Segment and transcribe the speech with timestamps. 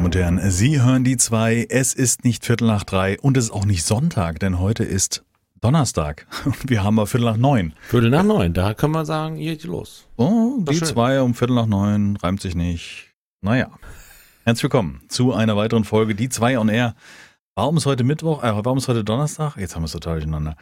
[0.00, 1.66] Damen und Herren, Sie hören die zwei.
[1.68, 5.26] Es ist nicht Viertel nach drei und es ist auch nicht Sonntag, denn heute ist
[5.60, 6.26] Donnerstag.
[6.46, 7.74] Und wir haben mal Viertel nach neun.
[7.82, 10.08] Viertel nach neun, da kann man sagen, hier geht los.
[10.16, 10.88] Oh, die schön.
[10.88, 13.12] zwei um Viertel nach neun, reimt sich nicht.
[13.42, 13.68] Naja.
[14.44, 16.94] Herzlich willkommen zu einer weiteren Folge, die zwei on air.
[17.54, 19.58] Warum ist heute Mittwoch, äh, warum ist heute Donnerstag?
[19.58, 20.56] Jetzt haben wir es total durcheinander.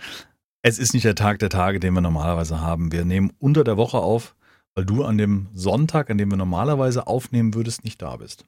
[0.62, 2.90] Es ist nicht der Tag der Tage, den wir normalerweise haben.
[2.90, 4.34] Wir nehmen unter der Woche auf,
[4.78, 8.44] weil du an dem Sonntag, an dem wir normalerweise aufnehmen würdest, nicht da bist.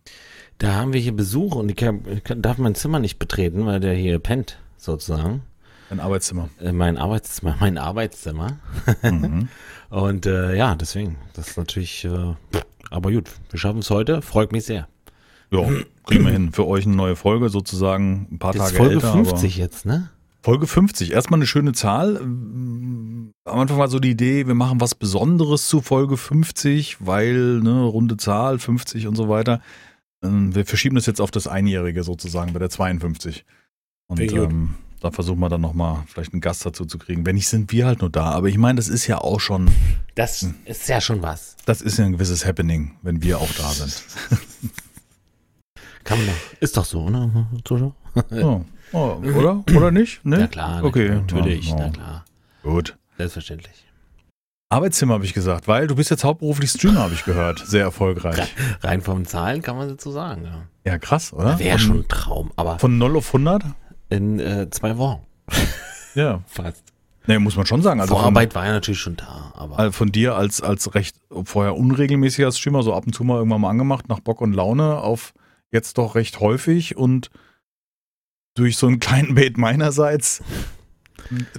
[0.58, 3.66] Da haben wir hier Besuch und ich, kann, ich kann, darf mein Zimmer nicht betreten,
[3.66, 5.42] weil der hier pennt, sozusagen.
[5.88, 6.48] Dein Arbeitszimmer.
[6.60, 8.60] Äh, Mein Arbeitszimmer, mein Arbeitszimmer.
[9.02, 9.48] Mhm.
[9.90, 12.34] Und äh, ja, deswegen, das ist natürlich, äh,
[12.90, 14.86] aber gut, wir schaffen es heute, freut mich sehr.
[15.50, 15.68] Ja,
[16.06, 16.52] kriegen wir hin.
[16.52, 19.12] Für euch eine neue Folge, sozusagen ein paar Das ist Tage Folge älter.
[19.14, 20.10] 50 jetzt, ne?
[20.42, 21.12] Folge 50.
[21.12, 22.16] Erstmal eine schöne Zahl.
[22.18, 27.82] Am Anfang war so die Idee, wir machen was Besonderes zu Folge 50, weil, ne,
[27.82, 29.60] runde Zahl, 50 und so weiter.
[30.24, 33.44] Ähm, Wir verschieben das jetzt auf das Einjährige sozusagen bei der 52.
[34.08, 37.24] Und ähm, da versuchen wir dann nochmal vielleicht einen Gast dazu zu kriegen.
[37.26, 38.30] Wenn nicht, sind wir halt nur da.
[38.30, 39.70] Aber ich meine, das ist ja auch schon,
[40.14, 41.56] Das ist ja schon was.
[41.66, 44.02] das ist ja ein gewisses Happening, wenn wir auch da sind.
[46.04, 47.46] Kann man doch, ist doch so, ne?
[47.64, 47.94] Zuschauer?
[48.30, 49.62] Oh, oh, oder?
[49.76, 50.24] Oder nicht?
[50.24, 50.40] Ne?
[50.40, 52.24] Ja klar, Okay, natürlich, ja, na klar,
[52.62, 52.96] Gut.
[53.16, 53.84] selbstverständlich.
[54.72, 57.58] Arbeitszimmer habe ich gesagt, weil du bist jetzt hauptberuflich Streamer, habe ich gehört.
[57.66, 58.54] Sehr erfolgreich.
[58.82, 60.62] Rein vom Zahlen kann man dazu sagen, ja.
[60.92, 61.58] Ja, krass, oder?
[61.58, 63.64] Wäre Von- schon ein Traum, aber Von 0 auf 100?
[64.10, 65.22] in äh, zwei Wochen
[66.14, 66.42] Ja.
[66.46, 66.84] fast.
[67.26, 68.00] Nee, muss man schon sagen.
[68.00, 71.16] Also Vorarbeit war ja natürlich schon da, aber Von, also von dir als, als recht
[71.44, 74.98] vorher unregelmäßiger Streamer, so ab und zu mal irgendwann mal angemacht, nach Bock und Laune,
[74.98, 75.32] auf
[75.72, 77.30] jetzt doch recht häufig und
[78.54, 80.42] durch so einen kleinen Bait meinerseits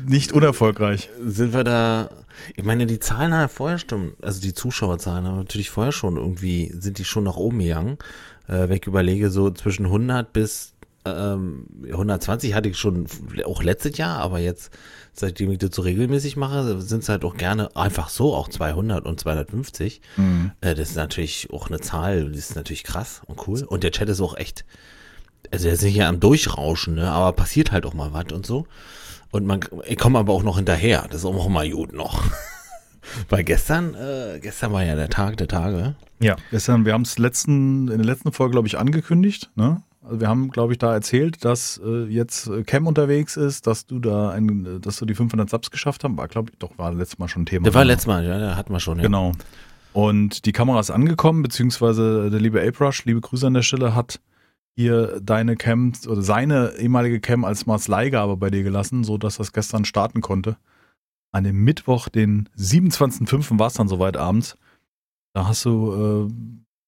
[0.06, 1.09] nicht unerfolgreich.
[1.23, 2.09] sind wir da,
[2.56, 6.17] ich meine, die Zahlen haben ja vorher schon, also die Zuschauerzahlen haben natürlich vorher schon
[6.17, 7.98] irgendwie, sind die schon nach oben gegangen.
[8.48, 10.73] Äh, wenn ich überlege, so zwischen 100 bis
[11.05, 13.08] ähm, 120 hatte ich schon
[13.45, 14.71] auch letztes Jahr, aber jetzt,
[15.14, 19.05] seitdem ich das so regelmäßig mache, sind es halt auch gerne einfach so, auch 200
[19.05, 20.02] und 250.
[20.17, 20.52] Mhm.
[20.61, 23.64] Äh, das ist natürlich auch eine Zahl, die ist natürlich krass und cool.
[23.64, 24.65] Und der Chat ist auch echt,
[25.52, 27.09] also der ist nicht ja am Durchrauschen, ne?
[27.09, 28.67] aber passiert halt auch mal was und so.
[29.31, 32.21] Und man, ich komme aber auch noch hinterher, das ist auch mal gut noch.
[33.29, 35.95] Weil gestern, äh, gestern war ja der Tag der Tage.
[36.19, 39.49] Ja, gestern, wir haben es letzten, in der letzten Folge, glaube ich, angekündigt.
[39.55, 39.81] Ne?
[40.03, 43.85] Also wir haben, glaube ich, da erzählt, dass äh, jetzt äh, Cam unterwegs ist, dass
[43.85, 46.17] du da ein, dass du die 500 Subs geschafft haben.
[46.17, 47.63] War, glaube ich, doch, war letztes Mal schon ein Thema.
[47.63, 48.97] Der war letztes Mal, ja, der hatten wir schon.
[48.97, 49.03] Ja.
[49.03, 49.31] Genau.
[49.93, 54.19] Und die Kamera ist angekommen, beziehungsweise der liebe Aprush, liebe Grüße an der Stelle, hat
[54.76, 59.37] hier deine Cam oder seine ehemalige Cam als Mars Leihgabe bei dir gelassen, so dass
[59.37, 60.58] das gestern starten konnte.
[61.33, 63.58] An dem Mittwoch, den 27.05.
[63.59, 64.58] war es dann soweit abends.
[65.33, 66.33] Da hast du äh,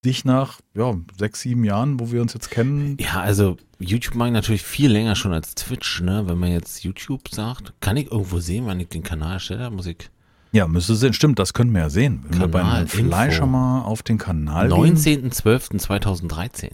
[0.05, 2.97] dich nach ja, sechs, sieben Jahren, wo wir uns jetzt kennen.
[2.99, 6.23] Ja, also YouTube mag ich natürlich viel länger schon als Twitch, ne?
[6.27, 9.85] Wenn man jetzt YouTube sagt, kann ich irgendwo sehen, wann ich den Kanal erstelle, muss
[9.85, 10.09] ich
[10.51, 11.13] Ja, müsste sehen.
[11.13, 12.25] Stimmt, das können wir ja sehen.
[12.27, 13.47] Wenn wir Kanal, einem Fleischer Info.
[13.47, 14.97] mal auf den Kanal gehen.
[14.97, 16.71] 19.12.2013.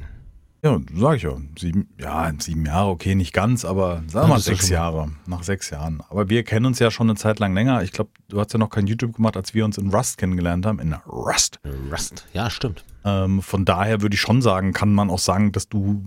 [0.61, 1.37] Ja, sag ich ja.
[1.57, 5.09] Sieben, ja, sieben Jahre, okay, nicht ganz, aber sagen wir mal sechs Jahre.
[5.25, 6.03] Nach sechs Jahren.
[6.09, 7.81] Aber wir kennen uns ja schon eine Zeit lang länger.
[7.83, 10.65] Ich glaube, du hast ja noch kein YouTube gemacht, als wir uns in Rust kennengelernt
[10.65, 10.79] haben.
[10.79, 11.59] In Rust.
[11.91, 12.27] Rust.
[12.33, 12.83] Ja, stimmt.
[13.05, 16.03] Ähm, von daher würde ich schon sagen, kann man auch sagen, dass du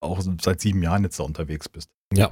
[0.00, 1.90] auch seit sieben Jahren jetzt da unterwegs bist.
[2.12, 2.30] Ja.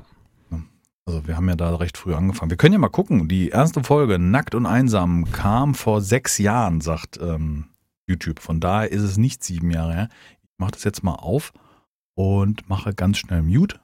[1.04, 2.50] Also wir haben ja da recht früh angefangen.
[2.50, 3.28] Wir können ja mal gucken.
[3.28, 7.68] Die erste Folge, Nackt und Einsam, kam vor sechs Jahren, sagt ähm,
[8.06, 8.40] YouTube.
[8.40, 10.08] Von daher ist es nicht sieben Jahre her.
[10.58, 11.52] Mache das jetzt mal auf
[12.14, 13.80] und mache ganz schnell Mute.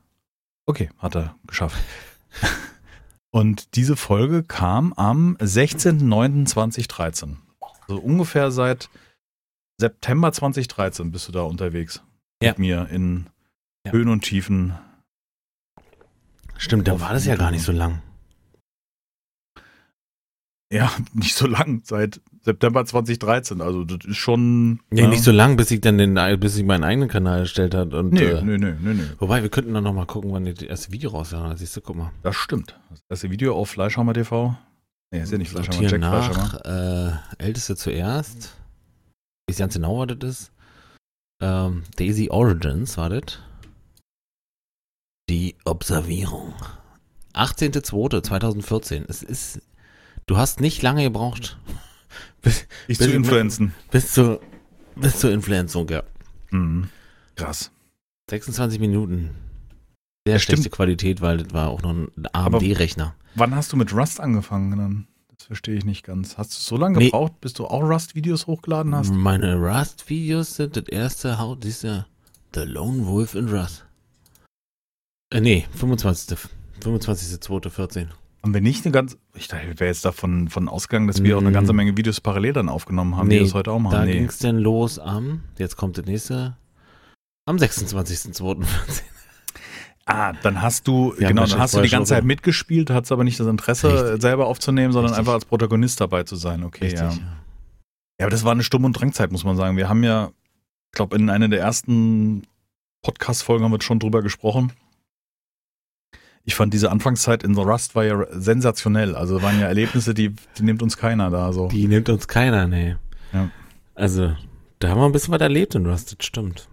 [0.67, 1.77] Okay, hat er geschafft.
[3.31, 7.37] und diese Folge kam am 16.09.2013.
[7.87, 8.89] Also ungefähr seit
[9.81, 12.03] September 2013 bist du da unterwegs.
[12.43, 12.51] Ja.
[12.51, 13.27] Mit mir in
[13.87, 13.93] Ja.
[13.93, 14.75] Höhen und Tiefen.
[16.57, 18.01] Stimmt, da war das ja gar nicht so lang.
[20.72, 23.61] Ja, nicht so lang, seit September 2013.
[23.61, 24.81] Also das ist schon.
[24.91, 25.09] Nee, ja.
[25.09, 28.13] nicht so lang, bis ich dann den, bis ich meinen eigenen Kanal erstellt hat und
[28.13, 29.03] Nee, äh, nee, nee, nee, nee.
[29.19, 31.59] wobei wir könnten dann noch mal gucken, wann das erste Video rausgehauen hat.
[31.59, 32.13] Siehst du, guck mal.
[32.23, 32.79] Das stimmt.
[32.91, 34.57] Das erste Video auf Fleischhammer TV.
[35.11, 36.61] Nee, ist ja nicht Fleischhammer, Jack Fleischhammer.
[36.65, 38.57] nach, äh, älteste zuerst.
[39.47, 40.53] Ich weiß ganz genau, was das ist.
[41.41, 43.39] Ähm, Daisy Origins war das.
[45.31, 46.53] Die Observierung.
[47.33, 49.05] 18.02.2014.
[49.09, 49.63] Es ist,
[50.27, 51.59] du hast nicht lange gebraucht
[52.45, 53.75] bis, Ich Bin zu influenzen.
[53.91, 54.41] bis zur,
[54.97, 56.03] bis zur Influenzung, ja.
[56.51, 56.89] Mhm.
[57.35, 57.71] Krass.
[58.31, 59.31] 26 Minuten.
[60.27, 60.59] Sehr Stimmt.
[60.61, 63.15] schlechte Qualität, weil das war auch noch ein AMD-Rechner.
[63.35, 64.79] Wann hast du mit Rust angefangen?
[64.79, 65.07] Dann?
[65.37, 66.39] Das verstehe ich nicht ganz.
[66.39, 67.07] Hast du so lange Nee.
[67.07, 69.13] gebraucht, bis du auch Rust-Videos hochgeladen hast?
[69.13, 72.07] Meine Rust-Videos sind das erste Haut, du,
[72.55, 73.85] The Lone Wolf in Rust.
[75.31, 76.39] Äh, nee, 25.
[76.81, 78.07] 25.02.14.
[78.45, 81.37] Haben wir nicht eine ganz, ich dachte, ich wäre jetzt davon von ausgegangen, dass wir
[81.37, 83.95] auch eine ganze Menge Videos parallel dann aufgenommen haben, Nee, die das heute auch machen.
[83.95, 84.13] Da Nee.
[84.13, 86.55] ging es denn los am, jetzt kommt das nächste,
[87.47, 88.67] am 26.02.14.
[90.05, 93.25] Ah, dann hast du, Wir genau, dann hast du die ganze Zeit mitgespielt, hattest aber
[93.25, 94.21] nicht das Interesse, Richtig.
[94.21, 95.21] selber aufzunehmen, sondern Richtig.
[95.21, 96.63] einfach als Protagonist dabei zu sein.
[96.65, 97.01] Okay, Richtig.
[97.01, 97.09] ja.
[98.21, 99.79] Ja, aber das war eine Stumm- und Drängzeit, muss man sagen.
[99.79, 100.27] Wir haben ja,
[100.93, 102.43] ich glaube, in einer der ersten
[103.03, 104.73] Podcast-Folgen haben wir schon drüber gesprochen.
[106.45, 109.15] Ich fand diese Anfangszeit in The Rust war ja sensationell.
[109.17, 111.69] Also waren ja Erlebnisse, die, die nimmt uns keiner da so.
[111.69, 112.97] Die nimmt uns keiner, nee.
[113.33, 113.49] Ja.
[113.95, 114.37] Also,
[114.79, 116.69] da haben wir ein bisschen was erlebt in Rust, das stimmt.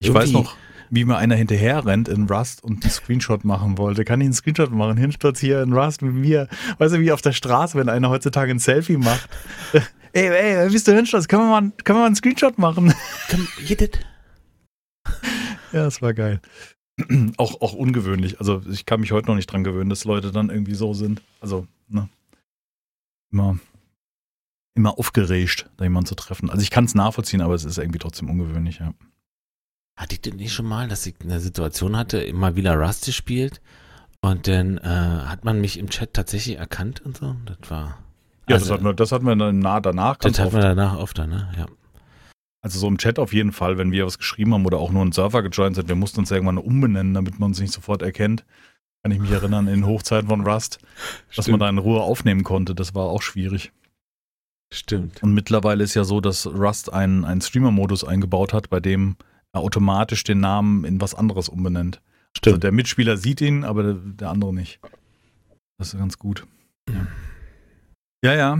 [0.00, 0.56] Ich weiß irgendwie- noch,
[0.90, 4.04] wie mir einer hinterher rennt in Rust und einen Screenshot machen wollte.
[4.04, 4.96] Kann ich einen Screenshot machen?
[4.96, 6.48] Hinsturz hier in Rust mit mir.
[6.78, 9.28] Weißt du, wie auf der Straße, wenn einer heutzutage ein Selfie macht.
[10.12, 11.28] ey, ey, bist du Hinsturz?
[11.28, 12.94] Können wir mal, können wir mal einen Screenshot machen?
[13.30, 13.98] Komm, get it?
[15.72, 16.40] Ja, das war geil.
[17.36, 18.38] auch, auch ungewöhnlich.
[18.38, 21.22] Also ich kann mich heute noch nicht dran gewöhnen, dass Leute dann irgendwie so sind.
[21.40, 22.08] Also, ne?
[23.32, 23.58] Immer,
[24.74, 26.50] immer aufgeregt, da jemanden zu treffen.
[26.50, 28.94] Also ich kann es nachvollziehen, aber es ist irgendwie trotzdem ungewöhnlich, ja.
[29.96, 33.60] Hatte ich denn nicht schon mal, dass ich eine Situation hatte, immer wieder Rust gespielt
[34.20, 37.36] und dann äh, hat man mich im Chat tatsächlich erkannt und so?
[37.46, 37.98] Das war.
[38.48, 40.54] Ja, also, das, hatten wir, das hatten wir dann nah danach das hat oft.
[40.54, 41.52] man danach öfter, ne?
[41.56, 41.66] Ja.
[42.64, 45.02] Also so im Chat auf jeden Fall, wenn wir was geschrieben haben oder auch nur
[45.02, 45.86] einen Server gejoint sind.
[45.86, 48.46] Wir mussten uns irgendwann umbenennen, damit man uns nicht sofort erkennt.
[49.02, 50.78] Kann ich mich erinnern, in Hochzeiten von Rust,
[51.36, 52.74] dass man da in Ruhe aufnehmen konnte.
[52.74, 53.70] Das war auch schwierig.
[54.72, 55.22] Stimmt.
[55.22, 59.16] Und mittlerweile ist ja so, dass Rust einen, einen Streamer-Modus eingebaut hat, bei dem
[59.52, 61.96] er automatisch den Namen in was anderes umbenennt.
[61.96, 62.64] Also Stimmt.
[62.64, 64.80] der Mitspieler sieht ihn, aber der, der andere nicht.
[65.76, 66.46] Das ist ganz gut.
[66.88, 67.06] Ja,
[68.24, 68.34] ja.
[68.34, 68.58] ja.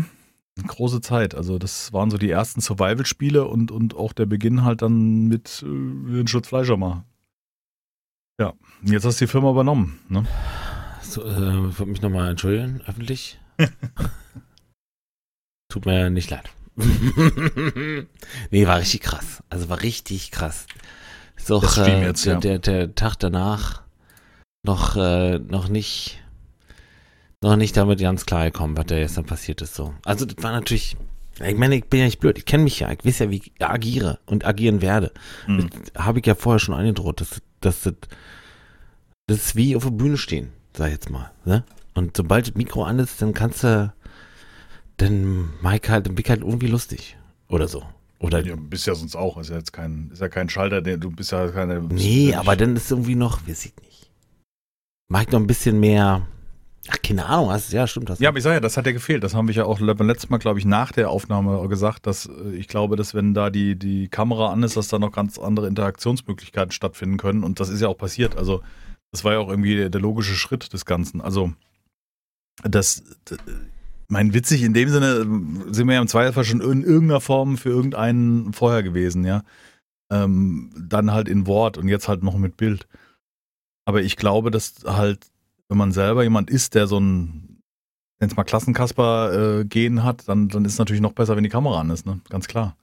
[0.63, 1.35] Große Zeit.
[1.35, 5.63] Also das waren so die ersten Survival-Spiele und, und auch der Beginn halt dann mit
[5.63, 7.05] äh, den Schutzfleischer mal.
[8.41, 8.53] Ja,
[8.83, 10.01] jetzt hast du die Firma übernommen.
[10.09, 10.25] Ne?
[11.03, 13.39] So, äh, ich würde mich nochmal entschuldigen, öffentlich.
[15.69, 16.51] Tut mir nicht leid.
[18.51, 19.43] nee, war richtig krass.
[19.49, 20.67] Also war richtig krass.
[21.37, 22.41] Ist auch, Das Stream äh, jetzt, der, ja.
[22.41, 23.83] der, der Tag danach
[24.65, 26.24] noch, äh, noch nicht
[27.45, 29.75] noch nicht damit ganz klar gekommen, was da gestern passiert ist.
[29.75, 29.95] So.
[30.05, 30.97] Also das war natürlich,
[31.45, 33.37] ich meine, ich bin ja nicht blöd, ich kenne mich ja, ich weiß ja, wie
[33.37, 35.13] ich agiere und agieren werde.
[35.47, 35.69] Mhm.
[35.95, 37.95] Das habe ich ja vorher schon eingedroht, dass, dass das,
[39.27, 41.31] das ist wie auf der Bühne stehen, sag ich jetzt mal.
[41.45, 41.65] Ne?
[41.95, 43.93] Und sobald das Mikro an ist, dann kannst du,
[44.97, 47.17] dann Mike halt, dann bin ich halt irgendwie lustig.
[47.49, 47.85] Oder so.
[48.21, 49.37] Oder, Ja, bist ja sonst auch.
[49.39, 51.81] Ist ja jetzt kein, ist ja kein Schalter, der, du bist ja keine.
[51.81, 54.11] nee, aber dann ist irgendwie noch, weiß ich nicht.
[55.09, 56.27] Mike noch ein bisschen mehr,
[56.89, 58.19] ach, keine Ahnung, hast, ja, stimmt das.
[58.19, 59.25] Ja, aber ich sage ja, das hat ja gefehlt.
[59.25, 62.27] Das haben wir ja auch beim letzten Mal, glaube ich, nach der Aufnahme gesagt, dass
[62.27, 65.39] äh, ich glaube, dass wenn da die, die Kamera an ist, dass da noch ganz
[65.39, 67.45] andere Interaktionsmöglichkeiten stattfinden können.
[67.45, 68.37] Und das ist ja auch passiert.
[68.37, 68.63] Also,
[69.13, 71.21] das war ja auch irgendwie der, der logische Schritt des Ganzen.
[71.21, 71.53] Also,
[72.63, 73.37] das, d-
[74.09, 77.57] mein witzig, in dem Sinne äh, sind wir ja im Zweifelsfall schon in irgendeiner Form
[77.57, 79.43] für irgendeinen vorher gewesen, ja.
[80.13, 82.87] Ähm, dann halt in Wort und jetzt halt noch mit Bild.
[83.87, 85.31] Aber ich glaube, dass halt,
[85.69, 87.61] wenn man selber jemand ist, der so ein,
[88.19, 91.81] wenn es mal Klassenkasper-Gen hat, dann, dann ist es natürlich noch besser, wenn die Kamera
[91.81, 92.21] an ist, ne?
[92.29, 92.77] Ganz klar.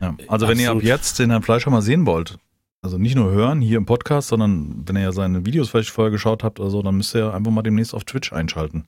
[0.00, 0.16] Ja.
[0.28, 0.84] Also wenn ihr ab Absolut.
[0.88, 2.38] jetzt den Herrn Fleischer mal sehen wollt,
[2.82, 6.10] also nicht nur hören hier im Podcast, sondern wenn ihr ja seine Videos vielleicht vorher
[6.10, 8.84] geschaut habt oder so, dann müsst ihr einfach mal demnächst auf Twitch einschalten.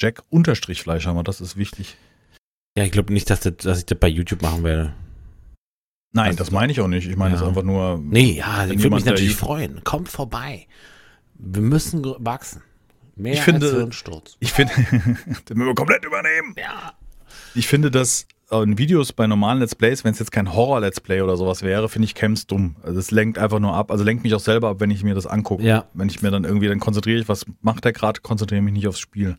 [0.00, 1.96] Jack unterstrich Fleischhammer, das ist wichtig.
[2.76, 4.94] Ja, ich glaube nicht, dass, das, dass ich das bei YouTube machen werde.
[6.12, 7.08] Nein, Also- das meine ich auch nicht.
[7.08, 7.40] Ich meine Ja.
[7.40, 8.00] das einfach nur.
[8.02, 9.84] Nee, ja, ich würde mich natürlich freuen.
[9.84, 10.66] Kommt vorbei.
[11.42, 12.62] Wir müssen wachsen.
[13.16, 14.36] Mehr Ich finde- als Hirnsturz.
[14.40, 14.72] Ich finde,
[15.48, 16.54] den müssen wir komplett übernehmen.
[16.58, 16.92] Ja.
[17.54, 21.00] Ich finde, dass äh, in Videos bei normalen Let's Plays, wenn es jetzt kein Horror-Let's
[21.00, 22.76] Play oder sowas wäre, finde ich Camps dumm.
[22.82, 23.90] Also es lenkt einfach nur ab.
[23.90, 25.62] Also lenkt mich auch selber ab, wenn ich mir das angucke.
[25.62, 25.86] Ja.
[25.94, 28.86] Wenn ich mir dann irgendwie, dann konzentriere ich, was macht der gerade, konzentriere mich nicht
[28.88, 29.36] aufs Spiel.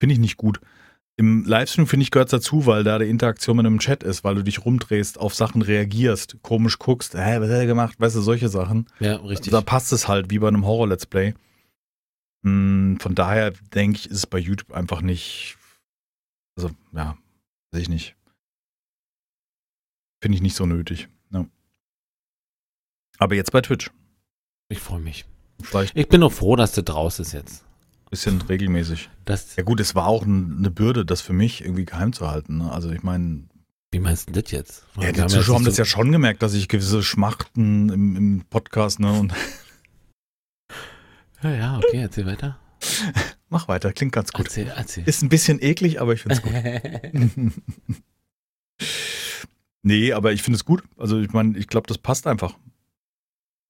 [0.00, 0.60] Finde ich nicht gut.
[1.18, 4.24] Im Livestream, finde ich, gehört es dazu, weil da die Interaktion mit einem Chat ist,
[4.24, 8.16] weil du dich rumdrehst, auf Sachen reagierst, komisch guckst, hä, was hat er gemacht, weißt
[8.16, 8.86] du, solche Sachen.
[8.98, 9.52] Ja, richtig.
[9.52, 11.34] Da passt es halt wie bei einem Horror-Let's Play.
[12.44, 15.58] Hm, Von daher denke ich, ist es bei YouTube einfach nicht.
[16.56, 17.16] Also, ja,
[17.72, 18.16] weiß ich nicht.
[20.22, 21.08] Finde ich nicht so nötig.
[21.30, 21.46] Ja.
[23.18, 23.90] Aber jetzt bei Twitch.
[24.68, 25.26] Ich freue mich.
[25.62, 27.64] Vielleicht Ich bin noch froh, dass das raus ist jetzt.
[28.12, 29.10] Bisschen regelmäßig.
[29.24, 32.30] Das, Ja, gut, es war auch ein- eine Bürde, das für mich irgendwie geheim zu
[32.30, 32.58] halten.
[32.58, 32.70] Ne?
[32.70, 33.44] Also, ich meine,
[33.90, 34.84] wie meinst du das jetzt?
[35.00, 39.00] ja, die Zuschauer haben das ja schon gemerkt, dass ich gewisse Schmachten im, im Podcast,
[39.00, 39.12] ne?
[39.18, 39.32] Und
[41.42, 42.58] Ja, ja, okay, erzähl weiter.
[43.48, 44.46] mach weiter, klingt ganz gut.
[44.46, 45.04] Erzähl, erzähl.
[45.08, 47.52] Ist ein bisschen eklig, aber ich finde es gut.
[49.82, 50.82] nee, aber ich finde es gut.
[50.96, 52.54] Also ich meine, ich glaube, das passt einfach.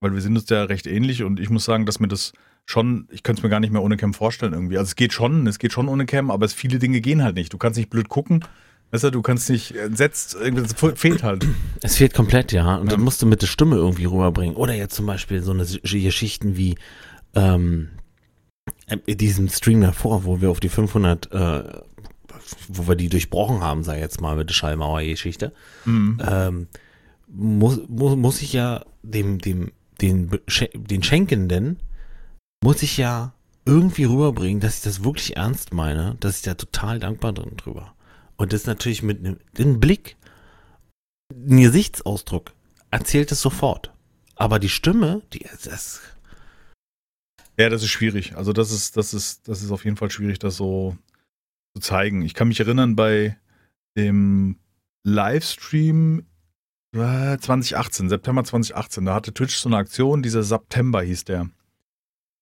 [0.01, 2.33] weil wir sind uns ja recht ähnlich und ich muss sagen, dass mir das
[2.67, 4.79] schon, ich könnte es mir gar nicht mehr ohne Cam vorstellen irgendwie.
[4.79, 7.37] Also es geht schon, es geht schon ohne Cam, aber es viele Dinge gehen halt
[7.37, 7.53] nicht.
[7.53, 8.45] Du kannst nicht blöd gucken.
[8.93, 11.47] Weißt du, du kannst nicht entsetzt, es fehlt halt.
[11.81, 12.77] Es fehlt komplett, ja.
[12.77, 12.93] Und ja.
[12.93, 14.55] dann musst du mit der Stimme irgendwie rüberbringen.
[14.55, 16.77] Oder jetzt zum Beispiel so eine Geschichten wie
[17.35, 17.89] ähm,
[18.87, 21.63] äh, diesen Stream davor, wo wir auf die 500, äh,
[22.69, 25.53] wo wir die durchbrochen haben, sei jetzt mal mit der Schallmauer-Geschichte,
[25.87, 26.21] mhm.
[26.23, 26.67] ähm,
[27.29, 30.31] muss, muss, muss ich ja dem, dem, den,
[30.75, 31.79] den Schenkenden,
[32.63, 36.99] muss ich ja irgendwie rüberbringen, dass ich das wirklich ernst meine, dass ich da total
[36.99, 37.95] dankbar drin drüber.
[38.37, 39.19] Und das natürlich mit
[39.59, 40.17] einem Blick,
[41.33, 42.53] ein Gesichtsausdruck
[42.91, 43.93] erzählt es sofort.
[44.37, 46.01] Aber die Stimme, die das.
[47.59, 48.37] Ja, das ist schwierig.
[48.37, 50.97] Also das ist, das ist, das ist auf jeden Fall schwierig, das so
[51.75, 52.23] zu zeigen.
[52.23, 53.37] Ich kann mich erinnern bei
[53.97, 54.57] dem
[55.05, 56.27] Livestream
[56.95, 61.49] 2018, September 2018, da hatte Twitch so eine Aktion, dieser September hieß der.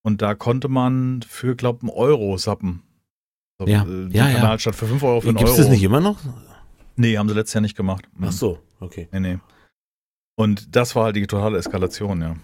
[0.02, 2.82] Und da konnte man für, glaube ich, einen Euro sappen.
[3.58, 4.58] So, ja, äh, ja, Kanal ja.
[4.58, 5.56] statt für 5 Euro für einen Gibt's Euro.
[5.56, 6.18] Gibt es das nicht immer noch?
[6.96, 8.08] Nee, haben sie letztes Jahr nicht gemacht.
[8.20, 9.08] Ach so, okay.
[9.12, 9.38] Nee, nee.
[10.36, 12.36] Und das war halt die totale Eskalation, ja.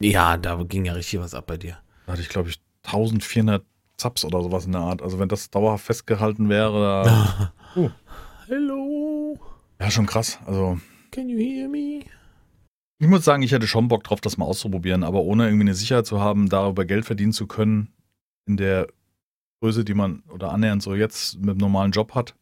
[0.00, 1.78] Ja, da ging ja richtig was ab bei dir.
[2.06, 3.64] Da hatte ich, glaube ich, 1400
[3.96, 5.02] Zaps oder sowas in der Art.
[5.02, 7.90] Also wenn das dauerhaft festgehalten wäre, da, uh.
[8.46, 9.38] Hello.
[9.78, 10.38] Ja, schon krass.
[10.46, 10.78] Also
[11.10, 12.00] Can you hear me?
[13.00, 15.74] Ich muss sagen, ich hätte schon Bock drauf, das mal auszuprobieren, aber ohne irgendwie eine
[15.74, 17.88] Sicherheit zu haben, darüber Geld verdienen zu können,
[18.46, 18.88] in der
[19.62, 22.34] Größe, die man oder annähernd so jetzt mit einem normalen Job hat,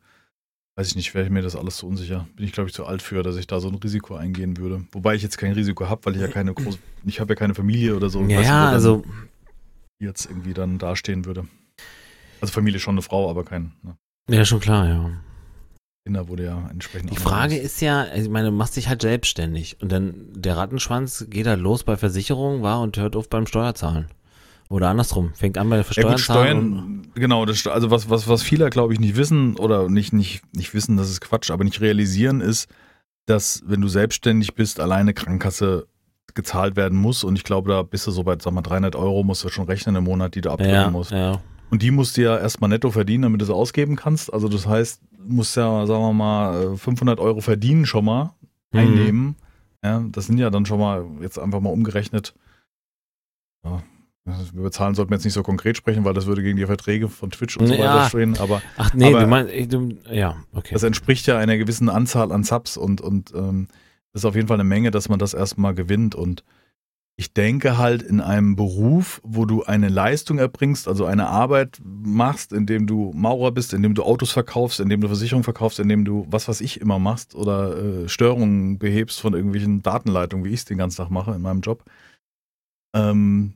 [0.77, 2.27] weiß ich nicht, wäre ich mir das alles zu unsicher.
[2.35, 4.85] Bin ich, glaube ich, zu alt für, dass ich da so ein Risiko eingehen würde.
[4.91, 7.55] Wobei ich jetzt kein Risiko habe, weil ich ja keine große, ich habe ja keine
[7.55, 8.21] Familie oder so.
[8.25, 9.05] Ja, ja also
[10.01, 11.47] jetzt irgendwie dann dastehen würde.
[12.41, 13.73] Also Familie schon eine Frau, aber kein.
[13.83, 13.97] Ne?
[14.29, 15.11] Ja, schon klar, ja.
[16.09, 17.11] Kinder wurde ja entsprechend.
[17.11, 17.73] Die Frage anders.
[17.73, 21.61] ist ja, ich meine, du machst dich halt selbstständig und dann der Rattenschwanz geht halt
[21.61, 24.07] los bei Versicherungen, war und hört auf beim Steuerzahlen.
[24.71, 26.13] Oder andersrum, fängt an bei der Steuern.
[26.13, 30.15] Ja, Steuern genau, das, also was, was, was viele, glaube ich, nicht wissen oder nicht,
[30.15, 32.71] nicht, nicht wissen, das ist Quatsch, aber nicht realisieren ist,
[33.27, 35.89] dass wenn du selbstständig bist, alleine Krankenkasse
[36.35, 39.25] gezahlt werden muss und ich glaube, da bist du so bei, sag mal, 300 Euro
[39.25, 41.11] musst du schon rechnen im Monat, die du abdrücken ja, musst.
[41.11, 41.39] Ja.
[41.71, 44.33] Und die musst du ja erstmal netto verdienen, damit du sie ausgeben kannst.
[44.33, 48.33] Also das heißt, du musst ja, sagen wir mal, 500 Euro verdienen schon mal,
[48.73, 48.79] mhm.
[48.79, 49.37] einnehmen.
[49.85, 52.35] Ja, das sind ja dann schon mal, jetzt einfach mal umgerechnet,
[53.65, 53.83] ja,
[54.55, 57.09] über Zahlen sollten wir jetzt nicht so konkret sprechen, weil das würde gegen die Verträge
[57.09, 57.81] von Twitch und so ja.
[57.81, 58.37] weiter stehen.
[58.39, 60.75] Aber, Ach nee, aber du meinst, du, ja, okay.
[60.75, 63.69] Das entspricht ja einer gewissen Anzahl an Subs und, und ähm,
[64.13, 66.15] das ist auf jeden Fall eine Menge, dass man das erstmal gewinnt.
[66.15, 66.45] Und
[67.21, 72.53] ich denke halt in einem Beruf, wo du eine Leistung erbringst, also eine Arbeit machst,
[72.53, 76.47] indem du Maurer bist, indem du Autos verkaufst, indem du Versicherungen verkaufst, indem du was
[76.47, 80.79] was ich immer machst oder äh, Störungen behebst von irgendwelchen Datenleitungen, wie ich es den
[80.79, 81.83] ganzen Tag mache in meinem Job.
[82.95, 83.55] Ähm,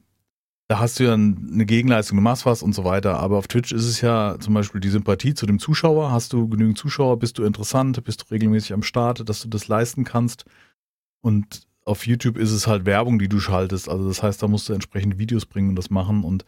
[0.69, 3.21] da hast du ja eine Gegenleistung, du machst was und so weiter.
[3.21, 6.11] Aber auf Twitch ist es ja zum Beispiel die Sympathie zu dem Zuschauer.
[6.11, 9.69] Hast du genügend Zuschauer, bist du interessant, bist du regelmäßig am Start, dass du das
[9.69, 10.47] leisten kannst.
[11.21, 13.89] Und auf YouTube ist es halt Werbung, die du schaltest.
[13.89, 16.45] Also das heißt, da musst du entsprechend Videos bringen und das machen und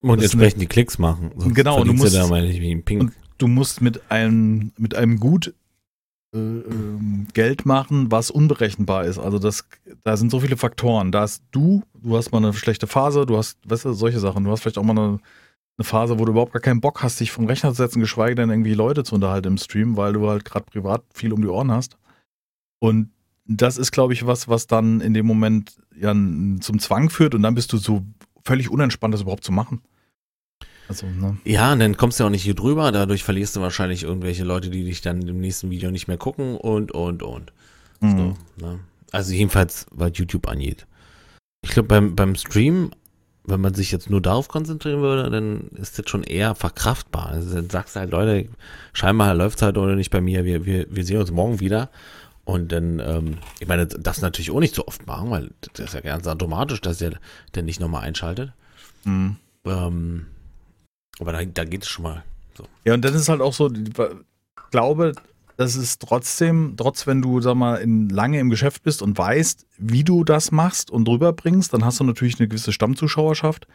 [0.00, 1.32] und entsprechend eine, die Klicks machen.
[1.54, 5.54] Genau, du musst, da, ich, wie und du musst mit einem mit einem gut
[6.34, 9.18] äh, ähm, Geld machen, was unberechenbar ist.
[9.18, 9.64] Also das,
[10.04, 11.10] da sind so viele Faktoren.
[11.10, 14.44] Da hast du, du hast mal eine schlechte Phase, du hast, weißt du, solche Sachen.
[14.44, 15.20] Du hast vielleicht auch mal eine,
[15.78, 18.34] eine Phase, wo du überhaupt gar keinen Bock hast, dich vom Rechner zu setzen, geschweige
[18.34, 21.48] denn irgendwie Leute zu unterhalten im Stream, weil du halt gerade privat viel um die
[21.48, 21.96] Ohren hast.
[22.78, 23.10] Und
[23.48, 27.42] das ist, glaube ich, was, was dann in dem Moment ja zum Zwang führt und
[27.42, 28.04] dann bist du so
[28.44, 29.80] völlig unentspannt, das überhaupt zu machen.
[30.88, 31.36] Also, ne?
[31.44, 34.70] Ja, und dann kommst du auch nicht hier drüber, dadurch verlierst du wahrscheinlich irgendwelche Leute,
[34.70, 37.52] die dich dann im nächsten Video nicht mehr gucken und, und, und.
[38.00, 38.36] Mhm.
[38.58, 38.80] So, ne?
[39.10, 40.86] Also jedenfalls, was YouTube angeht.
[41.62, 42.90] Ich glaube, beim, beim Stream,
[43.44, 47.30] wenn man sich jetzt nur darauf konzentrieren würde, dann ist das schon eher verkraftbar.
[47.30, 48.48] Also dann sagst du halt, Leute,
[48.92, 51.90] scheinbar läuft es halt oder nicht bei mir, wir, wir, wir sehen uns morgen wieder.
[52.48, 55.92] Und dann, ähm, ich meine, das natürlich auch nicht so oft machen, weil das ist
[55.92, 57.12] ja ganz automatisch, dass der,
[57.54, 58.54] der nicht nochmal einschaltet.
[59.04, 59.36] Mhm.
[59.66, 60.24] Ähm,
[61.20, 62.24] aber da, da geht es schon mal
[62.56, 62.64] so.
[62.86, 63.92] Ja, und dann ist halt auch so, ich
[64.70, 65.12] glaube,
[65.58, 69.66] das ist trotzdem, trotz wenn du, sag mal, in, lange im Geschäft bist und weißt,
[69.76, 73.68] wie du das machst und rüberbringst, dann hast du natürlich eine gewisse Stammzuschauerschaft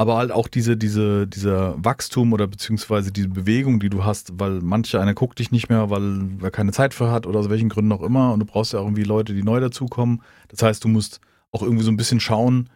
[0.00, 4.60] aber halt auch diese, diese, dieser Wachstum oder beziehungsweise diese Bewegung, die du hast, weil
[4.62, 7.68] manche einer guckt dich nicht mehr, weil er keine Zeit für hat oder aus welchen
[7.68, 10.22] Gründen auch immer und du brauchst ja auch irgendwie Leute, die neu dazukommen.
[10.48, 11.20] Das heißt, du musst
[11.52, 12.70] auch irgendwie so ein bisschen schauen,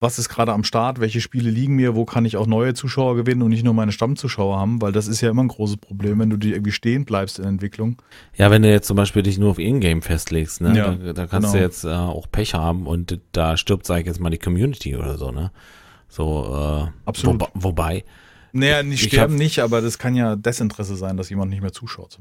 [0.00, 3.14] was ist gerade am Start, welche Spiele liegen mir, wo kann ich auch neue Zuschauer
[3.14, 6.18] gewinnen und nicht nur meine Stammzuschauer haben, weil das ist ja immer ein großes Problem,
[6.18, 8.02] wenn du die irgendwie stehen bleibst in der Entwicklung.
[8.34, 11.26] Ja, wenn du jetzt zum Beispiel dich nur auf Ingame festlegst, ne, Ja, da, da
[11.28, 11.58] kannst genau.
[11.58, 14.96] du jetzt äh, auch Pech haben und da stirbt, sag ich jetzt mal, die Community
[14.96, 15.52] oder so, ne?
[16.08, 17.40] So, äh, Absolut.
[17.42, 18.04] Wo, wobei,
[18.52, 21.60] Naja, nicht Ich sterben hab- nicht, aber das kann ja Desinteresse sein, dass jemand nicht
[21.62, 22.18] mehr zuschaut.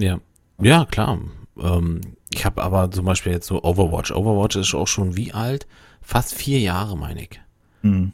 [0.00, 0.20] Ja,
[0.60, 1.18] ja, klar.
[1.58, 2.00] Ähm,
[2.34, 4.10] ich habe aber zum Beispiel jetzt so Overwatch.
[4.12, 5.66] Overwatch ist auch schon wie alt?
[6.02, 7.40] Fast vier Jahre, meine ich.
[7.82, 8.12] Hm.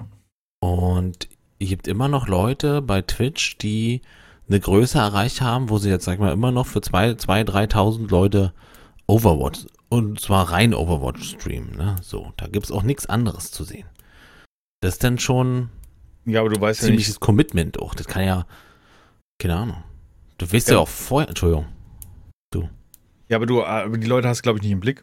[0.60, 1.28] Und
[1.58, 4.02] es gibt immer noch Leute bei Twitch, die
[4.48, 7.42] eine Größe erreicht haben, wo sie jetzt, sag ich mal, immer noch für zwei, zwei,
[7.42, 8.52] 3.000 Leute
[9.06, 11.96] Overwatch, und zwar rein Overwatch streamen, ne?
[12.02, 13.86] So, da gibt's auch nichts anderes zu sehen.
[14.84, 15.70] Das ist dann schon
[16.26, 17.94] Ja, aber du weißt ja nicht, ziemliches Commitment auch.
[17.94, 18.46] Das kann ja,
[19.38, 19.82] keine Ahnung.
[20.36, 20.80] Du weißt ja, Ja.
[20.80, 21.64] auch vorher, Entschuldigung.
[23.30, 25.02] ja, aber du, aber die Leute hast glaube ich nicht im Blick.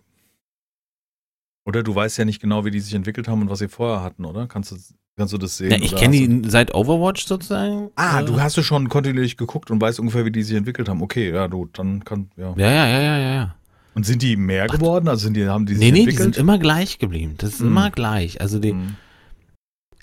[1.65, 4.03] Oder du weißt ja nicht genau, wie die sich entwickelt haben und was sie vorher
[4.03, 4.45] hatten, oder?
[4.47, 4.75] Kannst du,
[5.17, 5.71] kannst du das sehen?
[5.71, 7.89] Ja, ich kenne du- die seit Overwatch sozusagen.
[7.95, 10.89] Ah, Äh, du hast du schon kontinuierlich geguckt und weißt ungefähr, wie die sich entwickelt
[10.89, 11.01] haben.
[11.01, 12.53] Okay, ja, du, dann kann, ja.
[12.55, 13.55] Ja, ja, ja, ja, ja, ja.
[13.95, 15.07] Und sind die mehr geworden?
[15.07, 16.35] Also sind die, haben die sich Nee, nee, die entwickelt?
[16.35, 17.33] sind immer gleich geblieben.
[17.39, 17.67] Das ist Hm.
[17.67, 18.39] immer gleich.
[18.41, 18.95] Also die, Hm.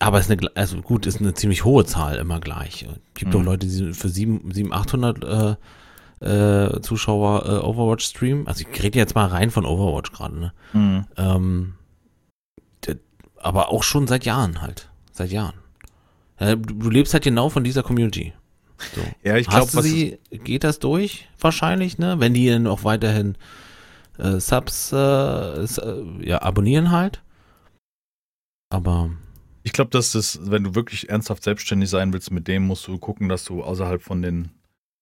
[0.00, 2.83] Aber es ist eine, also gut, ist eine ziemlich hohe Zahl immer gleich.
[2.83, 3.40] Es gibt Mhm.
[3.40, 5.57] auch Leute, die für 700, 700 800 äh,
[6.21, 8.47] äh, Zuschauer äh, Overwatch streamen.
[8.47, 10.52] Also ich rede jetzt mal rein von Overwatch gerade, ne?
[10.73, 11.07] Hm.
[11.17, 11.75] Ähm,
[13.40, 14.90] aber auch schon seit Jahren halt.
[15.12, 15.55] Seit Jahren.
[16.38, 18.33] Äh, du, du lebst halt genau von dieser Community.
[18.95, 19.00] So.
[19.23, 22.17] Ja, ich glaube, sie, geht das durch wahrscheinlich, ne?
[22.19, 23.37] Wenn die dann auch weiterhin
[24.19, 27.23] äh, Subs äh, äh, ja, abonnieren halt.
[28.71, 29.11] Aber
[29.69, 32.97] Ich glaube, dass das, wenn du wirklich ernsthaft selbstständig sein willst, mit dem musst du
[32.97, 34.49] gucken, dass du außerhalb von den,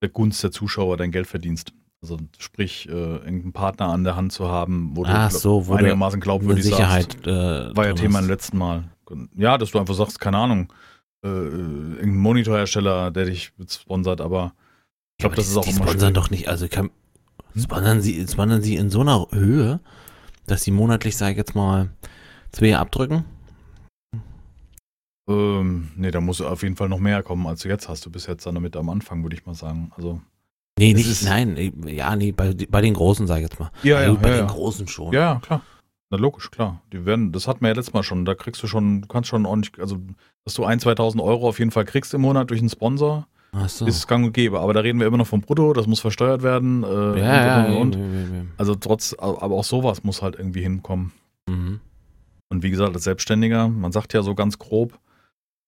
[0.02, 1.72] der Gunst der Zuschauer dein Geld verdienst.
[2.02, 5.74] Also sprich, äh, irgendeinen Partner an der Hand zu haben, wo Ach du so, wo
[5.74, 7.12] einigermaßen glaubwürdig Sicherheit.
[7.12, 7.26] sagst.
[7.28, 8.90] Äh, War ja Thema im letzten Mal.
[9.36, 10.72] Ja, dass du einfach sagst, keine Ahnung,
[11.24, 14.52] äh, irgendein Monitorhersteller, der dich sponsert, aber
[15.16, 16.14] ich glaube, Aber das die, ist auch die immer sponsern schwierig.
[16.14, 16.90] doch nicht, also kann,
[17.52, 17.62] Hm?
[17.62, 19.78] sponsern sie, sponsern sie in so einer Höhe,
[20.46, 21.90] dass sie monatlich, sag ich jetzt mal,
[22.50, 23.24] zwei abdrücken?
[25.28, 28.06] Ähm, nee, da muss auf jeden Fall noch mehr kommen, als du jetzt hast.
[28.06, 29.90] Du bist jetzt dann damit am Anfang, würde ich mal sagen.
[29.96, 30.20] Also,
[30.78, 33.70] Nee, nicht, nein, ja, nee, bei, bei den Großen, sag ich jetzt mal.
[33.82, 34.52] ja, ja, gut, bei ja, den ja.
[34.52, 35.12] Großen schon.
[35.12, 35.62] Ja, ja, klar.
[36.10, 36.82] Na logisch, klar.
[36.92, 38.26] Die werden, das hatten wir ja letztes Mal schon.
[38.26, 39.98] Da kriegst du schon, du kannst schon ordentlich, also
[40.44, 43.26] dass du 1.000, 2.000 Euro auf jeden Fall kriegst im Monat durch einen Sponsor,
[43.66, 43.86] so.
[43.86, 44.60] ist gang und gäbe.
[44.60, 46.84] Aber da reden wir immer noch vom Brutto, das muss versteuert werden.
[46.84, 48.14] Äh, ja, ja, und, und, und.
[48.14, 48.44] ja, ja, ja.
[48.58, 51.12] Also trotz, aber auch sowas muss halt irgendwie hinkommen.
[51.48, 51.80] Mhm.
[52.50, 54.98] Und wie gesagt, als Selbstständiger, man sagt ja so ganz grob,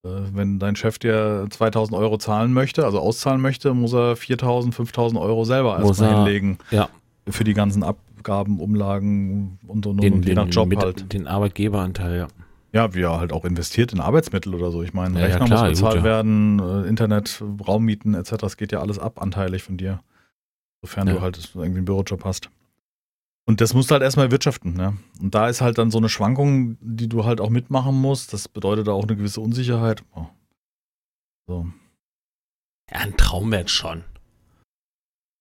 [0.03, 5.21] wenn dein Chef dir 2000 Euro zahlen möchte, also auszahlen möchte, muss er 4000, 5000
[5.21, 6.59] Euro selber erstmal er- hinlegen.
[6.71, 6.89] ja.
[7.31, 11.13] Für die ganzen Abgaben, Umlagen und, und, Den, und je nach Job mit, halt.
[11.13, 12.29] den Arbeitgeberanteil, ja.
[12.73, 14.83] Ja, wie er halt auch investiert in Arbeitsmittel oder so.
[14.83, 16.05] Ich meine, Ja, ja, Rechner klar, muss gut, bezahlt ja.
[16.05, 18.37] werden, äh, Internet, Raummieten etc.
[18.39, 20.01] Das geht ja alles ab anteilig von dir.
[20.81, 21.15] Sofern Ja.
[21.15, 22.49] du halt irgendwie einen Bürojob hast.
[23.49, 24.99] Und das musst du halt erstmal wirtschaften, ne?
[25.23, 28.35] Und da ist halt dann so eine Schwankung, die du halt auch mitmachen musst.
[28.35, 30.05] Das bedeutet auch eine gewisse Unsicherheit.
[30.15, 30.27] Oh.
[31.47, 31.67] So.
[32.91, 34.05] Ja, ein Traumwert schon.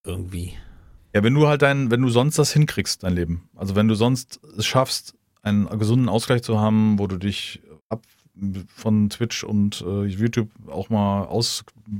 [0.06, 0.54] Irgendwie.
[1.14, 3.50] Ja, wenn du halt dein, wenn du sonst das hinkriegst, dein Leben.
[3.54, 8.00] Also wenn du sonst es schaffst, einen gesunden Ausgleich zu haben, wo du dich ab
[8.74, 11.90] von Twitch und äh, YouTube auch mal aus, äh,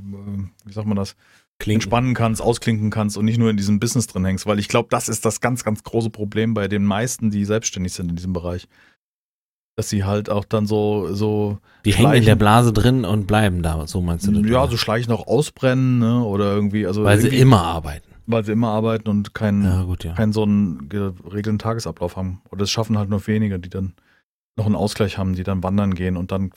[0.64, 1.16] wie sagt man das,
[1.61, 4.68] Klingt entspannen kannst, ausklinken kannst und nicht nur in diesem Business drin hängst, weil ich
[4.68, 8.16] glaube, das ist das ganz, ganz große Problem bei den meisten, die selbstständig sind in
[8.16, 8.68] diesem Bereich.
[9.77, 12.27] Dass sie halt auch dann so, so, Die hängen in Schleichen.
[12.27, 14.49] der Blase drin und bleiben da, so meinst du das?
[14.51, 14.71] ja, oder?
[14.71, 18.07] so schleichen auch ausbrennen, ne, oder irgendwie, also, Weil sie irgendwie- immer arbeiten.
[18.27, 20.14] weil sie immer arbeiten und keinen, Ja, gut, ja.
[20.14, 22.40] keinen so einen geregelten Tagesablauf haben.
[22.51, 23.94] Oder es schaffen halt nur wenige, die dann
[24.57, 26.51] noch einen Ausgleich haben, die dann wandern gehen und dann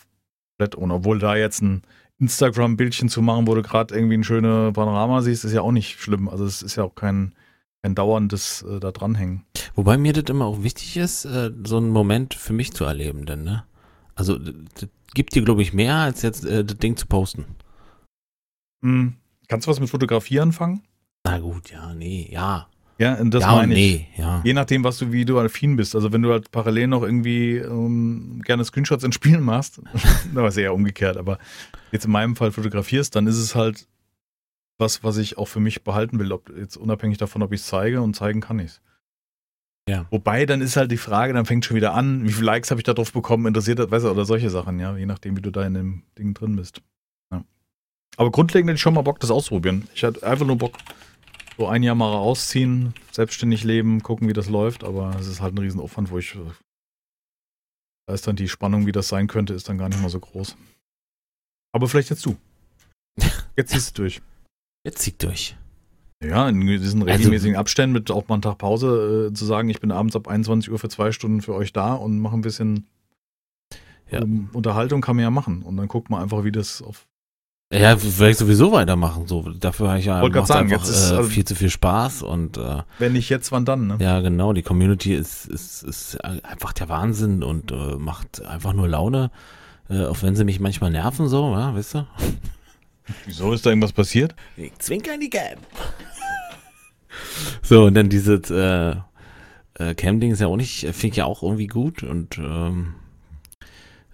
[0.57, 0.93] komplett ohne.
[0.95, 1.83] Obwohl da jetzt ein
[2.21, 5.99] Instagram-Bildchen zu machen, wo du gerade irgendwie ein schönes Panorama siehst, ist ja auch nicht
[5.99, 6.29] schlimm.
[6.29, 7.33] Also es ist ja auch kein,
[7.83, 9.43] kein dauerndes äh, da dranhängen.
[9.75, 13.25] Wobei mir das immer auch wichtig ist, äh, so einen Moment für mich zu erleben,
[13.25, 13.65] denn, ne?
[14.13, 17.45] Also, das gibt dir, glaube ich, mehr, als jetzt äh, das Ding zu posten.
[18.83, 19.15] Hm.
[19.47, 20.83] Kannst du was mit Fotografie anfangen?
[21.23, 22.67] Na gut, ja, nee, ja.
[23.01, 23.79] Ja, und das ja meine ich.
[23.79, 24.41] nee, ja.
[24.43, 25.95] Je nachdem, was du, wie du affin bist.
[25.95, 29.81] Also wenn du halt parallel noch irgendwie ähm, gerne Screenshots in Spielen machst,
[30.35, 31.39] da war es eher umgekehrt, aber
[31.91, 33.87] jetzt in meinem Fall fotografierst, dann ist es halt
[34.77, 37.67] was, was ich auch für mich behalten will, ob jetzt unabhängig davon, ob ich es
[37.67, 38.81] zeige und zeigen kann ich es.
[39.89, 40.05] Ja.
[40.11, 42.79] Wobei, dann ist halt die Frage, dann fängt schon wieder an, wie viele Likes habe
[42.79, 45.41] ich da drauf bekommen, interessiert das, weißt du, oder solche Sachen, ja, je nachdem, wie
[45.41, 46.83] du da in dem Ding drin bist.
[47.31, 47.43] Ja.
[48.17, 49.87] Aber grundlegend hätte ich schon mal Bock, das auszuprobieren.
[49.95, 50.77] Ich hatte einfach nur Bock,
[51.61, 55.53] so ein Jahr mal ausziehen, selbstständig leben, gucken, wie das läuft, aber es ist halt
[55.53, 56.35] ein Riesenaufwand, wo ich
[58.07, 60.19] Da ist dann die Spannung, wie das sein könnte, ist dann gar nicht mal so
[60.19, 60.57] groß.
[61.71, 62.35] Aber vielleicht jetzt du.
[63.55, 64.21] Jetzt ziehst du durch.
[64.85, 65.55] Jetzt zieht durch.
[66.23, 69.69] Ja, in diesen Also- regelmäßigen Abständen mit auch mal einen Tag Pause äh, zu sagen,
[69.69, 72.41] ich bin abends ab 21 Uhr für zwei Stunden für euch da und mache ein
[72.41, 72.87] bisschen
[74.09, 74.21] Ja.
[74.21, 75.61] ähm, Unterhaltung kann man ja machen.
[75.61, 77.05] Und dann guckt man einfach, wie das auf.
[77.71, 79.27] Ja, vielleicht sowieso weitermachen.
[79.27, 82.21] So, dafür habe ich ja sagen, einfach, jetzt ist, äh, also- viel zu viel Spaß
[82.21, 83.97] und äh, Wenn nicht jetzt, wann dann, ne?
[83.99, 84.51] ja, genau.
[84.51, 89.31] Die Community ist, ist, ist einfach der Wahnsinn und äh, macht einfach nur Laune.
[89.89, 92.07] Äh, auch wenn sie mich manchmal nerven, so, ja, weißt du?
[93.25, 94.35] Wieso ist da irgendwas passiert?
[94.57, 95.57] Ich zwinker in die Cam.
[97.61, 98.95] so, und dann dieses äh,
[99.75, 102.03] äh, Cam-Ding ist ja auch nicht, finde ich ja auch irgendwie gut.
[102.03, 102.95] Und ähm,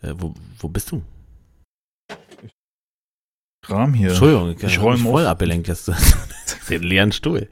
[0.03, 1.01] äh, wo, wo bist du?
[3.67, 4.09] Kram hier.
[4.09, 5.91] Entschuldigung, ich, Ich räume voll abgelenkt jetzt.
[6.69, 7.47] Den leeren Stuhl.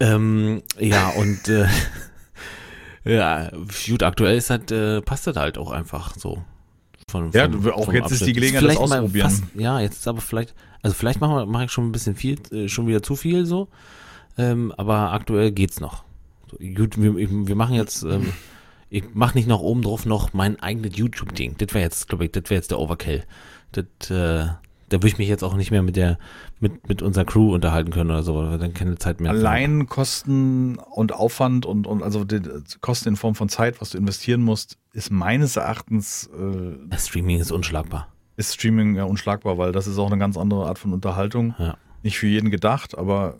[0.00, 1.66] Ähm, ja, und äh,
[3.04, 3.50] ja,
[3.86, 6.42] gut, aktuell ist halt, äh, passt das halt auch einfach so.
[7.10, 8.34] Von, Ja, vom- auch jetzt ist die Abschnitt.
[8.34, 9.30] Gelegenheit, Vielleicht das ausprobieren.
[9.30, 12.68] Fast, ja, jetzt ist aber vielleicht, also vielleicht mache ich schon ein bisschen viel, äh,
[12.68, 13.68] schon wieder zu viel so.
[14.36, 16.02] Ähm, aber aktuell geht's noch.
[16.50, 18.32] So, gut, wir, wir machen jetzt, ähm,
[18.90, 21.56] ich mache nicht noch oben drauf noch mein eigenes YouTube-Ding.
[21.58, 23.22] Das wäre jetzt, glaube ich, das wäre jetzt der Overkill.
[23.72, 24.48] Das, äh,
[24.88, 26.18] da würde ich mich jetzt auch nicht mehr mit der,
[26.60, 29.38] mit, mit unserer Crew unterhalten können oder so, weil wir dann keine Zeit mehr haben.
[29.38, 32.40] Allein Kosten und Aufwand und, und also die
[32.80, 37.40] Kosten in Form von Zeit, was du investieren musst, ist meines Erachtens äh, Das Streaming
[37.40, 38.08] ist unschlagbar.
[38.36, 41.54] ist Streaming ja unschlagbar, weil das ist auch eine ganz andere Art von Unterhaltung.
[41.58, 41.76] Ja.
[42.02, 43.38] Nicht für jeden gedacht, aber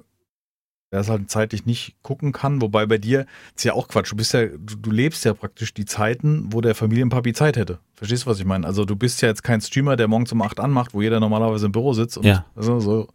[0.95, 3.27] wer es halt zeitlich nicht gucken kann, wobei bei dir
[3.57, 4.13] ist ja auch Quatsch.
[4.13, 7.81] Du bist ja, du, du lebst ja praktisch die Zeiten, wo der Familienpapi Zeit hätte.
[7.95, 8.65] Verstehst du, was ich meine?
[8.65, 11.67] Also du bist ja jetzt kein Streamer, der morgens um 8 anmacht, wo jeder normalerweise
[11.67, 12.17] im Büro sitzt.
[12.17, 12.47] Und Ja.
[12.55, 13.09] also, so,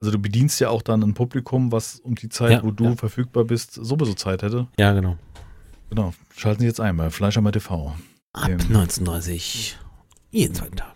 [0.00, 2.84] also du bedienst ja auch dann ein Publikum, was um die Zeit, Ja, wo du
[2.84, 2.96] ja.
[2.96, 4.66] verfügbar bist, sowieso Zeit hätte.
[4.78, 5.18] Ja, genau.
[5.90, 6.14] Genau.
[6.34, 7.94] Schalten Sie jetzt ein bei Fleischermer TV.
[8.32, 8.58] Ab Ähm.
[8.60, 9.76] 1930.
[10.30, 10.94] Jeden zweiten Tag.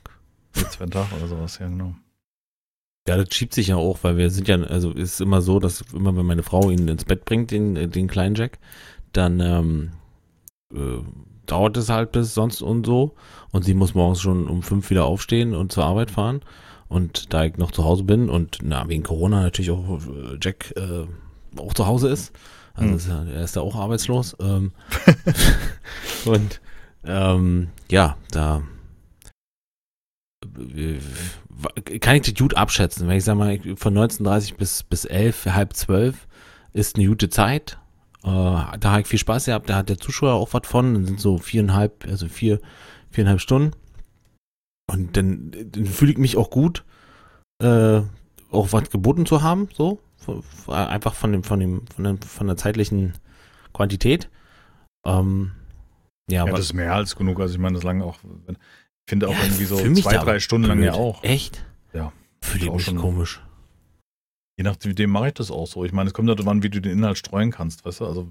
[0.52, 1.94] Für einen Tag oder sowas, ja genau.
[3.10, 5.82] Ja, das schiebt sich ja auch, weil wir sind ja, also ist immer so, dass
[5.92, 8.60] immer wenn meine Frau ihn ins Bett bringt, den, äh, den kleinen Jack,
[9.10, 9.90] dann ähm,
[10.72, 11.02] äh,
[11.44, 13.16] dauert es halt bis sonst und so.
[13.50, 16.42] Und sie muss morgens schon um fünf wieder aufstehen und zur Arbeit fahren.
[16.86, 20.72] Und da ich noch zu Hause bin und na, wegen Corona natürlich auch äh, Jack
[20.76, 21.06] äh,
[21.60, 22.32] auch zu Hause ist,
[22.74, 22.96] also Hm.
[22.96, 24.36] ist ja, er ist da auch arbeitslos.
[24.40, 24.70] Ähm,
[26.26, 26.60] und
[27.04, 28.62] ähm, ja, da
[32.00, 33.08] kann ich das gut abschätzen.
[33.08, 36.26] Wenn ich sage mal, von 19.30 bis, bis 11, halb 12
[36.72, 37.78] ist eine gute Zeit.
[38.22, 40.94] Äh, da habe ich viel Spaß gehabt, da hat der Zuschauer auch was von.
[40.94, 42.60] Dann sind so viereinhalb, also vier,
[43.10, 43.72] viereinhalb Stunden.
[44.90, 46.84] Und dann, dann fühle ich mich auch gut,
[47.62, 48.00] äh,
[48.50, 50.00] auch was geboten zu haben, so.
[50.66, 53.14] Einfach von dem, von dem, von der, von der zeitlichen
[53.72, 54.28] Quantität.
[55.06, 55.52] Ähm,
[56.28, 57.40] ja, Ja, aber das ist mehr als genug.
[57.40, 58.58] Also ich meine, das lange auch, wenn-
[59.10, 61.00] finde auch Ja, irgendwie so zwei, drei Stunden lang ja blöd.
[61.02, 61.22] auch.
[61.22, 61.62] Echt?
[61.92, 62.12] Ja.
[62.40, 63.42] Fühle ich mich schon- komisch.
[64.56, 65.84] Je nachdem mache ich das auch so.
[65.84, 68.06] Ich meine, es kommt darauf an, wie du den Inhalt streuen kannst, weißt du?
[68.06, 68.28] Also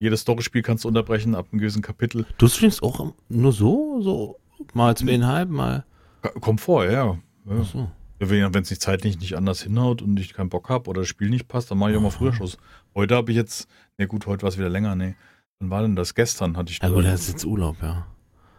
[0.00, 2.26] jedes Storyspiel kannst du unterbrechen ab einem gewissen Kapitel.
[2.38, 4.38] Du streamst auch nur so, so
[4.74, 5.84] mal zweieinhalb, mal.
[6.22, 6.90] Ka- Kommt vor, ja.
[6.90, 7.18] ja.
[7.60, 7.90] Ach so.
[8.18, 11.28] Wenn es nicht zeitlich nicht anders hinhaut und ich keinen Bock habe oder das Spiel
[11.28, 12.56] nicht passt, dann mache ich auch mal früher Schluss.
[12.94, 13.66] Heute habe ich jetzt,
[13.98, 15.16] ne gut, heute war es wieder länger, nee.
[15.58, 16.14] Wann war denn das?
[16.14, 18.06] Gestern hatte ich Ja gut, das ist jetzt Urlaub, ja.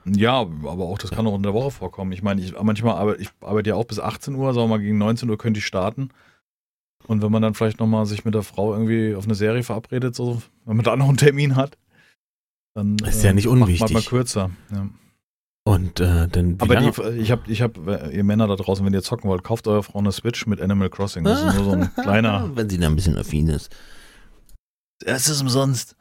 [0.05, 2.11] Ja, aber auch das kann auch in der Woche vorkommen.
[2.11, 4.83] Ich meine, ich manchmal arbeite ich arbeite ja auch bis 18 Uhr, sagen wir mal
[4.83, 6.09] gegen 19 Uhr könnte ich starten.
[7.07, 10.15] Und wenn man dann vielleicht nochmal sich mit der Frau irgendwie auf eine Serie verabredet,
[10.15, 11.77] so, wenn man da noch einen Termin hat,
[12.73, 13.93] dann äh, Ist ja nicht macht man unwichtig.
[13.93, 14.51] mal kürzer.
[14.71, 14.87] Ja.
[15.65, 16.57] Und äh, dann.
[16.59, 19.43] Aber die, ich habe, ich hab, äh, ihr Männer da draußen, wenn ihr zocken wollt,
[19.43, 21.23] kauft eurer Frau eine Switch mit Animal Crossing.
[21.23, 22.51] Das ist nur so ein kleiner.
[22.55, 23.69] Wenn sie da ein bisschen affin ist.
[25.05, 25.95] Es ist umsonst.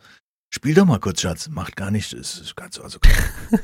[0.55, 1.49] Spiel doch mal kurz, Schatz.
[1.49, 2.13] Macht gar nichts.
[2.13, 2.99] Es ist ganz also.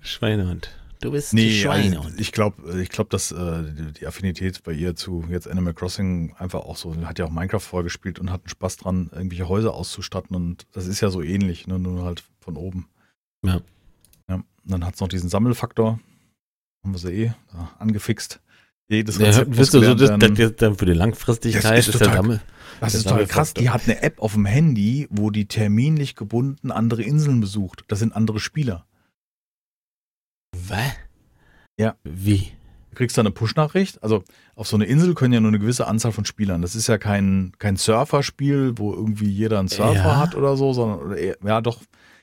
[0.00, 0.70] Schweinehund.
[1.00, 2.04] Du bist Nee, Schweinehund.
[2.04, 5.74] also ich glaube, ich glaub, dass äh, die, die Affinität bei ihr zu jetzt Animal
[5.74, 9.48] Crossing einfach auch so, hat ja auch Minecraft vorgespielt und hat einen Spaß dran, irgendwelche
[9.48, 12.86] Häuser auszustatten und das ist ja so ähnlich, ne, nur halt von oben.
[13.42, 13.60] Ja.
[14.28, 15.98] Ja, und dann hat es noch diesen Sammelfaktor,
[16.84, 17.32] haben wir sie eh
[17.78, 18.40] angefixt.
[18.90, 20.34] Jedes Ja, Rezept wisst du, so, das, werden.
[20.34, 22.40] das, dann für die Langfristigkeit Das ist ist der total- Sammel.
[22.80, 23.54] Das Der ist total krass.
[23.54, 27.84] Die hat eine App auf dem Handy, wo die terminlich gebunden andere Inseln besucht.
[27.88, 28.86] Das sind andere Spieler.
[30.68, 30.92] Was?
[31.78, 31.94] Ja.
[32.04, 32.52] Wie?
[32.90, 34.02] Du kriegst da eine Push-Nachricht.
[34.02, 34.24] Also
[34.56, 36.62] auf so eine Insel können ja nur eine gewisse Anzahl von Spielern.
[36.62, 40.16] Das ist ja kein, kein Surferspiel, wo irgendwie jeder einen Surfer Ja.
[40.16, 41.80] hat oder so, sondern oder ja doch,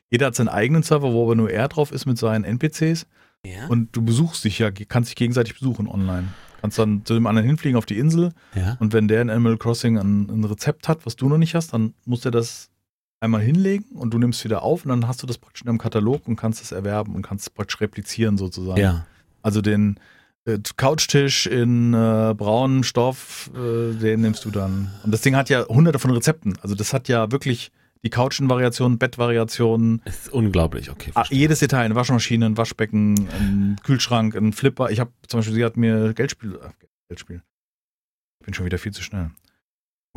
[0.10, 3.06] jeder hat seinen eigenen Server, wo aber nur er drauf ist mit seinen NPCs.
[3.46, 3.68] Ja.
[3.68, 6.28] Und du besuchst dich ja, kannst dich gegenseitig besuchen online.
[6.62, 8.78] Kannst dann zu dem anderen hinfliegen auf die Insel ja.
[8.80, 11.74] und wenn der in Animal Crossing ein, ein Rezept hat, was du noch nicht hast,
[11.74, 12.70] dann muss er das
[13.20, 15.78] einmal hinlegen und du nimmst wieder auf und dann hast du das praktisch in deinem
[15.78, 18.80] Katalog und kannst es erwerben und kannst es praktisch replizieren sozusagen.
[18.80, 19.06] Ja.
[19.42, 20.00] Also den
[20.46, 24.92] äh, Couchtisch in äh, braunem Stoff, äh, den nimmst du dann.
[25.04, 26.58] Und das Ding hat ja hunderte von Rezepten.
[26.62, 27.72] Also das hat ja wirklich
[28.08, 31.12] die Couchen-Variationen, Bettvariationen, Es ist unglaublich, okay.
[31.14, 31.38] ah, verstehe.
[31.40, 34.90] jedes Detail, eine Waschmaschine, ein Waschbecken, ein Kühlschrank, ein Flipper.
[34.92, 36.72] Ich habe zum Beispiel, sie hat mir Geldspiel, ach,
[37.10, 37.42] Geldspiel.
[38.40, 39.32] Ich bin schon wieder viel zu schnell.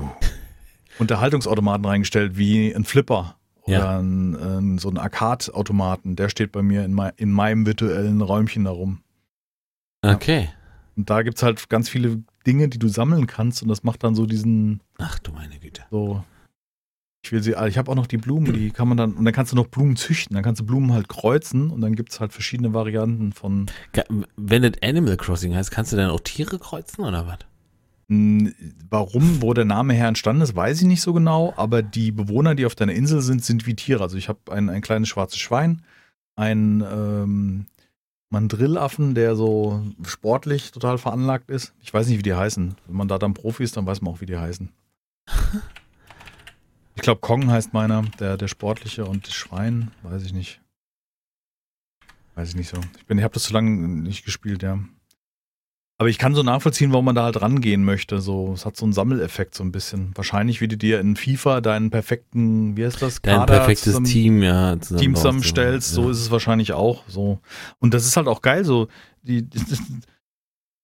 [0.00, 0.08] Uh.
[0.98, 3.98] Unterhaltungsautomaten reingestellt, wie ein Flipper oder Ja.
[3.98, 6.14] ein, ein, so ein Arcade-Automaten.
[6.16, 9.00] Der steht bei mir in, mei in meinem virtuellen Räumchen darum.
[10.02, 10.48] Okay.
[10.96, 14.14] Und da gibt's halt ganz viele Dinge, die du sammeln kannst und das macht dann
[14.14, 15.82] so diesen, Ach du meine Güte.
[15.90, 16.22] so,
[17.22, 19.34] ich will sie, ich habe auch noch die Blumen, die kann man dann, und dann
[19.34, 22.32] kannst du noch Blumen züchten, dann kannst du Blumen halt kreuzen und dann gibt's halt
[22.32, 23.66] verschiedene Varianten von,
[24.36, 27.38] Wenn das Animal Crossing heißt, kannst du dann auch Tiere kreuzen oder was?
[28.90, 32.56] warum, wo der Name her entstanden ist, weiß ich nicht so genau, aber die Bewohner,
[32.56, 34.02] die auf deiner Insel sind, sind wie Tiere.
[34.02, 35.82] Also ich habe ein, ein kleines schwarzes Schwein,
[36.34, 37.66] einen ähm,
[38.30, 41.72] Mandrillaffen, der so sportlich total veranlagt ist.
[41.82, 42.74] Ich weiß nicht, wie die heißen.
[42.86, 44.70] Wenn man da dann Profi ist, dann weiß man auch, wie die heißen.
[47.00, 50.60] Ich glaube, Kong heißt meiner, der, der sportliche und das Schwein, weiß ich nicht.
[52.34, 52.76] Weiß ich nicht so.
[52.98, 54.78] Ich bin, ich habe das zu lange nicht gespielt, ja.
[55.96, 58.20] Aber ich kann so nachvollziehen, warum man da halt rangehen möchte.
[58.20, 60.12] So, es hat so einen Sammeleffekt so ein bisschen.
[60.14, 63.22] Wahrscheinlich, wie du dir in FIFA deinen perfekten, wie heißt das?
[63.22, 64.78] Dein Kader perfektes zusammen- Team, ja.
[64.78, 66.10] zusammen Team zusammenstellst, so ja.
[66.10, 67.40] ist es wahrscheinlich auch so.
[67.78, 68.88] Und das ist halt auch geil, so
[69.22, 69.48] die,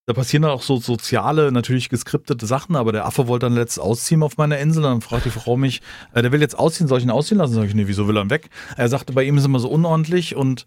[0.06, 3.80] da passieren dann auch so soziale, natürlich geskriptete Sachen, aber der Affe wollte dann letztes
[3.80, 5.82] ausziehen auf meiner Insel, dann fragt die Frau mich,
[6.14, 7.54] äh, der will jetzt ausziehen, soll ich ihn ausziehen lassen?
[7.54, 8.48] Sag ich, nee, wieso will er ihn weg?
[8.76, 10.64] Er sagte, bei ihm ist immer so unordentlich und,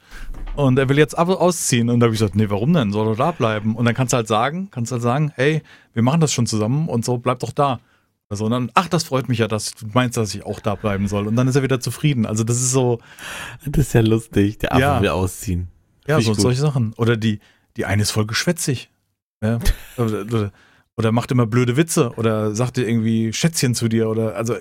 [0.57, 1.89] und er will jetzt ausziehen.
[1.89, 2.91] Und da habe ich gesagt, nee, warum denn?
[2.91, 3.77] Soll er da bleiben?
[3.77, 5.61] Und dann kannst du halt sagen, kannst halt sagen, hey,
[5.93, 7.79] wir machen das schon zusammen und so, bleib doch da.
[8.27, 10.75] Also und dann, ach, das freut mich ja, dass du meinst, dass ich auch da
[10.75, 11.27] bleiben soll.
[11.27, 12.25] Und dann ist er wieder zufrieden.
[12.25, 12.99] Also das ist so,
[13.65, 14.59] Das ist ja lustig.
[14.59, 15.01] Der Affe Ja.
[15.01, 15.69] will ausziehen.
[16.07, 16.93] Ja, so, solche Sachen.
[16.97, 17.39] Oder die,
[17.77, 18.89] die eine ist voll geschwätzig.
[19.43, 19.59] Ja.
[19.97, 24.55] oder, macht immer blöde Witze oder sagt dir irgendwie Schätzchen zu dir oder also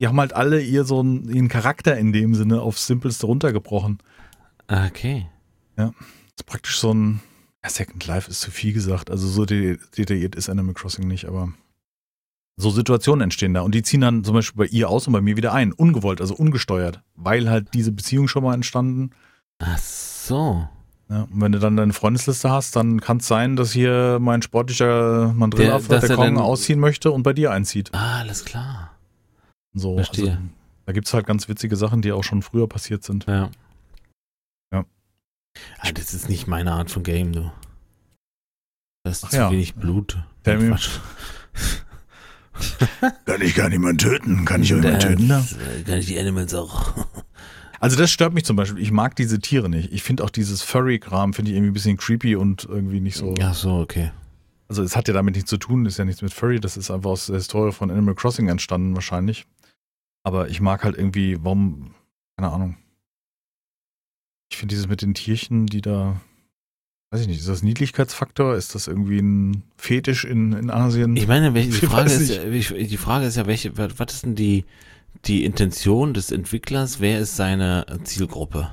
[0.00, 3.98] die haben halt alle ihr so einen, ihren Charakter in dem Sinne aufs Simpelste runtergebrochen.
[4.68, 5.26] Okay.
[5.76, 5.90] Das
[6.36, 7.20] ist praktisch so ein
[7.62, 9.10] ja, Second Life ist zu viel gesagt.
[9.10, 11.52] Also so de- detailliert ist Animal Crossing nicht, aber
[12.56, 15.20] so Situationen entstehen da und die ziehen dann zum Beispiel bei ihr aus und bei
[15.20, 15.72] mir wieder ein.
[15.72, 19.10] Ungewollt, also ungesteuert, weil halt diese Beziehung schon mal entstanden.
[19.58, 20.68] Ach so.
[21.10, 24.42] Ja, und wenn du dann deine Freundesliste hast, dann kann es sein, dass hier mein
[24.42, 27.90] sportlicher Mandrillaffe, Der- der, er Kong, ausziehen möchte und bei dir einzieht.
[27.92, 28.92] Ah, alles klar.
[29.74, 30.30] So, Verstehe.
[30.30, 30.42] Also,
[30.86, 33.26] da gibt es halt ganz witzige Sachen, die auch schon früher passiert sind.
[33.26, 33.50] Ja.
[34.72, 34.84] Ja.
[35.80, 37.50] Ah, das ist nicht meine Art von Game, du.
[39.02, 39.50] Das ist Ach zu ja.
[39.50, 40.22] wenig Blut.
[40.44, 40.90] Quatsch.
[43.24, 44.44] Kann ich gar niemanden töten?
[44.44, 46.92] Kann Das, äh, Kann ich die Animals auch.
[47.80, 48.80] Also das stört mich zum Beispiel.
[48.82, 49.90] Ich mag diese Tiere nicht.
[49.92, 53.34] Ich finde auch dieses Furry-Kram, finde ich irgendwie ein bisschen creepy und irgendwie nicht so.
[53.42, 54.12] Ach so, okay.
[54.68, 56.90] Also es hat ja damit nichts zu tun, ist ja nichts mit Furry, das ist
[56.92, 59.46] einfach aus der Historie von Animal Crossing entstanden wahrscheinlich.
[60.22, 61.94] Aber ich mag halt irgendwie, warum,
[62.36, 62.76] keine Ahnung.
[64.52, 66.20] Ich finde dieses mit den Tierchen, die da,
[67.10, 68.54] weiß ich nicht, ist das Niedlichkeitsfaktor?
[68.54, 71.16] Ist das irgendwie ein Fetisch in, in Asien?
[71.16, 74.34] Ich meine, welche, die, Frage ist, ja- die Frage ist ja, welche, was ist denn
[74.34, 74.64] die,
[75.26, 77.00] die Intention des Entwicklers?
[77.00, 78.70] Wer ist seine Zielgruppe?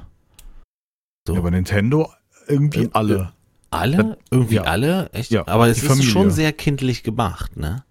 [1.27, 1.35] So.
[1.35, 2.11] ja, bei Nintendo
[2.47, 3.33] irgendwie Ähm, alle.
[3.69, 4.17] Alle?
[4.31, 4.61] Irgendwie ja.
[4.63, 5.09] alle?
[5.11, 5.31] Echt?
[5.31, 6.09] Ja, Aber es die ist Familie.
[6.09, 7.83] schon sehr kindlich gemacht, ne?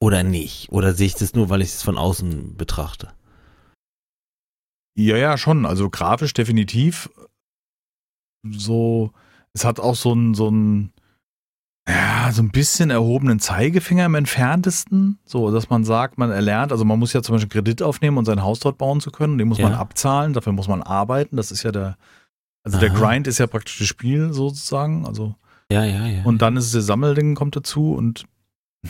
[0.00, 0.72] Oder nicht?
[0.72, 3.12] Oder sehe ich das nur, weil ich es von außen betrachte?
[4.98, 5.66] Ja, ja, schon.
[5.66, 7.10] Also grafisch definitiv.
[8.50, 9.12] So,
[9.52, 10.92] es hat auch so ein, so ein,
[11.88, 15.18] ja, so ein bisschen erhobenen Zeigefinger im entferntesten.
[15.24, 18.24] So, dass man sagt, man erlernt, also man muss ja zum Beispiel Kredit aufnehmen, um
[18.24, 19.36] sein Haus dort bauen zu können.
[19.38, 19.78] Den muss man Ja.
[19.78, 21.36] abzahlen, dafür muss man arbeiten.
[21.36, 21.96] Das ist ja der,
[22.64, 22.98] also der Aha.
[22.98, 25.04] Grind ist ja praktisch das Spiel sozusagen.
[25.06, 25.34] Also,
[25.72, 26.22] Ja, ja, ja.
[26.24, 28.26] und dann ist es der Sammelding kommt dazu und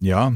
[0.00, 0.32] ja,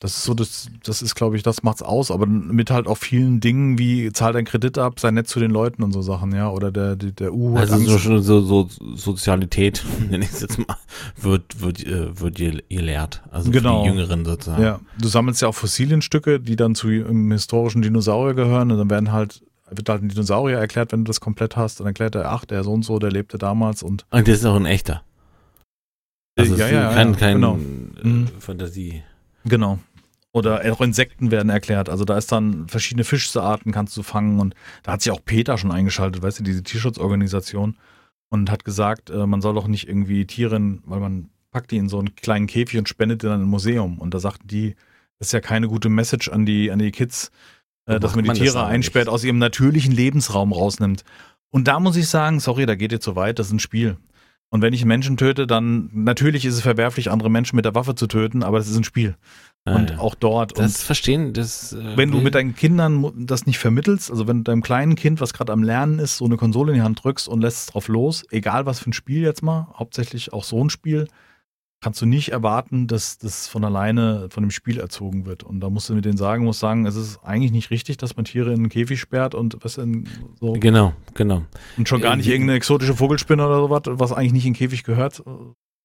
[0.00, 2.96] das ist so, das, das ist, glaube ich, das macht's aus, aber mit halt auch
[2.96, 6.32] vielen Dingen wie zahl deinen Kredit ab, sei nett zu den Leuten und so Sachen,
[6.32, 6.50] ja.
[6.50, 10.58] Oder der, der, der U also so, schon so, so Sozialität, nenne ich es jetzt
[10.58, 10.76] mal,
[11.20, 13.22] wird, wird, äh, wird ihr, ihr lehrt.
[13.32, 13.82] Also Genau.
[13.84, 14.62] für die Jüngeren sozusagen.
[14.62, 18.90] Ja, du sammelst ja auch Fossilienstücke, die dann zu einem historischen Dinosaurier gehören und dann
[18.90, 21.80] werden halt, wird halt ein Dinosaurier erklärt, wenn du das komplett hast.
[21.80, 24.44] Dann erklärt er, ach, der so und so, der lebte damals und Und das ist
[24.44, 25.02] auch ein echter.
[26.38, 27.56] Also ja, ja, kein, ja, kein genau.
[27.56, 28.28] äh, Mhm.
[28.38, 29.02] Fantasie.
[29.44, 29.80] Genau.
[30.38, 31.88] Oder auch Insekten werden erklärt.
[31.88, 35.58] Also da ist dann verschiedene Fischarten kannst du fangen und da hat sich auch Peter
[35.58, 37.76] schon eingeschaltet, weißt du, diese Tierschutzorganisation
[38.30, 41.88] und hat gesagt, äh, man soll doch nicht irgendwie Tieren, weil man packt die in
[41.88, 43.98] so einen kleinen Käfig und spendet die dann im Museum.
[43.98, 44.74] Und da sagten die,
[45.18, 47.30] Das ist ja keine gute Message an die, an die Kids,
[47.86, 49.14] äh, dass man die man Tiere einsperrt, nicht.
[49.14, 51.04] aus ihrem natürlichen Lebensraum rausnimmt.
[51.50, 53.96] Und da muss ich sagen, sorry, da geht ihr zu weit, das ist ein Spiel.
[54.50, 57.94] Und wenn ich Menschen töte, dann natürlich ist es verwerflich, andere Menschen mit der Waffe
[57.94, 59.16] zu töten, aber das ist ein Spiel.
[59.68, 59.98] Ja, und ja.
[59.98, 60.58] auch dort.
[60.58, 61.72] das verstehen, das.
[61.72, 64.94] und Äh, wenn du mit deinen Kindern das nicht vermittelst, also wenn du deinem kleinen
[64.94, 67.58] Kind, was gerade am Lernen ist, so eine Konsole in die Hand drückst und lässt
[67.58, 71.08] es drauf los, egal was für ein Spiel jetzt mal, hauptsächlich auch so ein Spiel,
[71.80, 75.44] kannst du nicht erwarten, dass das von alleine von dem Spiel erzogen wird.
[75.44, 78.16] Und da musst du mit denen sagen, musst sagen, es ist eigentlich nicht richtig, dass
[78.16, 80.08] man Tiere in einen Käfig sperrt und was in
[80.40, 81.42] so Genau, genau.
[81.76, 84.58] und schon gar nicht Äh, irgendeine exotische Vogelspinne oder sowas, was eigentlich nicht in den
[84.58, 85.22] Käfig gehört.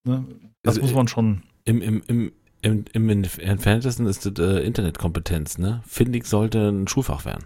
[0.04, 0.24] Ne?
[0.62, 1.42] Das Also, muss man schon.
[1.64, 2.32] Im, im, im,
[2.64, 5.82] im, im entferntesten ist das äh, Internetkompetenz, ne?
[5.86, 7.44] Findig sollte ein Schulfach werden.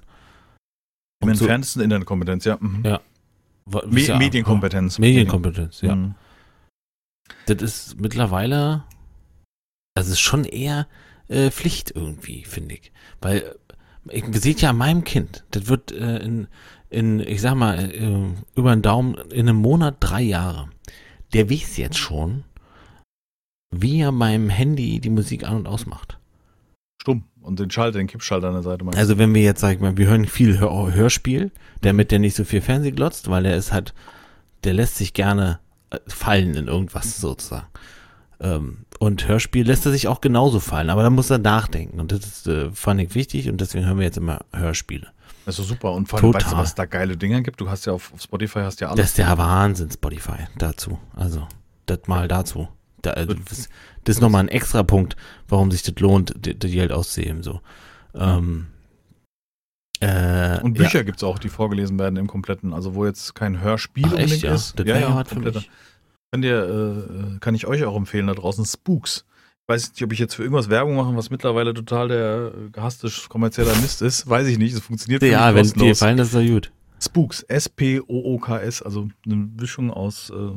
[1.22, 2.56] Im so- entferntesten Internetkompetenz, ja.
[2.60, 2.84] Mhm.
[2.84, 3.00] Ja,
[3.86, 4.98] Me ja- Medienkompetenz.
[4.98, 5.94] Medienkompetenz, ja.
[5.96, 6.14] Mhm.
[7.46, 8.84] Das ist mittlerweile,
[9.94, 10.86] das ist schon eher
[11.28, 12.92] äh, Pflicht irgendwie, finde ich.
[13.20, 13.56] Weil,
[14.10, 16.46] ich, ihr seht ja an meinem Kind, das wird äh, in,
[16.88, 20.70] in, ich sag mal, äh, über den Daumen in einem Monat drei Jahre.
[21.34, 22.44] Der weiß jetzt schon,
[23.70, 26.18] wie er beim Handy die Musik an- und ausmacht.
[27.00, 27.24] Stumm.
[27.40, 28.84] Und den Schalter, den Kippschalter an der Seite.
[28.96, 31.50] Also wenn wir jetzt, sag ich mal, wir hören viel Hör Hörspiel,
[31.80, 33.94] damit der nicht so viel Fernseh glotzt, weil der ist halt,
[34.64, 37.66] der lässt sich gerne äh, fallen in irgendwas sozusagen.
[38.40, 42.00] Ähm, und Hörspiel lässt er sich auch genauso fallen, aber da muss er nachdenken.
[42.00, 45.08] Und das ist, äh, fand ich wichtig und deswegen hören wir jetzt immer Hörspiele.
[45.46, 45.92] Das ist so super.
[45.92, 46.42] Und vor allem, Total.
[46.42, 47.60] weißt du, was da geile Dinger gibt?
[47.60, 49.00] Du hast ja auf, auf Spotify hast ja alles.
[49.00, 50.98] Das ist der Wahnsinn, Spotify, dazu.
[51.14, 51.46] Also,
[51.86, 52.68] das mal dazu.
[53.14, 53.68] Da, äh, das,
[54.04, 55.16] das ist nochmal ein extra Punkt,
[55.48, 57.60] warum sich das lohnt, die, die Geld auszugeben, so.
[58.14, 58.66] Ähm,
[60.00, 60.84] äh, und ja.
[60.84, 64.22] Bücher gibt's auch, die vorgelesen werden im kompletten, also wo jetzt kein Hörspiel Ach, echt,
[64.22, 64.54] unbedingt ja?
[64.54, 64.78] ist.
[64.78, 65.70] Das wäre ja was für mich.
[66.30, 69.24] Kann, dir, äh, kann ich euch auch empfehlen da draußen, Spooks.
[69.66, 72.70] Ich weiß nicht, ob ich jetzt für irgendwas Werbung mache, was mittlerweile total der äh,
[72.70, 74.28] gehasste kommerzieller Mist ist.
[74.28, 76.70] Weiß ich nicht, es funktioniert Ja, wenn es dir gefallen ist, ist doch gut.
[77.00, 80.50] Spooks, S-P-O-O-K-S, also eine Mischung aus äh,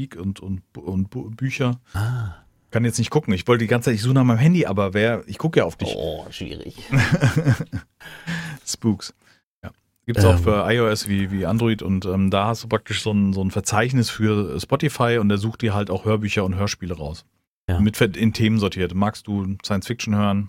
[0.00, 1.78] Geek und, und, und Bücher.
[1.92, 2.34] Ah.
[2.70, 3.34] Kann jetzt nicht gucken.
[3.34, 5.64] Ich wollte die ganze Zeit, ich suche nach meinem Handy, aber wer, ich gucke ja
[5.66, 5.92] auf dich.
[5.94, 6.76] Oh, schwierig.
[8.66, 9.14] Spooks.
[9.62, 9.72] Ja.
[10.06, 10.42] Gibt es auch Ähm.
[10.42, 13.50] für iOS wie, wie Android und ähm, da hast du praktisch so ein, so ein
[13.50, 17.24] Verzeichnis für Spotify und der sucht dir halt auch Hörbücher und Hörspiele raus.
[17.68, 17.78] Ja.
[17.80, 18.94] Mit in Themen sortiert.
[18.94, 20.48] Magst du Science Fiction hören?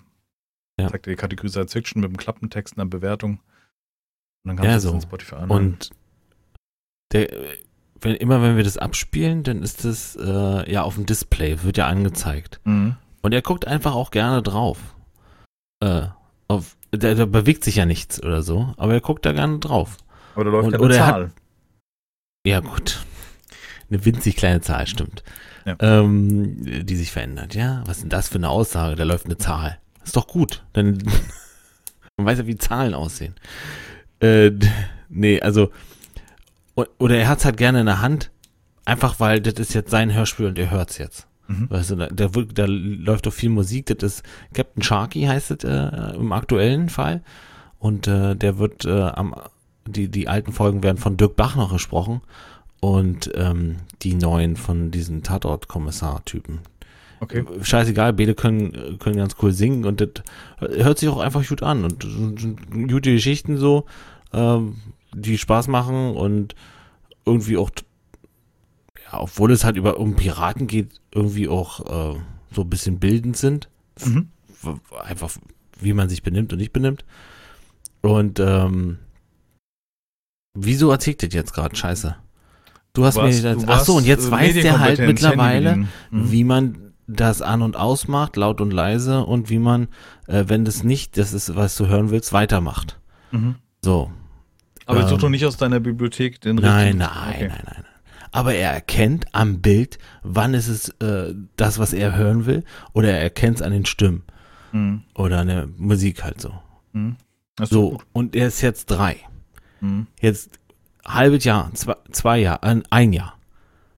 [0.80, 0.88] Ja.
[0.88, 3.40] Zeigt dir die Kategorie Science Fiction mit dem Klappentext, einer Bewertung.
[4.44, 4.94] Und dann kannst Ja, du das so.
[4.94, 5.50] in Spotify anhören.
[5.66, 5.90] Und
[7.12, 7.28] der,
[8.02, 11.76] wenn, immer wenn wir das abspielen, dann ist das äh, ja auf dem Display, wird
[11.78, 12.60] ja angezeigt.
[12.64, 12.96] Mhm.
[13.22, 14.78] Und er guckt einfach auch gerne drauf.
[15.80, 16.02] Äh,
[16.48, 19.96] auf, der, der bewegt sich ja nichts oder so, aber er guckt da gerne drauf.
[20.34, 21.30] Aber da läuft Und- keine oder er hat- Zahl.
[22.46, 22.98] Ja, gut.
[23.88, 25.22] Eine winzig kleine Zahl, stimmt.
[25.64, 25.76] Ja.
[25.78, 27.82] Ähm, die sich verändert, ja.
[27.86, 28.96] Was ist denn das für eine Aussage?
[28.96, 29.78] Da läuft eine Zahl.
[30.04, 30.64] Ist doch gut.
[30.72, 30.98] Dann
[32.16, 33.36] man weiß ja, wie Zahlen aussehen.
[34.20, 34.50] Äh,
[35.08, 35.70] nee, also
[36.74, 38.30] oder er hat es halt gerne in der Hand,
[38.84, 41.26] einfach weil das ist jetzt sein Hörspiel und er hört es jetzt.
[41.48, 41.68] Mhm.
[41.70, 43.86] Weißt du, da, da, da läuft doch viel Musik.
[43.86, 44.22] Das ist
[44.54, 47.22] Captain Sharky heißt es äh, im aktuellen Fall.
[47.78, 49.34] Und äh, der wird äh, am
[49.86, 52.20] die, die alten Folgen werden von Dirk Bach noch gesprochen
[52.78, 56.60] und ähm, die neuen von diesen Tatort-Kommissar-Typen.
[57.18, 57.44] Okay.
[57.62, 60.08] Scheißegal, beide können, können ganz cool singen und das
[60.60, 63.86] hört sich auch einfach gut an und sind- sind gute Geschichten so,
[64.32, 64.76] ähm,
[65.14, 66.54] die Spaß machen und
[67.24, 67.70] irgendwie auch,
[69.04, 72.18] ja, obwohl es halt über um Piraten geht, irgendwie auch äh,
[72.50, 73.68] so ein bisschen bildend sind.
[74.04, 74.28] Mhm.
[75.04, 75.30] Einfach,
[75.80, 77.04] wie man sich benimmt und nicht benimmt.
[78.00, 78.98] Und ähm,
[80.54, 82.16] wieso erzählt das jetzt gerade Scheiße?
[82.94, 85.76] Du hast warst- mir du das, ach so, und jetzt äh, weiß der halt mittlerweile.
[85.76, 85.88] Mhm.
[86.10, 89.88] wie man das an und ausmacht, laut und leise, und wie man,
[90.28, 92.98] äh, wenn das nicht das ist, was du hören willst, weitermacht.
[93.32, 93.56] Mhm.
[93.84, 94.10] So.
[94.92, 96.98] Aber Ähm, such doch nicht aus deiner Bibliothek den Nein, richtigen.
[96.98, 97.48] nein, Okay.
[97.48, 97.84] nein, nein.
[98.30, 103.10] Aber er erkennt am Bild, wann ist es äh, das, was er hören will, oder
[103.10, 104.22] er erkennt es an den Stimmen
[104.72, 105.02] Mhm.
[105.14, 106.52] oder an der Musik halt so.
[106.92, 107.16] Mhm.
[107.60, 108.06] So, gut.
[108.12, 109.16] und er ist jetzt drei.
[109.80, 110.06] Mhm.
[110.20, 110.58] Jetzt
[111.06, 113.34] halbes Jahr, zwei, zwei Jahre, ein, ein Jahr.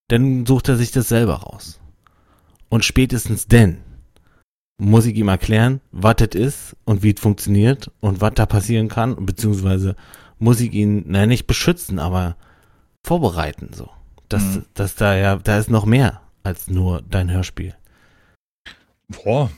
[0.08, 1.78] Dann sucht er sich das selber raus.
[2.68, 3.78] Und spätestens denn
[4.78, 8.88] muss ich ihm erklären, was das ist und wie es funktioniert und was da passieren
[8.88, 9.94] kann, beziehungsweise
[10.44, 12.36] muss ich ihn, naja, nicht beschützen, aber
[13.02, 13.88] vorbereiten, so.
[14.28, 14.64] Dass, Mhm.
[14.74, 17.74] dass da ja, da ist noch mehr als nur dein Hörspiel.
[19.08, 19.50] Boah.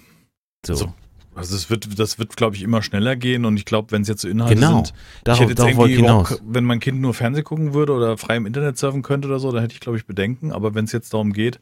[0.65, 0.73] So.
[0.73, 0.93] Also,
[1.35, 4.09] Also das wird, das wird, glaube ich, immer schneller gehen und ich glaube, wenn es
[4.09, 4.77] jetzt so Inhalte genau.
[4.85, 6.31] sind, ich Darauf, hätte jetzt ich irgendwie hinaus.
[6.31, 9.39] überhaupt, wenn mein Kind nur Fernsehen gucken würde oder frei im Internet surfen könnte oder
[9.39, 10.51] so, dann hätte ich, glaube ich, Bedenken.
[10.51, 11.61] Aber wenn es jetzt darum geht,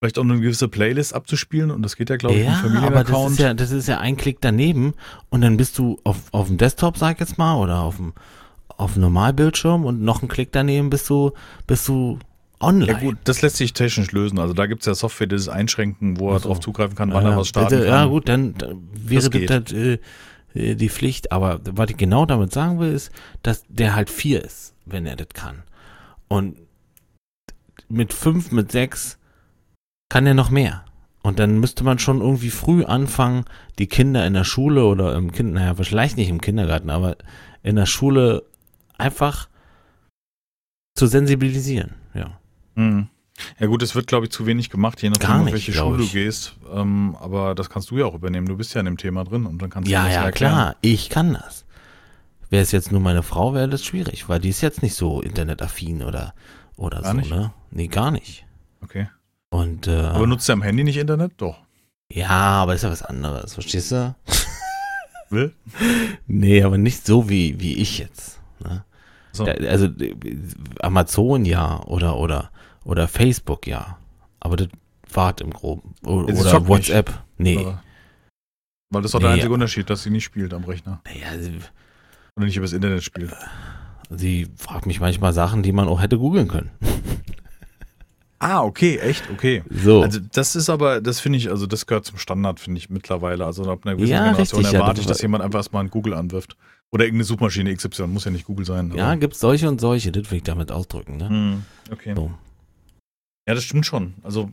[0.00, 3.04] Vielleicht auch eine gewisse Playlist abzuspielen und das geht ja, glaube ich, ja, im aber
[3.04, 3.32] das Familienaccount.
[3.32, 4.94] ist ja, das ist ja ein Klick daneben
[5.28, 8.14] und dann bist du auf, auf dem Desktop, sag ich jetzt mal, oder auf dem,
[8.68, 11.32] auf dem Normalbildschirm und noch ein Klick daneben bist du,
[11.66, 12.18] bist du
[12.60, 12.90] online.
[12.92, 14.38] Ja gut, das lässt sich technisch lösen.
[14.38, 16.48] Also da gibt es ja Software, die das einschränken, wo er Ach so.
[16.48, 17.92] drauf zugreifen kann, wann ja, er was starten bitte, kann.
[17.92, 19.98] Ja gut, dann dann wäre Das das, das äh,
[20.54, 21.30] äh, die Pflicht.
[21.30, 23.10] Aber was ich genau damit sagen will, ist,
[23.42, 25.62] dass der halt vier ist, wenn er das kann.
[26.28, 26.56] Und
[27.90, 29.18] mit fünf, mit sechs
[30.10, 30.84] kann er noch mehr.
[31.22, 33.44] Und dann müsste man schon irgendwie früh anfangen,
[33.78, 37.16] die Kinder in der Schule oder im Kind, naja, vielleicht nicht im Kindergarten, aber
[37.62, 38.42] in der Schule
[38.98, 39.48] einfach
[40.94, 42.38] zu sensibilisieren, ja.
[42.76, 43.08] Hm.
[43.58, 45.72] Ja gut, es wird, glaube ich, zu wenig gemacht, je nachdem, Gar auf nicht, welche
[45.72, 46.12] glaub Schule du ich.
[46.12, 46.56] gehst.
[46.74, 48.46] Ähm, aber das kannst du ja auch übernehmen.
[48.46, 50.52] Du bist ja in dem Thema drin und dann kannst du Ja, das ja, erklären.
[50.52, 51.64] klar, ich kann das.
[52.50, 55.22] Wäre es jetzt nur meine Frau, wäre das schwierig, weil die ist jetzt nicht so
[55.22, 56.34] internetaffin oder,
[56.76, 57.30] oder Gar so, nicht?
[57.30, 57.52] ne?
[57.70, 58.44] Nee, gar nicht.
[58.82, 59.08] Okay.
[59.50, 61.32] Und, äh, Aber nutzt du am Handy nicht Internet?
[61.38, 61.58] Doch.
[62.12, 64.14] ja, aber ist ja was anderes, verstehst du?
[65.30, 65.54] Will?
[66.26, 68.40] Nee, aber nicht so wie, wie ich jetzt.
[68.60, 68.84] Ne?
[69.32, 69.44] So.
[69.44, 69.88] Da, also
[70.80, 72.50] Amazon ja oder, oder,
[72.84, 73.96] oder Facebook ja.
[74.40, 74.68] Aber das
[75.12, 75.94] wart im Groben.
[76.04, 76.68] O sie oder zockt nicht.
[76.68, 77.22] WhatsApp.
[77.38, 77.58] Nee.
[77.58, 77.82] Aber-
[78.90, 79.34] Weil das ist doch der Nee.
[79.36, 81.00] einzige Unterschied, dass sie nicht spielt am Rechner.
[81.04, 81.58] Naja, sie,
[82.36, 83.32] Oder nicht übers Internet spielt.
[84.10, 86.70] sie fragt mich manchmal Sachen, die man auch hätte googeln können.
[88.42, 89.62] Ah, okay, echt, okay.
[89.70, 90.02] So.
[90.02, 93.44] Also das ist aber, das finde ich, also das gehört zum Standard, finde ich mittlerweile.
[93.44, 95.84] Also ab einer gewissen Ja, Generation richtig, ja, erwarte ich, das- dass jemand einfach erstmal
[95.84, 96.56] ein Google anwirft.
[96.90, 98.92] Oder irgendeine Suchmaschine XY, muss ja nicht Google sein.
[98.96, 101.28] ja, aber- gibt's solche und solche, das will ich damit ausdrücken, ne?
[101.28, 101.62] Hm,
[101.92, 102.14] okay.
[102.16, 102.32] So.
[103.46, 104.14] Ja, das stimmt schon.
[104.22, 104.50] Also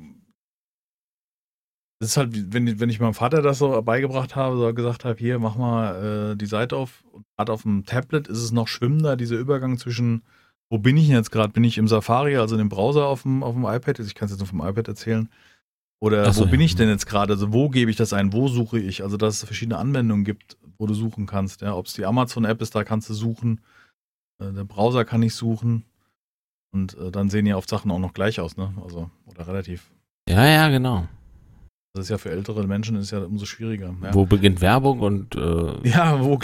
[2.00, 5.18] das ist halt, wenn, wenn ich meinem Vater das so beigebracht habe, so gesagt habe,
[5.18, 7.04] hier, mach mal äh, die Seite auf.
[7.38, 10.22] Gerade auf dem Tablet ist es noch schwimmender, dieser Übergang zwischen,
[10.70, 11.54] wo bin ich denn jetzt gerade?
[11.54, 14.00] Bin ich im Safari, also in dem Browser auf dem, auf dem iPad?
[14.00, 15.30] Also Ich kann es jetzt nur vom iPad erzählen.
[16.00, 16.66] Oder so, wo bin ja.
[16.66, 17.34] ich denn jetzt gerade?
[17.34, 18.34] Also wo gebe ich das ein?
[18.34, 19.04] Wo suche ich?
[19.04, 21.62] Also dass es verschiedene Anwendungen gibt, wo du suchen kannst.
[21.62, 23.62] Ja, ob es die Amazon-App ist, da kannst du suchen.
[24.40, 25.86] Äh, der Browser kann ich suchen.
[26.72, 28.74] Und äh, dann sehen ja oft Sachen auch noch gleich aus, ne?
[28.84, 29.90] Also, oder relativ.
[30.30, 31.08] Ja, ja, genau.
[31.98, 33.94] Das ist ja für ältere Menschen ist ja umso schwieriger.
[34.02, 36.40] Ja, Wo beginnt Werbung und äh, ja wo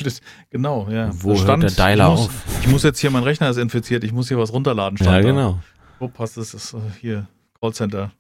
[0.50, 1.10] genau, ja.
[1.14, 2.44] wo Da hört der stand, Dialer ich muss, auf?
[2.62, 4.98] Ich muss jetzt hier, mein Rechner ist infiziert, ich muss hier was runterladen.
[4.98, 5.60] stand Ja, genau.
[6.00, 6.52] Wo passt das?
[6.52, 7.28] das ist äh, hier,
[7.62, 8.12] Callcenter.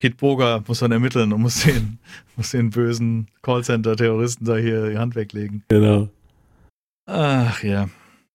[0.00, 1.98] Kit Boger muss dann ermitteln und muss den,
[2.36, 5.62] muss den bösen Callcenter-Terroristen da hier die Hand weglegen.
[5.68, 6.08] Genau.
[7.06, 7.88] Ach ja.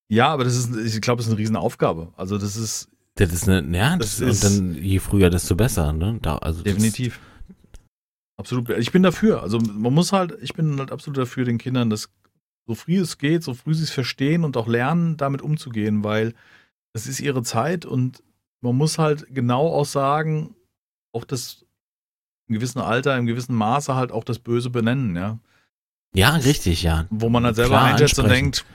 [0.09, 2.09] Ja, aber das ist, ich glaube, das ist eine Riesenaufgabe.
[2.17, 5.55] Also das ist Das ist eine, ja, das, Das ist- und dann je früher, desto
[5.55, 6.17] besser, ne?
[6.21, 7.19] Da, also das- definitiv.
[8.37, 8.69] Absolut.
[8.69, 9.43] Ich bin dafür.
[9.43, 12.09] Also man muss halt, ich bin halt absolut dafür, den Kindern das
[12.67, 16.33] so früh es geht, so früh sie es verstehen und auch lernen, damit umzugehen, weil
[16.93, 18.23] es ist ihre Zeit und
[18.61, 20.55] man muss halt genau auch sagen,
[21.13, 21.65] auch das
[22.47, 25.39] im gewissen Alter, im gewissen Maße halt auch das Böse benennen, ja.
[26.13, 27.07] Ja, richtig, ja.
[27.09, 28.65] Wo man halt selber Klar einschätzt und denkt,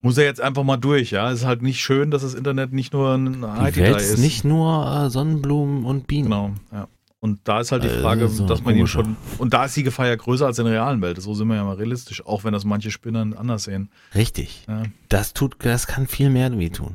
[0.00, 1.30] muss er jetzt einfach mal durch, ja.
[1.30, 4.18] Es ist halt nicht schön, dass das Internet nicht nur ein Die Welt ist ist.
[4.20, 6.24] nicht nur äh, Sonnenblumen und Bienen.
[6.24, 6.88] Genau, ja.
[7.20, 9.16] Und da ist halt die Frage, so dass man ihn schon.
[9.38, 11.20] Und da ist die Gefahr ja größer als in der realen Welt.
[11.20, 13.90] So sind wir ja mal realistisch, auch wenn das manche Spinner anders sehen.
[14.14, 14.64] Richtig.
[14.68, 14.82] Ja.
[15.08, 16.94] Das tut, das kann viel mehr weh tun.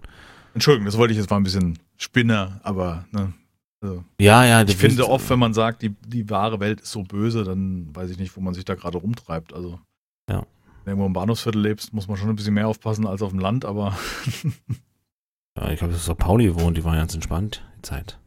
[0.54, 3.34] Entschuldigung, das wollte ich jetzt mal ein bisschen Spinner, aber ne,
[3.82, 4.62] also, Ja, ja.
[4.64, 8.10] ich finde oft, wenn man sagt, die, die wahre Welt ist so böse, dann weiß
[8.12, 9.54] ich nicht, wo man sich da gerade rumtreibt.
[9.54, 9.80] Also,
[10.30, 10.38] Ja.
[10.38, 10.46] wenn
[10.86, 13.40] du irgendwo im Bahnhofsviertel lebst, muss man schon ein bisschen mehr aufpassen als auf dem
[13.40, 13.98] Land, aber
[15.58, 18.18] Ja, ich glaube, das ist Pauli wohnt, die war ganz entspannt, die Zeit.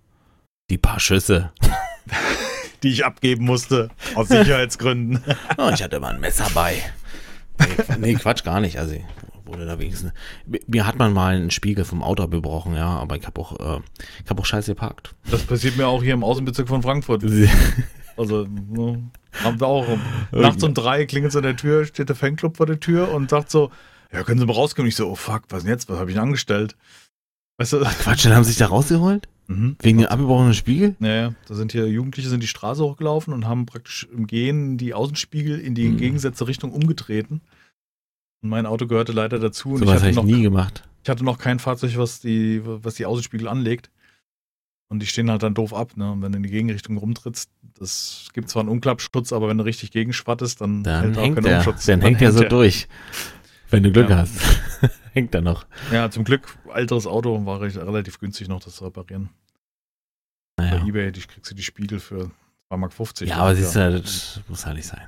[0.71, 1.53] Die paar Schüsse.
[2.83, 5.23] die ich abgeben musste, aus Sicherheitsgründen.
[5.59, 6.83] Oh, ich hatte mal ein Messer bei.
[7.59, 8.79] Nee, nee, Quatsch, gar nicht.
[8.79, 9.03] Also, ich
[9.45, 10.13] wurde da wenigstens.
[10.67, 13.81] Mir hat man mal einen Spiegel vom Auto gebrochen, ja, aber ich habe auch, äh,
[14.25, 15.15] ich habe auch scheiße geparkt.
[15.31, 17.25] Das passiert mir auch hier im Außenbezirk von Frankfurt.
[18.17, 19.11] Also, ne,
[19.43, 19.85] haben wir auch.
[20.31, 23.29] Nachts um drei klingelt es an der Tür, steht der Fanclub vor der Tür und
[23.29, 23.73] sagt so,
[24.13, 24.89] ja, können Sie mal rauskommen?
[24.89, 25.89] Ich so, oh fuck, was denn jetzt?
[25.89, 26.77] Was habe ich denn angestellt?
[27.59, 27.81] Weißt du?
[27.81, 29.29] Quatsch, dann haben sie sich da rausgeholt?
[29.47, 29.77] Mhm.
[29.81, 30.97] Wegen dem abgebrochenen Spiegel?
[31.01, 34.79] Ja, ja, da sind hier Jugendliche sind die Straße hochgelaufen und haben praktisch im Gehen
[34.79, 35.91] die Außenspiegel in die Mhm.
[35.93, 37.41] entgegengesetzte Richtung umgetreten.
[38.43, 39.71] Und mein Auto gehörte leider dazu.
[39.71, 40.83] Und So ich, was hatte habe ich noch, nie gemacht.
[41.03, 43.91] ich hatte noch kein Fahrzeug, was die, was die Außenspiegel anlegt.
[44.91, 46.13] Und die stehen halt dann doof ab, ne?
[46.13, 49.65] Und wenn du in die Gegenrichtung rumtrittst, das gibt zwar einen Umklappschutz, aber wenn du
[49.65, 51.87] richtig gegenschwattest, dann, Dann hält auch der, Umschutz.
[51.87, 52.87] dann hängt der so durch.
[53.75, 54.19] Wenn du Glück Ja.
[54.19, 54.39] hast.
[55.13, 55.67] hängt er noch.
[55.93, 59.31] Ja, zum Glück, älteres Auto war relativ günstig noch, das zu reparieren.
[60.57, 60.87] Bei Naja.
[60.87, 62.31] Ebay die, kriegst du die Spiegel für
[62.71, 63.21] 2,50 Mark.
[63.29, 65.03] Ja, aber siehst du, das muss halt nicht sein.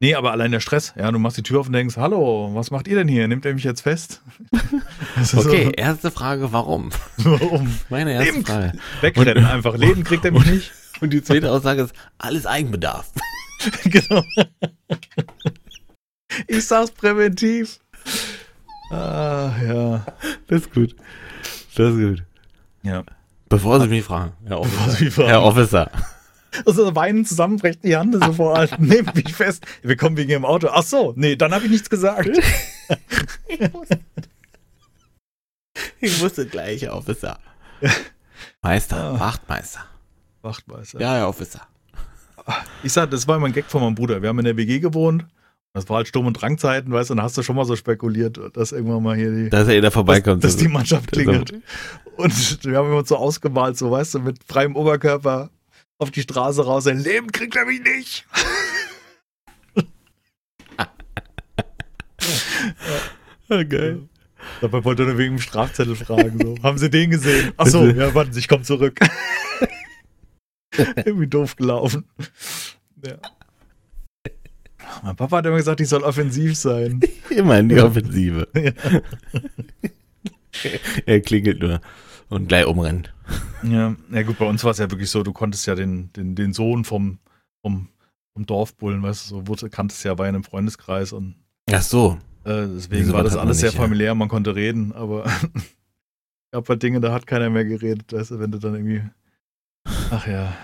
[0.00, 0.92] Nee, aber allein der Stress.
[0.98, 3.26] Ja, du machst die Tür auf und denkst, hallo, was macht ihr denn hier?
[3.28, 4.22] Nimmt er mich jetzt fest?
[5.36, 6.90] Okay, erste Frage, warum?
[7.16, 7.72] So, warum?
[7.88, 8.72] Meine erste Leben Frage.
[9.00, 9.76] Wegrennen einfach.
[9.76, 10.72] Leben kriegt er mich nicht.
[11.00, 13.12] Und die zweite Aussage ist, alles Eigenbedarf.
[13.84, 14.22] genau.
[16.46, 17.78] Ich sag's präventiv.
[18.90, 20.06] Ah, ja.
[20.46, 20.94] Das ist gut.
[21.76, 22.22] Das ist gut.
[22.82, 23.02] Ja.
[23.48, 24.90] Bevor Sie mich fragen, Herr Bevor Officer.
[24.98, 25.28] Sie mich fragen.
[25.28, 25.90] Herr Officer.
[26.66, 29.64] Also weinen zusammenbrechen die Hand so vor Nehmt mich fest.
[29.82, 30.68] Wir kommen wegen Ihrem Auto.
[30.70, 32.28] Ach so, nee, dann habe ich nichts gesagt.
[36.00, 37.38] Ich wusste gleich, Herr Officer.
[38.62, 39.20] Meister, Ah.
[39.20, 39.84] Wachtmeister.
[40.42, 41.00] Wachtmeister.
[41.00, 41.62] Ja, Herr Officer.
[42.82, 44.20] Ich sag, das war immer ein Gag von meinem Bruder.
[44.20, 45.24] Wir haben in der WG gewohnt.
[45.76, 48.38] Das war halt Sturm- und Drangzeiten, weißt du, dann hast du schon mal so spekuliert,
[48.56, 50.44] dass irgendwann mal hier die, Dass er da vorbeikommt.
[50.44, 51.52] dass, dass die Mannschaft klingelt.
[52.16, 55.50] Und wir haben uns so ausgemalt, so weißt du, mit freiem Oberkörper
[55.98, 56.84] auf die Straße raus.
[56.84, 58.24] Sein Leben kriegt er mich nicht.
[63.48, 63.98] Okay.
[64.60, 66.38] Dabei wollte er nur wegen dem Strafzettel fragen.
[66.40, 66.62] So.
[66.62, 67.52] Haben Sie den gesehen?
[67.56, 68.98] Ach so, ja, warten Sie, ich komme zurück.
[71.04, 72.04] Irgendwie doof gelaufen.
[73.04, 73.16] Ja.
[75.02, 77.00] Mein Papa hat immer gesagt, ich soll offensiv sein.
[77.30, 78.48] Immer in die Offensive.
[78.54, 78.72] Ja.
[81.06, 81.80] er klingelt nur
[82.28, 83.12] und gleich umrennt.
[83.62, 86.34] Ja, ja gut, bei uns war es ja wirklich so, du konntest ja den, den,
[86.34, 87.18] den Sohn vom,
[87.62, 87.88] vom,
[88.32, 91.34] vom Dorfbullen, weißt du, so wurde, kanntest ja bei einem Freundeskreis und
[91.72, 92.18] Ach so.
[92.44, 93.82] äh, deswegen war das alles sehr nicht, ja?
[93.82, 95.24] familiär, man konnte reden, aber
[96.52, 99.02] gab halt Dinge, da hat keiner mehr geredet, weißt du, wenn du dann irgendwie.
[100.10, 100.54] Ach ja.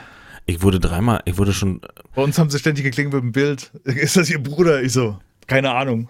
[0.47, 1.81] Ich wurde dreimal, ich wurde schon,
[2.15, 3.73] Bei uns haben sie ständig geklingelt mit dem Bild.
[3.85, 4.83] Ist das Ihr Bruder?
[4.83, 6.09] Ich so, keine Ahnung.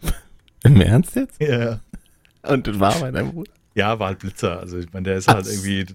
[0.64, 1.40] im Ernst jetzt?
[1.40, 1.80] Ja.
[2.42, 3.52] Und das war deinem Bruder?
[3.74, 4.60] Ja, war halt Blitzer.
[4.60, 5.86] Also ich meine, der ist Ach halt irgendwie,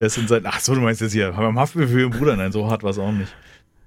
[0.00, 2.10] der ist in sein, ach so, du meinst jetzt hier, haben wir Haftbefehl für ihren
[2.10, 2.36] Bruder?
[2.36, 3.34] Nein, so hart war es auch nicht.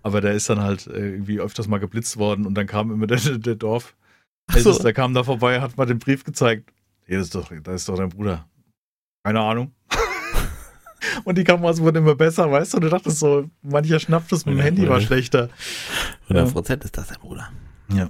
[0.03, 3.07] Aber der ist dann halt äh, irgendwie öfters mal geblitzt worden und dann kam immer
[3.07, 3.95] der, der Dorf,
[4.49, 4.77] so.
[4.77, 6.71] der kam da vorbei, hat mal den Brief gezeigt.
[7.05, 8.47] Hier das ist doch, da ist doch dein Bruder.
[9.23, 9.71] Keine Ahnung.
[11.23, 12.79] Und die Kameras wurden immer besser, weißt du?
[12.79, 15.05] Du dachtest so, mancher schnappt es mit dem Ja, Handy, war ja.
[15.05, 15.49] schlechter.
[16.29, 17.49] 100 Prozent ist das dein Bruder.
[17.93, 18.09] Ja.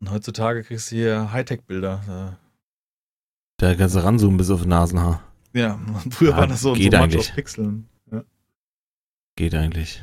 [0.00, 2.36] Und heutzutage kriegst du hier Hightech-Bilder.
[3.58, 5.22] Da kannst du ranzoomen bis auf Nasenhaar.
[5.54, 5.80] Ja,
[6.10, 7.28] früher Ja, waren das so, so geht manch eigentlich.
[7.30, 7.88] auf Pixeln.
[8.12, 8.22] Ja.
[9.36, 10.02] Geht eigentlich.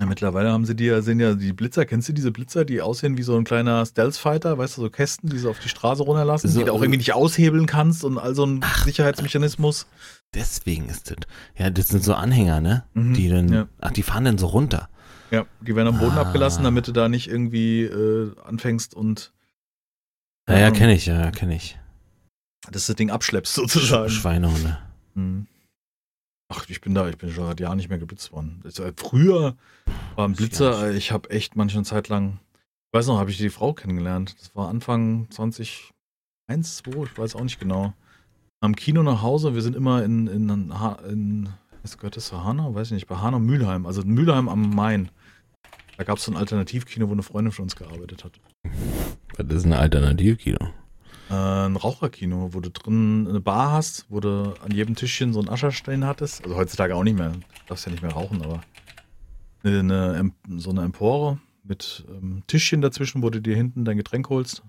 [0.00, 2.80] Ja, mittlerweile haben sie die ja, sind ja die Blitzer, kennst du diese Blitzer, die
[2.80, 6.02] aussehen wie so ein kleiner Stealth-Fighter, weißt du, so Kästen, die sie auf die Straße
[6.02, 8.84] runterlassen, So, die du auch äh, irgendwie nicht aushebeln kannst und all so ein Ach.
[8.86, 9.86] Sicherheitsmechanismus.
[10.34, 11.18] Deswegen ist das.
[11.56, 12.84] Ja, das sind so Anhänger, ne?
[12.94, 13.68] Mhm, Die dann, ja.
[13.78, 14.88] ach, die fahren dann so runter.
[15.30, 16.22] Ja, die werden am Boden Ah.
[16.22, 19.32] abgelassen, damit du da nicht irgendwie äh, anfängst und
[20.48, 21.78] Ja, ja, kenne ich, ja, kenne ich.
[22.70, 24.08] dass du das Ding abschleppst Sch sozusagen.
[24.10, 24.78] Schweinehunde.
[25.14, 25.46] Mhm.
[26.52, 28.60] Ach, ich bin da, ich bin schon seit Jahren nicht mehr geblitzt worden.
[28.64, 29.56] Das, äh, früher
[30.16, 33.38] war ein Blitzer, äh, ich habe echt manche Zeit lang, ich weiß noch, habe ich
[33.38, 34.34] die Frau kennengelernt.
[34.40, 35.92] Das war Anfang 2001,
[36.48, 37.94] 2, ich weiß auch nicht genau.
[38.60, 40.72] Am Kino nach Hause, wir sind immer in, in,
[41.08, 41.48] in
[41.82, 42.74] was gehört das zu Hanau?
[42.74, 45.08] Weiß ich nicht, bei Hanau Mülheim, also Mülheim am Main.
[45.96, 48.40] Da gab es so ein Alternativkino, wo eine Freundin von uns gearbeitet hat.
[49.36, 50.58] Was ist ein Alternativkino?
[51.30, 55.38] Äh, ein Raucherkino, wo du drin eine Bar hast, wo du an jedem Tischchen so
[55.38, 56.42] einen Ascherstein hattest.
[56.42, 57.30] Also heutzutage auch nicht mehr.
[57.30, 58.60] Du darfst ja nicht mehr rauchen, aber
[59.62, 64.62] eine, so eine Empore mit ähm, Tischchen dazwischen, wo du dir hinten dein Getränk holst.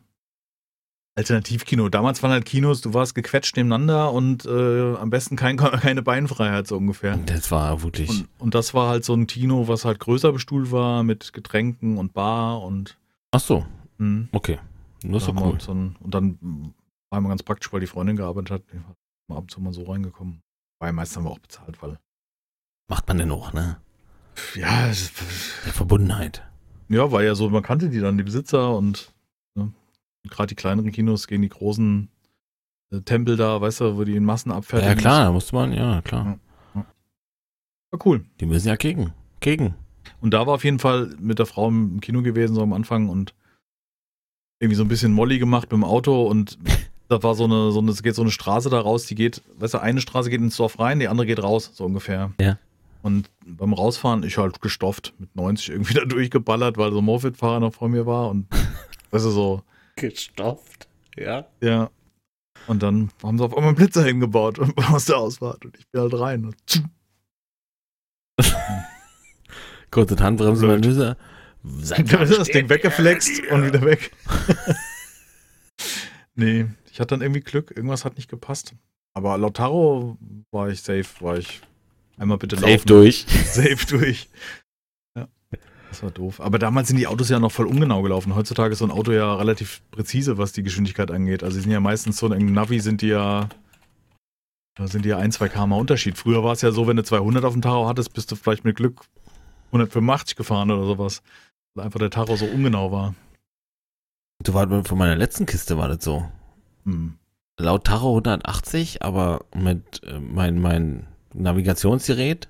[1.16, 1.90] Alternativkino.
[1.90, 6.68] Damals waren halt Kinos, du warst gequetscht nebeneinander und äh, am besten kein, keine Beinfreiheit
[6.68, 7.18] so ungefähr.
[7.26, 8.10] Das war wirklich.
[8.10, 11.98] Und, und das war halt so ein Kino, was halt größer bestuhlt war mit Getränken
[11.98, 12.98] und Bar und
[13.32, 13.66] Ach so,
[13.98, 14.28] mh.
[14.32, 14.60] okay.
[15.04, 15.60] Das ist doch cool.
[15.60, 16.74] So ein, und dann
[17.10, 18.62] war immer ganz praktisch, weil die Freundin gearbeitet hat.
[18.88, 18.96] Hat
[19.30, 20.42] mal ab und zu mal so reingekommen.
[20.80, 22.00] Weil meistens haben wir auch bezahlt, weil.
[22.90, 23.78] Macht man denn auch, ne?
[24.56, 25.12] Ja, es-
[25.66, 26.44] Der Verbundenheit.
[26.90, 29.14] ja, war ja so, man kannte die dann, die Besitzer und
[29.56, 29.72] ne,
[30.30, 32.10] gerade die kleineren Kinos gegen die großen
[32.92, 34.96] äh, Tempel da, weißt du, wo die in Massen abfertigen.
[34.96, 36.40] Ja, klar, da musste man, ja, klar.
[36.76, 36.86] Ja.
[37.92, 38.26] War cool.
[38.40, 39.14] Die müssen ja gegen.
[39.40, 39.76] Gegen.
[40.22, 43.10] Und da war auf jeden Fall mit der Frau im Kino gewesen, so am Anfang
[43.10, 43.34] und
[44.62, 46.58] irgendwie so ein bisschen Molly gemacht mit dem Auto und
[47.10, 49.42] da war so eine, so eine, es geht so eine Straße da raus, die geht,
[49.58, 52.32] weißt du, eine Straße geht ins Dorf rein, die andere geht raus, so ungefähr.
[52.40, 52.58] Ja.
[53.02, 57.60] Und beim Rausfahren, ich halt gestofft, mit 90 irgendwie da durchgeballert, weil so ein Moped-Fahrer
[57.60, 58.48] noch vor mir war und,
[59.12, 59.64] weißt du, so,
[59.96, 60.88] Gestopft.
[61.18, 61.48] Ja.
[61.60, 61.90] ja.
[62.68, 64.60] Und dann haben sie auf einmal einen Blitzer hingebaut
[64.92, 66.46] aus der Ausfahrt und ich bin halt rein.
[66.46, 66.84] Und
[69.92, 71.18] Kurze Handbremse, Blöd.
[71.64, 72.04] Manöver.
[72.04, 74.12] Dann ist das Ding weggeflext und wieder weg.
[76.36, 78.74] nee, ich hatte dann irgendwie Glück, irgendwas hat nicht gepasst.
[79.14, 80.18] Aber laut Taro
[80.52, 81.62] war ich safe, war ich
[82.22, 82.88] Einmal bitte Safe laufen.
[82.88, 83.26] durch.
[83.46, 84.30] Safe durch.
[85.18, 85.28] Ja,
[85.90, 86.40] das war doof.
[86.40, 88.36] Aber damals sind die Autos ja noch voll ungenau gelaufen.
[88.36, 91.44] Heutzutage ist so ein Auto ja relativ präzise, was die Geschwindigkeit angeht.
[91.44, 93.50] Also die sind ja meistens so, im Navi sind die ja,
[94.76, 96.16] da sind die ja ein, zwei km Unterschied.
[96.16, 98.66] Früher war es ja so, wenn du 200 auf dem Tacho hattest, bist du vielleicht
[98.66, 99.02] mit Glück
[99.70, 101.24] 185 gefahren oder sowas.
[101.76, 103.16] Weil einfach der Tacho so ungenau war.
[104.44, 106.26] Du warst von meiner letzten Kiste war das so.
[106.86, 107.18] Hm.
[107.60, 112.50] Laut Tacho 180, aber mit äh, mein, mein Navigationsgerät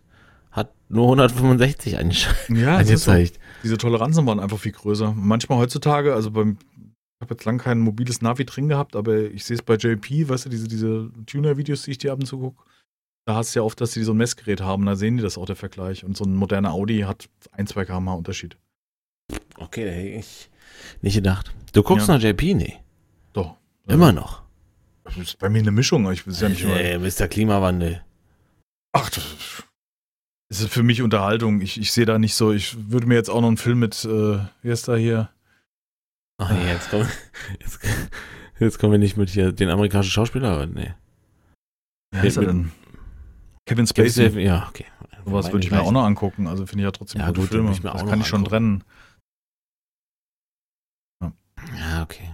[0.52, 3.12] hat nur 165 eingesch- Ja, das ist so.
[3.12, 3.40] angezeigt.
[3.64, 5.14] Diese Toleranzen waren einfach viel größer.
[5.16, 9.44] Manchmal heutzutage, also beim, ich habe jetzt lang kein mobiles Navi drin gehabt, aber ich
[9.46, 12.40] sehe es bei JP, weißt du, diese, diese Tuner-Videos, die ich dir ab und zu
[12.40, 12.64] gucke.
[13.28, 15.38] Da hast du ja oft, dass die so ein Messgerät haben, da sehen die das
[15.38, 16.04] auch, der Vergleich.
[16.04, 18.58] Und so ein moderner Audi hat ein, zwei km Unterschied.
[19.58, 20.50] Okay, da hätte ich
[21.02, 21.54] nicht gedacht.
[21.74, 22.16] Du guckst Ja.
[22.16, 22.54] nach JP?
[22.56, 22.78] Nee.
[23.34, 23.56] Doch.
[23.88, 24.42] Immer noch.
[25.04, 26.78] Das ist bei mir eine Mischung, ich weiß ja nicht mal.
[26.80, 27.28] Äh, Mr.
[27.28, 28.02] Klimawandel.
[28.94, 29.24] Ach, das
[30.50, 31.62] ist für mich Unterhaltung.
[31.62, 34.04] Ich, ich sehe da nicht so, ich würde mir jetzt auch noch einen Film mit,
[34.06, 35.30] äh, wie ist da hier?
[36.38, 37.08] Ach nee, jetzt kommen,
[37.60, 37.80] jetzt,
[38.60, 40.66] jetzt kommen wir nicht mit hier den amerikanischen Schauspieler.
[40.68, 40.94] Nee.
[42.12, 42.72] Wie heißt er denn?
[43.66, 44.30] Kevin Spacey.
[44.30, 44.86] den- Ja, okay.
[45.24, 46.48] Sowas würde ich mir auch noch angucken.
[46.48, 47.70] Also finde ich ja trotzdem Ja, gute gut, Filme.
[47.70, 48.84] Das kann noch ich schon trennen.
[51.78, 52.30] Ja, okay.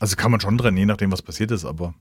[0.00, 1.94] Also kann man schon trennen, je nachdem, was passiert ist, aber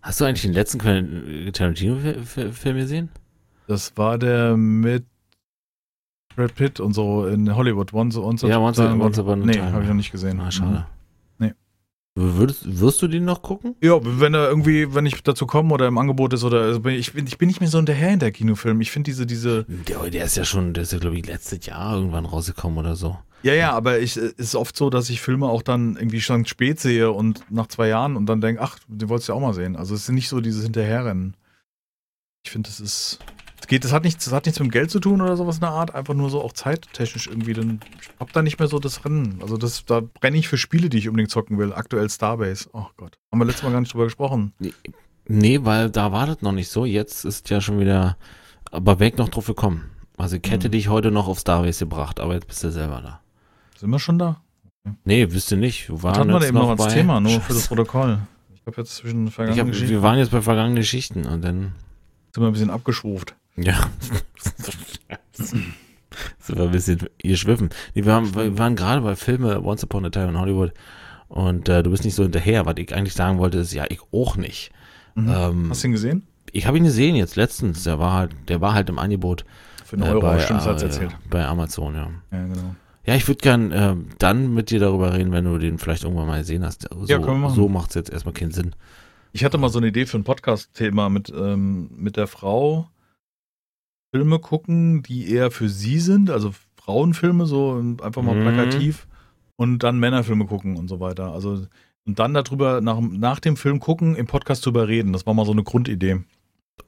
[0.00, 3.10] Hast du eigentlich den letzten Quentin Tarantino-Film gesehen?
[3.68, 5.04] das war der mit
[6.34, 7.92] Brad Pitt und so in Hollywood.
[7.92, 9.72] Once, once Ja, Once- Once Upon a Nee, Time.
[9.72, 10.40] habe ich noch nicht gesehen.
[10.40, 10.72] Ah, schade.
[10.72, 11.01] Nee.
[12.14, 13.74] Würdest, wirst du den noch gucken?
[13.80, 16.94] Ja, wenn er irgendwie, wenn ich dazu komme oder im Angebot ist oder also bin
[16.94, 18.82] ich, bin, ich bin nicht mehr so hinterher in der Kinofilm.
[18.82, 19.64] Ich finde diese, diese.
[19.64, 22.96] Der, der ist ja schon, der ist ja, glaube ich, letztes Jahr irgendwann rausgekommen oder
[22.96, 23.16] so.
[23.42, 26.44] Ja, ja, aber ich es ist oft so, dass ich Filme auch dann irgendwie schon
[26.44, 29.42] spät sehe und nach zwei Jahren und dann denke, ach, den wolltest du ja auch
[29.42, 29.74] mal sehen.
[29.74, 31.34] Also es ist nicht so dieses Hinterherrennen.
[32.44, 33.20] Ich finde, das ist.
[33.72, 35.60] Geht, das hat nichts, das hat nichts mit dem Geld zu tun oder sowas in
[35.62, 37.54] der Art, einfach nur so auch zeittechnisch irgendwie.
[37.54, 39.38] Dann ich hab da nicht mehr so das Rennen.
[39.40, 41.72] Also das, da brenne ich für Spiele, die ich unbedingt zocken will.
[41.72, 42.68] Aktuell Starbase.
[42.74, 43.16] Oh Gott.
[43.32, 44.52] Haben wir letztes Mal gar nicht drüber gesprochen.
[45.26, 46.84] Nee, weil da war das noch nicht so.
[46.84, 48.18] Jetzt ist ja schon wieder,
[48.70, 49.84] aber weg noch drauf gekommen.
[50.18, 50.72] Also ich hätte Mhm.
[50.72, 53.20] dich heute noch auf Starbase gebracht, aber jetzt bist du selber da.
[53.78, 54.42] Sind wir schon da?
[55.04, 55.88] Nee, wisst ihr nicht.
[55.88, 57.68] Wir waren hatten wir eben noch als bei- Thema, nur für das Scheiße.
[57.68, 58.18] Protokoll.
[58.54, 61.72] Ich habe jetzt zwischen vergangenen hab, Geschichten wir waren jetzt bei vergangenen Geschichten und dann,
[62.34, 63.34] sind wir ein bisschen abgeschwuft.
[63.56, 63.90] Ja.
[66.38, 67.70] so war ein bisschen geschwiffen.
[67.94, 70.72] Nee, wir, haben, wir waren gerade bei Filme Once Upon a Time in Hollywood
[71.28, 72.66] und äh, du bist nicht so hinterher.
[72.66, 74.70] Was ich eigentlich sagen wollte, ist, ja, ich auch nicht.
[75.14, 75.30] Mhm.
[75.34, 76.26] Ähm, Hast du ihn gesehen?
[76.54, 77.84] ich habe ihn gesehen jetzt letztens.
[77.84, 79.44] Der war halt, der war halt im Angebot
[79.84, 81.16] Für einen äh, Euro, bei, stimmt, äh, erzählt.
[81.30, 82.10] bei Amazon, ja.
[82.30, 82.74] Ja, genau.
[83.04, 86.28] Ja, ich würde gern äh, dann mit dir darüber reden, wenn du den vielleicht irgendwann
[86.28, 86.88] mal gesehen hast.
[86.88, 87.56] So, Ja, können wir machen.
[87.56, 88.74] so macht es jetzt erstmal keinen Sinn.
[89.32, 92.88] Ich hatte mal so eine Idee für ein Podcast-Thema mit, ähm, mit der Frau.
[94.12, 98.42] Filme gucken, die eher für sie sind, also Frauenfilme, so einfach mal Mhm.
[98.42, 99.06] plakativ.
[99.56, 101.32] Und dann Männerfilme gucken und so weiter.
[101.32, 101.66] Also,
[102.04, 105.12] und dann darüber, nach, nach dem Film gucken, im Podcast drüber reden.
[105.12, 106.20] Das war mal so eine Grundidee.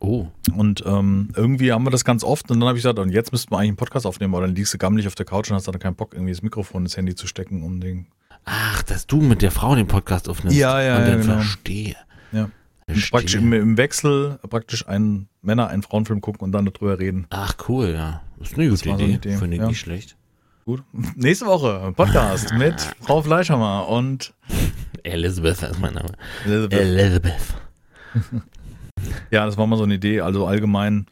[0.01, 3.11] Oh, Und ähm, irgendwie haben wir das ganz oft und dann habe ich gesagt, und
[3.11, 5.51] jetzt müssten wir eigentlich einen Podcast aufnehmen, aber dann liegst du gammelig auf der Couch
[5.51, 8.07] und hast dann keinen Bock, irgendwie das Mikrofon ins Handy zu stecken, um den.
[8.45, 10.59] ach, dass du mit der Frau den Podcast aufnimmst.
[10.59, 11.35] Ja, ja, und ja, dann genau.
[11.35, 11.97] verstehe.
[12.33, 12.49] Ja.
[12.87, 13.11] Verstehe.
[13.11, 17.27] Praktisch im, im Wechsel praktisch einen Männer-, einen Frauenfilm gucken und dann darüber reden.
[17.31, 18.23] Ach, cool, ja.
[18.39, 19.29] Das ist eine gute war so eine Idee.
[19.31, 19.69] Idee, Finde ich ja.
[19.69, 20.17] nicht schlecht.
[20.67, 20.83] Gut.
[21.17, 24.35] Nächste Woche Podcast mit Frau Fleischhammer und
[25.03, 26.13] Elizabeth ist mein Name.
[26.45, 26.81] Elizabeth.
[26.81, 27.55] Elizabeth.
[29.31, 30.21] Ja, das war mal so eine Idee.
[30.21, 31.07] Also allgemein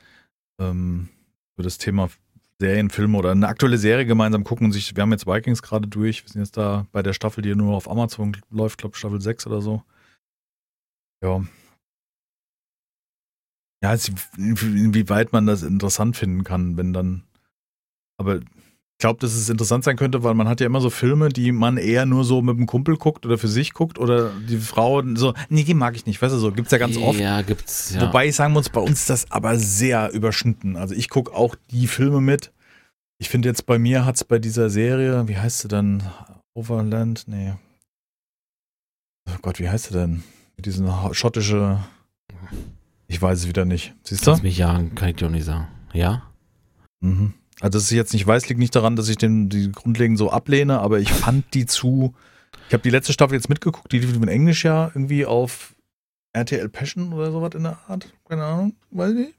[0.59, 1.11] ähm,
[1.57, 2.09] für das Thema
[2.59, 4.97] Serien, Filme oder eine aktuelle Serie gemeinsam gucken und sich.
[4.97, 6.25] Wir haben jetzt Vikings gerade durch.
[6.25, 9.47] Wir sind jetzt da bei der Staffel, die nur auf Amazon läuft, glaube Staffel 6
[9.47, 9.83] oder so.
[11.23, 11.43] Ja.
[13.83, 17.25] Ja, es, inwieweit man das interessant finden kann, wenn dann.
[18.17, 21.29] Aber ich glaube, dass es interessant sein könnte, weil man hat ja immer so Filme,
[21.31, 24.59] die man eher nur so mit dem Kumpel guckt oder für sich guckt oder die
[24.59, 27.19] Frau so, nee, die mag ich nicht, weißt du so, gibt's ja ganz oft.
[27.19, 27.95] Ja, gibt's.
[27.95, 28.03] Ja.
[28.03, 30.77] Wobei ich sagen muss, bei uns ist das aber sehr überschnitten.
[30.77, 32.53] Also ich gucke auch die Filme mit.
[33.19, 36.05] Ich finde jetzt bei mir hat es bei dieser Serie, wie heißt sie denn?
[36.55, 37.25] Overland?
[37.27, 37.55] Nee.
[39.29, 40.23] Oh Gott, wie heißt sie denn?
[40.59, 41.81] Diese schottische.
[43.13, 43.95] Ich weiß es wieder nicht.
[44.05, 44.31] Siehst du?
[44.31, 45.69] Lass mich jagen, kann ich dir auch nicht sagen.
[45.93, 46.23] Ja?
[47.01, 47.35] Mhm.
[47.61, 50.31] Also, dass ich jetzt nicht weiß, liegt nicht daran, dass ich den die grundlegend so
[50.31, 52.15] ablehne, aber ich fand die zu.
[52.69, 55.75] Ich habe die letzte Staffel jetzt mitgeguckt, die lief in Englisch ja irgendwie auf
[56.33, 58.11] RTL Passion oder sowas in der Art.
[58.27, 59.35] Keine Ahnung, weiß ich.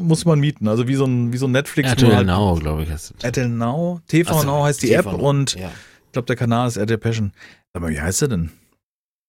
[0.00, 0.68] Muss man mieten.
[0.68, 1.88] Also wie so ein, wie so ein Netflix.
[1.90, 2.90] RTL halt- Now, glaube ich.
[2.90, 3.14] Heißt.
[3.24, 4.00] RTL Now.
[4.06, 5.28] TV so, Now heißt die TV App Now.
[5.28, 5.72] und Ja.
[6.06, 7.32] ich glaube, der Kanal ist RTL Passion.
[7.72, 8.52] Aber wie heißt er denn?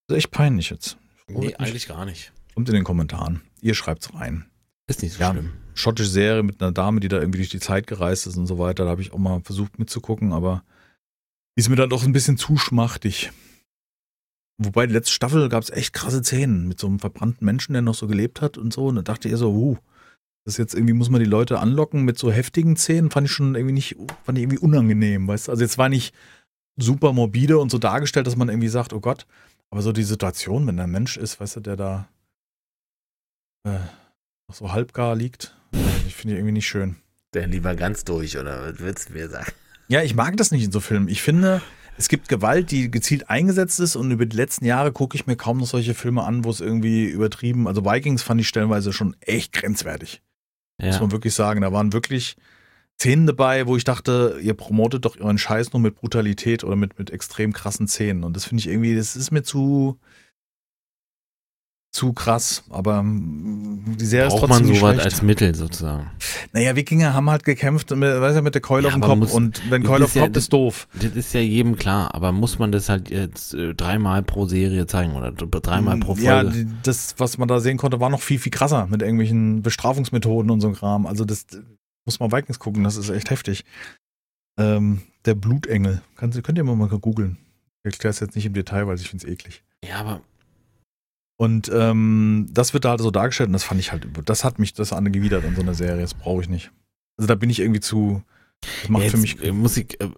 [0.07, 0.97] Das ist echt peinlich jetzt.
[1.27, 2.31] Nee, eigentlich gar nicht.
[2.53, 3.41] Kommt in den Kommentaren.
[3.61, 4.45] Ihr schreibt's rein.
[4.87, 5.31] Ist nicht so Ja.
[5.31, 5.51] schlimm.
[5.73, 8.57] Schottische Serie mit einer Dame, die da irgendwie durch die Zeit gereist ist und so
[8.59, 8.83] weiter.
[8.85, 10.63] Da habe ich auch mal versucht mitzugucken, aber
[11.55, 13.31] die ist mir dann doch ein bisschen zu schmachtig.
[14.57, 17.81] Wobei die letzte Staffel gab es echt krasse Szenen mit so einem verbrannten Menschen, der
[17.81, 18.87] noch so gelebt hat und so.
[18.87, 19.77] Und da dachte ich so, uh,
[20.43, 23.31] das ist jetzt irgendwie, muss man die Leute anlocken mit so heftigen Szenen, fand ich
[23.33, 25.51] schon irgendwie nicht, fand ich irgendwie unangenehm, weißt du?
[25.51, 26.13] Also jetzt war nicht
[26.75, 29.25] super morbide und so dargestellt, dass man irgendwie sagt, oh Gott,
[29.69, 32.09] aber so die Situation, wenn da ein Mensch ist, weißt du, der da
[33.65, 33.79] äh,
[34.47, 35.55] noch so halbgar liegt,
[36.07, 36.95] ich finde ich irgendwie nicht schön.
[37.33, 39.51] Der lieber ganz durch, oder was willst du mir sagen?
[39.87, 41.07] Ja, ich mag das nicht in so Filmen.
[41.07, 41.61] Ich finde,
[41.97, 45.35] es gibt Gewalt, die gezielt eingesetzt ist und über die letzten Jahre gucke ich mir
[45.35, 49.15] kaum noch solche Filme an, wo es irgendwie übertrieben, also Vikings fand ich stellenweise schon
[49.21, 50.21] echt grenzwertig.
[50.81, 51.01] Muss Ja.
[51.01, 51.61] man wirklich sagen.
[51.61, 52.35] Da waren wirklich
[52.99, 56.97] Szenen dabei, wo ich dachte, ihr promotet doch euren Scheiß nur mit Brutalität oder mit,
[56.99, 58.23] mit extrem krassen Szenen.
[58.23, 59.99] Und das finde ich irgendwie, das ist mir zu,
[61.91, 62.63] zu krass.
[62.69, 65.05] Aber mm, die Serie ist Braucht trotzdem man nicht sowas schlecht.
[65.05, 66.11] als Mittel sozusagen.
[66.53, 69.17] Naja, Wikinger haben halt gekämpft, mit, weißt du, mit der Keule Ja, auf dem Kopf.
[69.17, 70.87] muss- und wenn Keule ist auf dem ja- Kopf ist doof.
[70.93, 74.85] Das ist ja jedem klar, aber muss man das halt jetzt äh, dreimal pro Serie
[74.87, 76.23] zeigen oder dreimal pro Folge?
[76.25, 79.61] Ja, die- das, was man da sehen konnte, war noch viel, viel krasser mit irgendwelchen
[79.63, 81.05] Bestrafungsmethoden und so Kram.
[81.07, 81.47] Also das
[82.05, 83.65] muss man Vikings gucken, das ist echt heftig.
[84.59, 86.01] Ähm, der Blutengel.
[86.15, 87.37] Kann, könnt ihr mal, mal googeln.
[87.83, 89.63] Ich erkläre es jetzt nicht im Detail, weil ich finde es eklig.
[89.83, 90.21] ja, aber
[91.41, 94.59] Und ähm, das wird da halt so dargestellt und das fand ich halt, das hat
[94.59, 96.01] mich das angewidert an so einer Serie.
[96.01, 96.69] Das brauche ich nicht.
[97.17, 98.21] Also da bin ich irgendwie zu.
[98.81, 99.41] Das macht jetzt, für mich.
[99.41, 100.09] äh, muss ich, äh,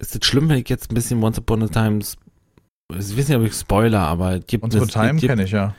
[0.00, 2.16] ist es schlimm, wenn ich jetzt ein bisschen Once Upon a Time, ich
[2.90, 5.74] weiß nicht, ob ich Spoiler, aber es gibt Once Upon a Time kenne ich ja.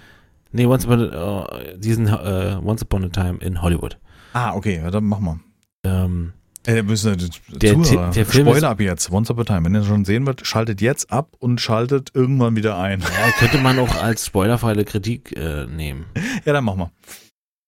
[0.51, 3.99] Nee, Once Upon a, äh, diesen äh, Once Upon a Time in Hollywood.
[4.33, 5.39] Ah, okay, ja, dann machen wir.
[5.83, 6.33] Ähm,
[6.65, 9.65] Ey, wir müssen die Der Zuhörer, der Film Spoiler ab jetzt, Once Upon a Time.
[9.65, 13.01] Wenn ihr schon sehen wird, schaltet jetzt ab und schaltet irgendwann wieder ein.
[13.01, 16.05] ja, könnte man auch als spoilerfreie Kritik äh, nehmen.
[16.45, 16.91] Ja, dann machen wir.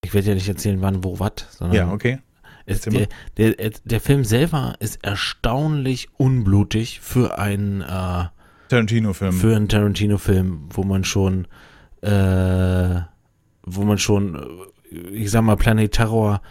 [0.04, 2.18] Ich werde ja nicht erzählen, wann, wo, was, sondern Ja, okay.
[2.66, 8.24] erzähl der, der, der Film selber ist erstaunlich unblutig für einen äh,
[8.68, 9.32] Tarantino-Film.
[9.32, 11.46] für einen Tarantino-Film, wo man schon,
[12.02, 13.00] äh,
[13.64, 14.34] wo man schon,
[14.92, 16.42] äh, ich sag mal, Planet Terror,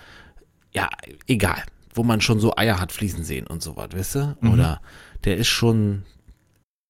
[0.73, 0.89] ja,
[1.27, 1.61] egal,
[1.93, 4.37] wo man schon so Eier hat fließen sehen und so was, weißt du?
[4.41, 4.51] Mhm.
[4.53, 4.81] Oder
[5.23, 6.03] der ist schon,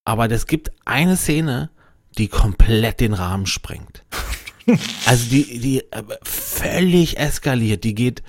[0.05, 1.69] aber es gibt eine Szene,
[2.17, 4.03] die komplett den Rahmen sprengt.
[5.05, 8.23] Also die, die äh, völlig eskaliert, die geht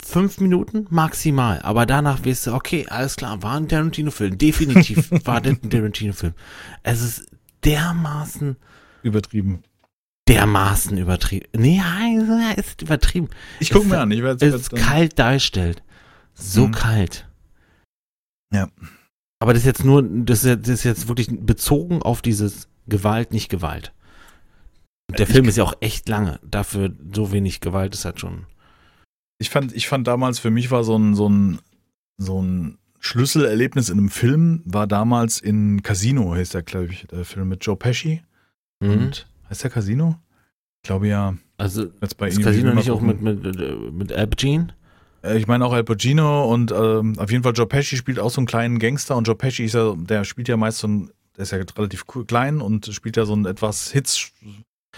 [0.00, 5.40] fünf Minuten maximal, aber danach weißt du, okay, alles klar, war ein Tarantino-Film, definitiv war
[5.40, 6.34] das ein Tarantino-Film.
[6.84, 7.26] Es ist
[7.64, 8.54] dermaßen,
[9.02, 9.64] Übertrieben.
[10.28, 11.46] dermaßen übertrieben.
[11.56, 13.28] Nee, ja, es ist übertrieben.
[13.58, 14.12] Ich gucke mir an.
[14.12, 15.82] Ich werde Es ist kalt dargestellt.
[16.42, 16.72] So Mhm.
[16.72, 17.28] kalt.
[18.52, 18.68] Ja.
[19.40, 23.48] Aber das ist jetzt nur, das ist jetzt, das wirklich bezogen auf dieses Gewalt, nicht
[23.48, 23.92] Gewalt.
[25.10, 26.38] Der Ich- Film ist ja auch echt lange.
[26.42, 28.46] Dafür so wenig Gewalt ist halt schon.
[29.38, 31.58] Ich fand, ich fand damals, für mich war so ein, so ein,
[32.18, 37.24] so ein Schlüsselerlebnis in einem Film, war damals in Casino, heißt der, glaube ich, der
[37.24, 38.22] Film mit Joe Pesci.
[38.80, 38.90] Mhm.
[38.90, 40.18] Und heißt der Casino?
[40.84, 41.34] Ich glaube ja.
[41.58, 44.68] Also Jetzt bei ist Ihnen Casino nicht auch mit, mit, äh, mit Al Pacino?
[45.22, 48.30] Äh, Ich meine auch Al Pacino und ähm, auf jeden Fall Joe Pesci spielt auch
[48.30, 51.10] so einen kleinen Gangster und Joe Pesci ist ja, der spielt ja meist so ein,
[51.36, 54.32] der ist ja relativ klein und spielt ja so einen etwas hitz,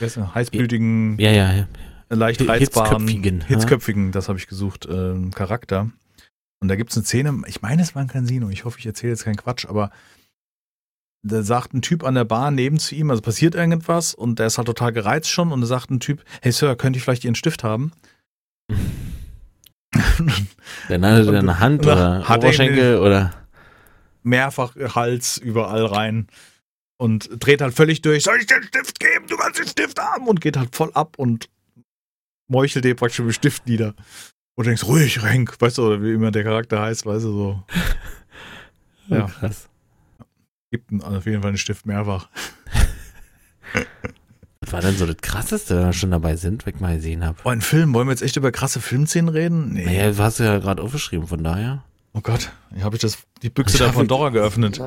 [0.01, 1.69] heißblütigen, Ja, ja, ja.
[2.11, 3.47] leicht reizbaren, hitzköpfigen, ja.
[3.47, 5.91] hitzköpfigen, das habe ich gesucht, ähm, Charakter.
[6.61, 8.87] Und da gibt es eine Szene, ich meine, es war ein Casino, ich hoffe, ich
[8.87, 9.91] erzähle jetzt keinen Quatsch, aber
[11.27, 14.47] da sagt ein Typ an der Bar neben zu ihm, also passiert irgendwas und der
[14.47, 17.25] ist halt total gereizt schon und da sagt ein Typ, hey Sir, könnte ich vielleicht
[17.25, 17.93] Ihren Stift haben?
[20.89, 23.33] Dann hatte er eine Hand oder hat er Oberschenkel oder.
[24.23, 26.29] mehrfach Hals überall rein
[26.97, 28.25] und dreht halt völlig durch.
[28.25, 29.27] Soll ich dir einen Stift geben?
[29.29, 31.49] Du kannst den Stift haben und geht halt voll ab und
[32.49, 33.95] meuchelt dir praktisch mit dem Stift nieder.
[34.57, 37.63] Und denkst, ruhig, Renk, weißt du, oder wie immer der Charakter heißt, weißt du, so.
[39.09, 39.27] Ja.
[39.27, 39.69] Krass.
[40.71, 42.31] Gibt auf jeden Fall einen Stift mehrfach.
[44.75, 47.39] War denn so das Krasseste, wenn wir schon dabei sind, was ich mal gesehen habe?
[47.45, 49.73] Oh, ein Film, wollen wir jetzt echt über krasse Filmszenen reden?
[49.73, 49.85] Nee.
[49.87, 51.83] Naja, du hast ja gerade aufgeschrieben, von daher.
[52.17, 54.81] Oh Gott, habe ich das, die Büchse Ich der hab- Pandora geöffnet.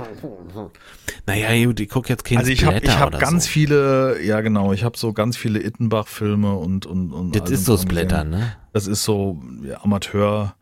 [1.25, 3.49] Naja, gut, ich guck jetzt keinen Also ich habe hab ganz so.
[3.51, 7.77] viele, ja genau, ich habe so ganz viele Ittenbach-Filme und, und, und Das ist so
[7.77, 8.55] Splatter, ne?
[8.73, 10.55] Das ist so ja, Amateur.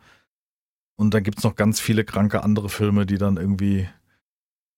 [0.97, 3.87] Und dann gibt's noch ganz viele kranke andere Filme, die dann irgendwie.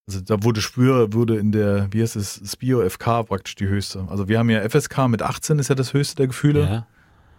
[0.08, 4.08] Also da wurde Spür, wurde in der, wie heißt es, Spio FK praktisch die höchste.
[4.10, 6.62] Also wir haben ja FSK mit 18 ist ja das höchste der Gefühle.
[6.62, 6.78] Ja.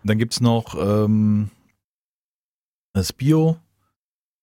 [0.03, 1.51] Und dann gibt's noch ähm,
[2.93, 3.57] das Bio.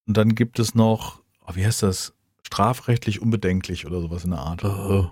[0.08, 2.14] Und dann gibt es noch, oh, wie heißt das?
[2.44, 4.64] Strafrechtlich unbedenklich oder sowas in der Art.
[4.64, 5.10] Oh.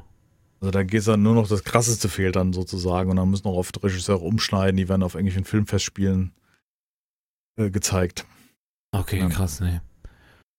[0.59, 3.57] Also da geht's dann nur noch, das Krasseste fehlt dann sozusagen und dann müssen auch
[3.57, 6.32] oft Regisseure umschneiden, die werden auf irgendwelchen Filmfestspielen
[7.57, 8.26] äh, gezeigt.
[8.91, 9.30] Okay, Ja.
[9.30, 9.82] krass, nee.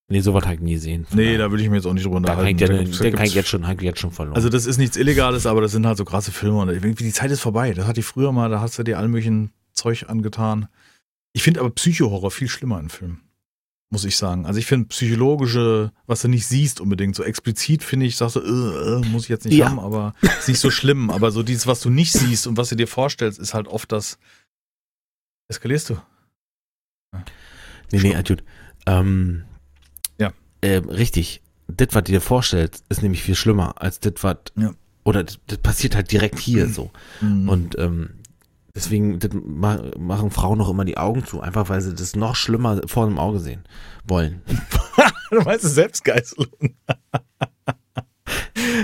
[0.09, 1.07] Nee, sowas habe ich nie gesehen.
[1.13, 2.93] Nee, da will ich mir jetzt auch nicht drüber da kann ich, unterhalten.
[2.93, 4.37] Da kann ich jetzt schon, jetzt schon verloren.
[4.37, 7.13] Also das ist nichts Illegales, aber das sind halt so krasse Filme und irgendwie die
[7.13, 7.73] Zeit ist vorbei.
[7.73, 10.69] Das hatte ich früher mal, da hast du dir all möglichen Zeug angetan.
[11.33, 13.23] Ich finde aber Psychohorror viel schlimmer in Filmen,
[13.91, 14.45] muss ich sagen.
[14.45, 18.41] Also ich finde psychologische, was du nicht siehst unbedingt, so explizit finde ich, sagst du,
[18.41, 19.71] äh, äh, muss ich jetzt nicht Ja.
[19.71, 21.11] haben, aber ist nicht so schlimm.
[21.11, 23.91] Aber so dieses, was du nicht siehst und was du dir vorstellst, ist halt oft
[23.91, 24.19] das.
[25.49, 25.97] Eskalierst du?
[27.91, 28.45] nee, nee, alles gut.
[28.87, 29.45] Ähm,
[30.65, 31.43] Ähm, richtig.
[31.67, 34.37] Das, was du dir vorstellst, ist nämlich viel schlimmer als das, was.
[34.57, 34.73] Ja.
[35.05, 36.91] Oder das, das passiert halt direkt hier so.
[37.21, 37.49] Mhm.
[37.49, 38.11] Und ähm,
[38.75, 42.81] deswegen ma machen Frauen noch immer die Augen zu, einfach weil sie das noch schlimmer
[42.87, 43.65] vor dem Auge sehen
[44.07, 44.41] wollen.
[45.31, 46.49] du meinst Selbstgeißelung.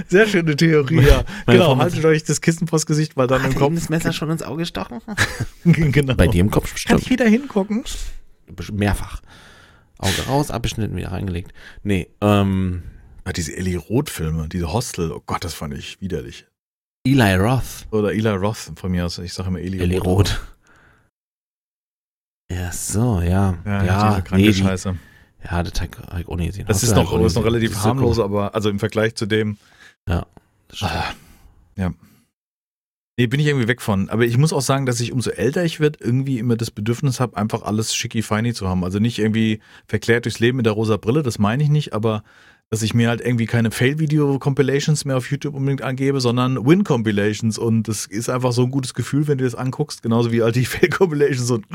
[0.09, 1.25] Sehr schöne Theorie, ja.
[1.47, 3.75] Meine Genau, haltet euch das Kissen vors Gesicht, weil dann im Kopf.
[3.75, 5.01] das Messer schon ins Auge gestochen?
[5.65, 6.15] genau.
[6.15, 7.01] Bei dir im Kopf Kann bestimmt.
[7.03, 7.85] ich wieder hingucken?
[8.73, 9.23] Mehrfach.
[10.01, 11.53] Auge raus, abgeschnitten, wieder reingelegt.
[11.83, 12.83] Nee, ähm,
[13.25, 16.47] Ah, diese Ellie Roth-Filme, diese Hostel, oh Gott, das fand ich widerlich.
[17.07, 17.87] Eli Roth.
[17.91, 20.41] Oder Eli Roth von mir aus, ich sage immer Eli, Eli Roth.
[22.51, 23.59] Ja, so, ja.
[23.65, 24.97] Ja, Ja, diese kranke nee, die, Scheiße.
[25.45, 26.67] ja das habe ich auch nie gesehen.
[26.67, 29.57] Das ist noch, ist relativ harmlos, aber also im Vergleich zu dem.
[30.73, 30.93] Stimmt.
[30.93, 31.15] Ah,
[31.77, 31.93] ja.
[33.21, 34.09] Nee, bin ich irgendwie weg von.
[34.09, 37.21] Aber ich muss auch sagen, dass ich umso älter ich werde, irgendwie immer das Bedürfnis
[37.21, 38.83] habe, einfach alles schicki feini zu haben.
[38.83, 42.23] Also nicht irgendwie verklärt durchs Leben mit der rosa Brille, das meine ich nicht, aber
[42.71, 47.59] dass ich mir halt irgendwie keine Fail-Video-Compilations mehr auf YouTube unbedingt angebe, sondern Win-Compilations.
[47.59, 50.57] Und das ist einfach so ein gutes Gefühl, wenn du das anguckst, genauso wie halt
[50.57, 51.67] die Fail-Compilations und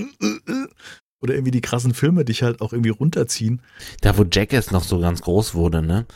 [1.22, 3.62] oder irgendwie die krassen Filme dich halt auch irgendwie runterziehen.
[4.02, 6.08] Da, wo Jackass noch so ganz groß wurde, ne?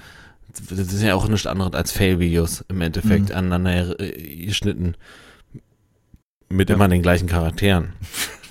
[0.69, 3.35] Das ist ja auch nichts anderes als Fail-Videos im Endeffekt Mhm.
[3.35, 4.95] aneinander äh, geschnitten.
[6.49, 6.75] Mit Ja.
[6.75, 7.93] immer den gleichen Charakteren.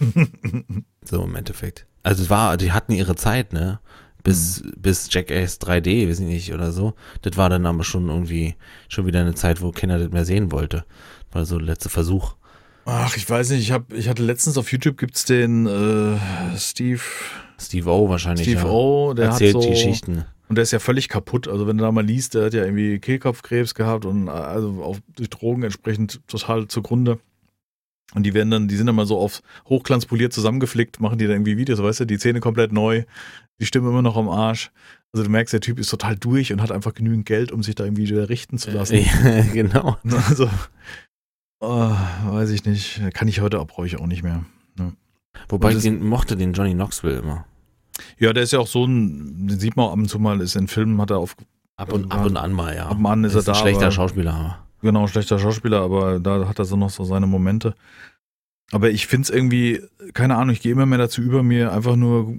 [1.05, 1.87] So im Endeffekt.
[2.03, 3.81] Also es war, die hatten ihre Zeit, ne?
[4.23, 4.73] Bis, Mhm.
[4.77, 6.95] bis Jackass 3D, weiß ich nicht, oder so.
[7.23, 8.55] Das war dann aber schon irgendwie,
[8.89, 10.85] schon wieder eine Zeit, wo keiner das mehr sehen wollte.
[11.33, 12.35] War so der letzte Versuch.
[12.85, 16.19] Ach, ich weiß nicht, ich, hab, ich hatte letztens auf YouTube gibt's den äh,
[16.59, 17.01] Steve,
[17.61, 18.45] Steve O wahrscheinlich.
[18.47, 18.71] Steve ja.
[18.71, 20.25] O, der Erzählt hat so, die Geschichten.
[20.49, 21.49] Und der ist ja völlig kaputt.
[21.49, 24.83] Also wenn du da mal liest, der hat ja irgendwie Kehlkopfkrebs gehabt und äh, also
[24.83, 27.19] auf, durch Drogen entsprechend total zugrunde.
[28.15, 31.37] Und die werden dann, die sind dann mal so auf hochglanzpoliert zusammengeflickt, machen die dann
[31.37, 33.05] irgendwie Videos, weißt du, die Zähne komplett neu,
[33.61, 34.71] die Stimme immer noch am Arsch.
[35.13, 37.75] Also du merkst, der Typ ist total durch und hat einfach genügend Geld, um sich
[37.75, 38.97] da irgendwie wieder richten zu lassen.
[38.97, 39.99] Ja, genau.
[40.29, 40.49] Also,
[41.61, 41.95] oh,
[42.31, 43.03] weiß ich nicht.
[43.13, 44.45] Kann ich heute auch, brauche ich auch nicht mehr.
[45.49, 47.47] Wobei Und ich den, mochte den Johnny Knoxville immer.
[48.19, 50.41] Ja, der ist ja auch so ein, den sieht man auch ab und zu mal,
[50.41, 51.37] ist in Filmen, hat er auf,
[51.77, 52.89] Ab und, ab und an mal, ja.
[52.89, 53.55] ab und an ist er ein da.
[53.55, 54.59] schlechter aber, Schauspieler, aber.
[54.83, 57.75] Genau, ein schlechter Schauspieler, aber da hat er so noch so seine Momente.
[58.71, 59.83] Aber ich finde es irgendwie,
[60.13, 62.33] keine Ahnung, ich gehe immer mehr dazu über, mir einfach nur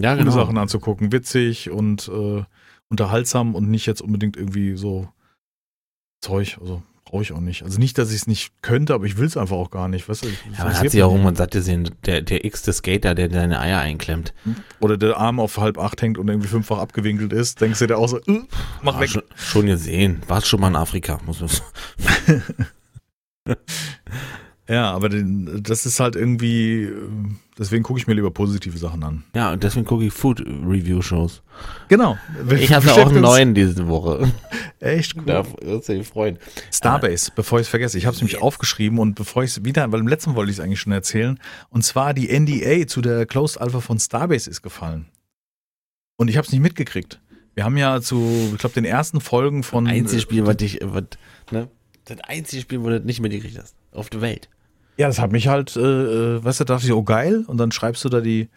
[0.00, 0.30] Ja, genau.
[0.30, 1.12] Sachen anzugucken.
[1.12, 2.42] Witzig und äh,
[2.88, 5.08] unterhaltsam und nicht jetzt unbedingt irgendwie so
[6.22, 6.58] Zeug.
[6.60, 7.62] Also brauche ich auch nicht.
[7.64, 10.08] Also nicht, dass ich es nicht könnte, aber ich will es einfach auch gar nicht.
[10.08, 13.30] Weißt du, Ja, man hat sich auch irgendwann satt gesehen, der, der x-te Skater, der
[13.30, 14.32] seine Eier einklemmt.
[14.44, 14.60] nicht.
[14.80, 17.98] Oder der Arm auf halb acht hängt und irgendwie fünffach abgewinkelt ist, denkst du dir
[17.98, 18.42] auch so, äh,
[18.82, 19.10] mach Ah, weg.
[19.10, 20.22] Schon, schon gesehen.
[20.28, 21.48] Warst schon mal in Afrika, muss man
[23.46, 23.54] so.
[24.70, 26.92] Ja, aber den, das ist halt irgendwie, äh,
[27.58, 29.24] deswegen gucke ich mir lieber positive Sachen an.
[29.34, 31.42] Ja, und deswegen gucke ich Food Review Shows.
[31.88, 32.16] Genau.
[32.56, 34.32] Ich hatte auch einen neuen diese Woche.
[34.78, 35.24] Echt cool.
[35.24, 35.48] Darf
[35.82, 36.38] sich freuen.
[36.72, 37.98] Starbase, bevor ich es vergesse.
[37.98, 40.58] Ich habe es nämlich aufgeschrieben und bevor ich es wieder, weil im letzten wollte ich
[40.58, 41.40] es eigentlich schon erzählen.
[41.70, 45.06] Und zwar die NDA zu der Closed Alpha von Starbase ist gefallen.
[46.16, 47.20] Und ich habe es nicht mitgekriegt.
[47.54, 49.88] Wir haben ja zu, ich glaube, den ersten Folgen von.
[49.88, 51.04] Einziges Spiel, was dich, was,
[51.50, 51.68] ne?
[52.04, 53.74] Das einzige Spiel, wo du das nicht mitgekriegt hast.
[53.92, 54.48] Auf der Welt.
[55.00, 57.44] Ja, das hat mich halt, äh, äh, weißt du, dachte ich, oh geil.
[57.46, 58.48] Und dann schreibst du da die,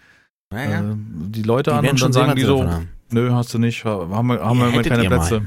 [0.52, 0.82] Naja.
[0.82, 2.70] äh, die Leute die an und schon dann sagen die so,
[3.12, 5.20] nö, hast du nicht, haben wir, haben wir Ja, hättet keine ihr mal.
[5.20, 5.46] Plätze.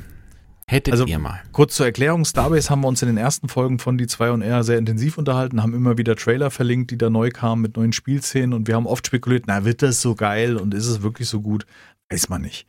[0.69, 1.43] Hättet Also- ihr mal.
[1.53, 4.41] Kurz zur Erklärung, Starbase haben wir uns in den ersten Folgen von die 2 und
[4.43, 7.93] R sehr intensiv unterhalten, haben immer wieder Trailer verlinkt, die da neu kamen mit neuen
[7.93, 11.29] Spielszenen und wir haben oft spekuliert, na, wird das so geil und ist es wirklich
[11.29, 11.67] so gut?
[12.11, 12.67] Weiß man nicht.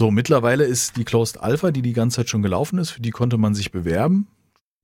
[0.00, 3.10] So, mittlerweile ist die Closed Alpha, die die ganze Zeit schon gelaufen ist, für die
[3.12, 4.26] konnte man sich bewerben.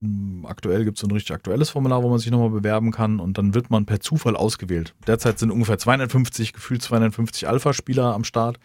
[0.03, 3.19] Hm, Aktuell gibt es so ein richtig aktuelles Formular, wo man sich nochmal bewerben kann
[3.19, 4.93] und dann wird man per Zufall ausgewählt.
[5.07, 8.59] Derzeit sind ungefähr 250, gefühlt 250 Alpha-Spieler am Start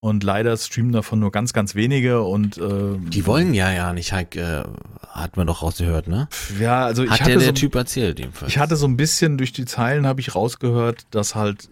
[0.00, 4.12] und leider streamen davon nur ganz, ganz wenige und äh, Die wollen ja ja nicht,
[4.12, 4.62] Heik, äh,
[5.08, 6.28] hat man doch rausgehört, ne?
[6.58, 8.50] ja, also ich Hat hatte, der, der so, Typ erzählt, jedenfalls.
[8.50, 11.70] ich hatte so ein bisschen durch die Zeilen habe ich rausgehört, dass halt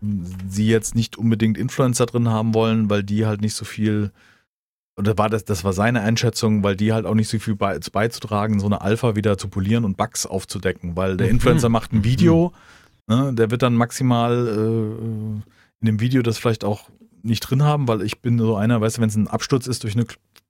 [0.00, 4.10] mh, sie jetzt nicht unbedingt Influencer drin haben wollen, weil die halt nicht so viel
[4.96, 7.78] oder war das, das war seine Einschätzung, weil die halt auch nicht so viel bei,
[7.92, 11.34] beizutragen, so eine Alpha wieder zu polieren und Bugs aufzudecken, weil der Mhm.
[11.34, 12.52] Influencer macht ein Video,
[13.06, 15.42] ne, der wird dann maximal äh,
[15.80, 16.88] in dem Video das vielleicht auch
[17.22, 19.82] nicht drin haben, weil ich bin so einer, weißt du, wenn es ein Absturz ist
[19.84, 20.06] durch eine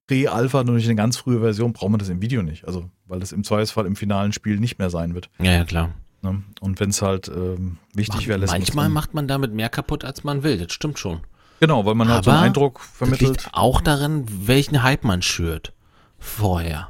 [0.09, 2.66] Pre-Alpha, durch eine ganz frühe Version, braucht man das im Video nicht.
[2.66, 5.30] Also, weil das im Zweifelsfall im finalen Spiel nicht mehr sein wird.
[5.38, 5.90] Ja, ja, klar.
[6.22, 6.43] Ne?
[6.61, 10.24] Und wenn es halt ähm, wichtig wäre, lässt manchmal macht man damit mehr kaputt, als
[10.24, 10.59] man will.
[10.59, 11.20] Das stimmt schon.
[11.62, 13.30] Genau, weil man halt so einen Aber Eindruck Das vermittelt.
[13.30, 15.72] liegt auch darin, welchen Hype man schürt.
[16.18, 16.88] Vorher.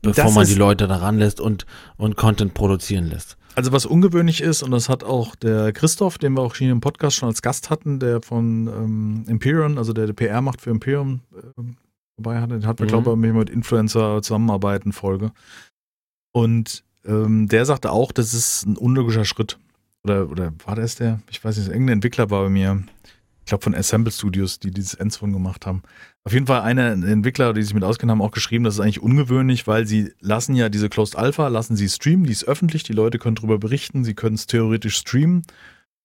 [0.00, 1.66] Bevor Das man die Leute daran lässt und,
[1.98, 3.36] und Content produzieren lässt.
[3.56, 6.80] Also was ungewöhnlich ist, und das hat auch der Christoph, den wir auch hier im
[6.80, 10.70] Podcast schon als Gast hatten, der von ähm, Imperium, also der, der PR macht für
[10.70, 11.20] Imperium
[11.58, 11.76] ähm,
[12.16, 13.02] dabei hatte, den hatten wir, Mhm.
[13.04, 15.30] glaube ich, mit Influencer zusammenarbeiten Folge.
[16.32, 19.58] Und ähm, der sagte auch, das ist ein unlogischer Schritt.
[20.04, 21.20] Oder, oder war das der?
[21.30, 22.82] Ich weiß nicht, irgendein Entwickler war bei mir,
[23.46, 25.82] ich glaube von Assemble Studios, die dieses Endzone gemacht haben.
[26.24, 29.00] Auf jeden Fall eine Entwickler, die sich mit auskennen, haben auch geschrieben, das ist eigentlich
[29.00, 32.92] ungewöhnlich, weil sie lassen ja diese Closed Alpha, lassen sie streamen, die ist öffentlich, die
[32.92, 35.42] Leute können darüber berichten, sie können es theoretisch streamen,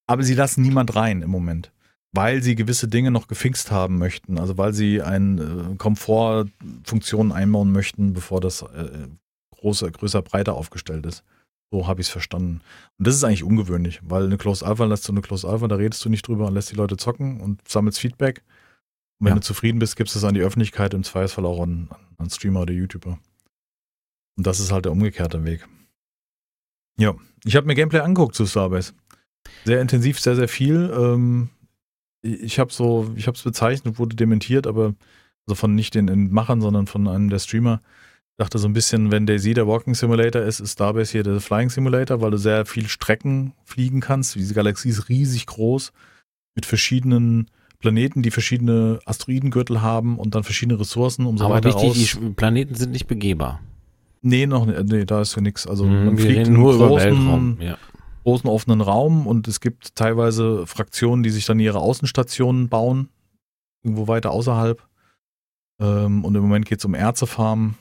[0.05, 1.71] aber sie lassen niemand rein im Moment,
[2.11, 7.71] weil sie gewisse Dinge noch gefixt haben möchten, also weil sie eine äh, Komfortfunktion einbauen
[7.71, 9.07] möchten, bevor das äh,
[9.49, 11.23] großer, größer, breiter aufgestellt ist.
[11.71, 12.61] So habe ich es verstanden.
[12.97, 15.75] Und das ist eigentlich ungewöhnlich, weil eine Closed Alpha lässt du eine Closed Alpha, da
[15.77, 18.43] redest du nicht drüber und lässt die Leute zocken und sammelst Feedback.
[19.19, 19.35] Und wenn Ja.
[19.35, 22.61] du zufrieden bist, gibst du es an die Öffentlichkeit, im Zweifelsfall auch an, an Streamer
[22.61, 23.17] oder YouTuber.
[24.37, 25.65] Und das ist halt der umgekehrte Weg.
[26.97, 27.15] Ja,
[27.45, 28.93] ich habe mir Gameplay angeguckt zu Starbase.
[29.63, 30.91] Sehr intensiv, sehr, sehr viel.
[30.93, 31.49] Ähm,
[32.21, 34.93] ich habe so, ich habe es bezeichnet, wurde dementiert, aber
[35.47, 37.81] also von nicht den, den Machern, sondern von einem der Streamer.
[38.41, 41.69] Dachte so ein bisschen, wenn Daisy der Walking Simulator ist, ist Starbase hier der Flying
[41.69, 44.33] Simulator, weil du sehr viel Strecken fliegen kannst.
[44.33, 45.91] Diese Galaxie ist riesig groß
[46.55, 51.69] mit verschiedenen Planeten, die verschiedene Asteroidengürtel haben und dann verschiedene Ressourcen, um so Aber weiter
[51.69, 52.19] wichtig, raus.
[52.19, 53.61] die Planeten sind nicht begehbar.
[54.23, 54.83] Nee, noch nicht.
[54.85, 55.67] Nee, da ist ja nichts.
[55.67, 57.57] Also Mhm, man fliegt nur über großen, Weltraum.
[57.61, 57.77] Ja.
[58.23, 63.09] großen offenen Raum und es gibt teilweise Fraktionen, die sich dann ihre Außenstationen bauen,
[63.83, 64.81] irgendwo weiter außerhalb.
[65.79, 67.75] Ähm, und im Moment geht es um Erze farmen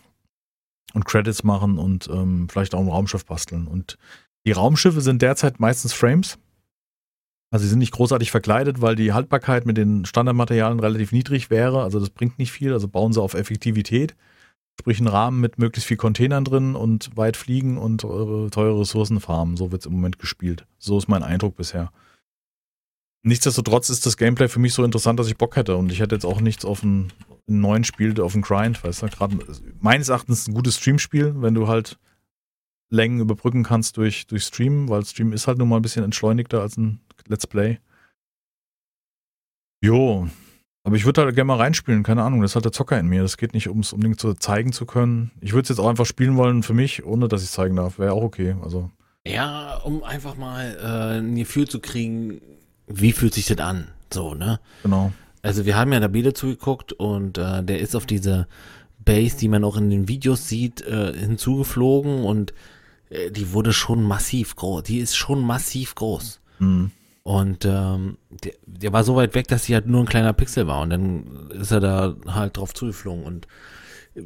[0.94, 3.66] und Credits machen und ähm, vielleicht auch ein Raumschiff basteln.
[3.66, 3.98] Und
[4.46, 6.38] die Raumschiffe sind derzeit meistens Frames.
[7.52, 11.82] Also sie sind nicht großartig verkleidet, weil die Haltbarkeit mit den Standardmaterialien relativ niedrig wäre.
[11.82, 12.72] Also das bringt nicht viel.
[12.72, 14.14] Also bauen sie auf Effektivität.
[14.78, 19.20] Sprich einen Rahmen mit möglichst viel Containern drin und weit fliegen und eure teure Ressourcen
[19.20, 19.56] farmen.
[19.56, 20.64] So wird es im Moment gespielt.
[20.78, 21.92] So ist mein Eindruck bisher.
[23.22, 25.76] Nichtsdestotrotz ist das Gameplay für mich so interessant, dass ich Bock hätte.
[25.76, 27.12] Und ich hätte jetzt auch nichts auf ein,
[27.48, 29.08] ein neuen Spiel, auf einen Grind, weißt du.
[29.08, 29.38] Gerade
[29.80, 31.98] meines Erachtens ein gutes Streamspiel, wenn du halt
[32.90, 36.60] Längen überbrücken kannst durch, durch Stream, weil Stream ist halt nun mal ein bisschen entschleunigter
[36.60, 37.78] als ein Let's Play.
[39.82, 40.28] Jo,
[40.82, 43.06] aber ich würde halt gerne mal reinspielen, keine Ahnung, das ist halt der Zocker in
[43.06, 43.22] mir.
[43.22, 45.30] Das geht nicht, um es unbedingt so zeigen zu können.
[45.40, 47.76] Ich würde es jetzt auch einfach spielen wollen für mich, ohne dass ich es zeigen
[47.76, 47.98] darf.
[47.98, 48.56] Wäre auch okay.
[48.62, 48.90] Also,
[49.26, 52.40] ja, um einfach mal äh, ein Gefühl zu kriegen,
[52.92, 53.88] wie fühlt sich das an?
[54.12, 54.60] So, ne?
[54.82, 55.12] genau.
[55.42, 58.46] Also wir haben ja da Biele zugeguckt und äh, der ist auf diese
[58.98, 62.52] Base, die man auch in den Videos sieht, äh, hinzugeflogen und
[63.08, 64.82] äh, die wurde schon massiv groß.
[64.82, 66.40] Die ist schon massiv groß.
[66.58, 66.90] Hm.
[67.22, 70.66] Und ähm, der, der war so weit weg, dass sie halt nur ein kleiner Pixel
[70.66, 70.82] war.
[70.82, 73.24] Und dann ist er da halt drauf zugeflogen.
[73.24, 73.46] Und
[74.14, 74.22] äh,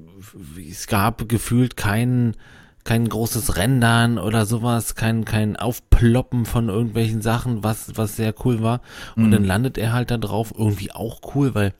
[0.69, 2.37] es gab gefühlt kein,
[2.85, 8.63] kein großes Rendern oder sowas, kein, kein Aufploppen von irgendwelchen Sachen, was, was sehr cool
[8.63, 8.81] war.
[9.17, 9.31] Und Mhm.
[9.31, 10.53] dann landet er halt da drauf.
[10.57, 11.73] Irgendwie auch cool, weil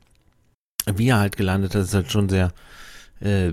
[0.87, 2.53] wie er halt gelandet hat, ist halt schon sehr
[3.21, 3.53] äh,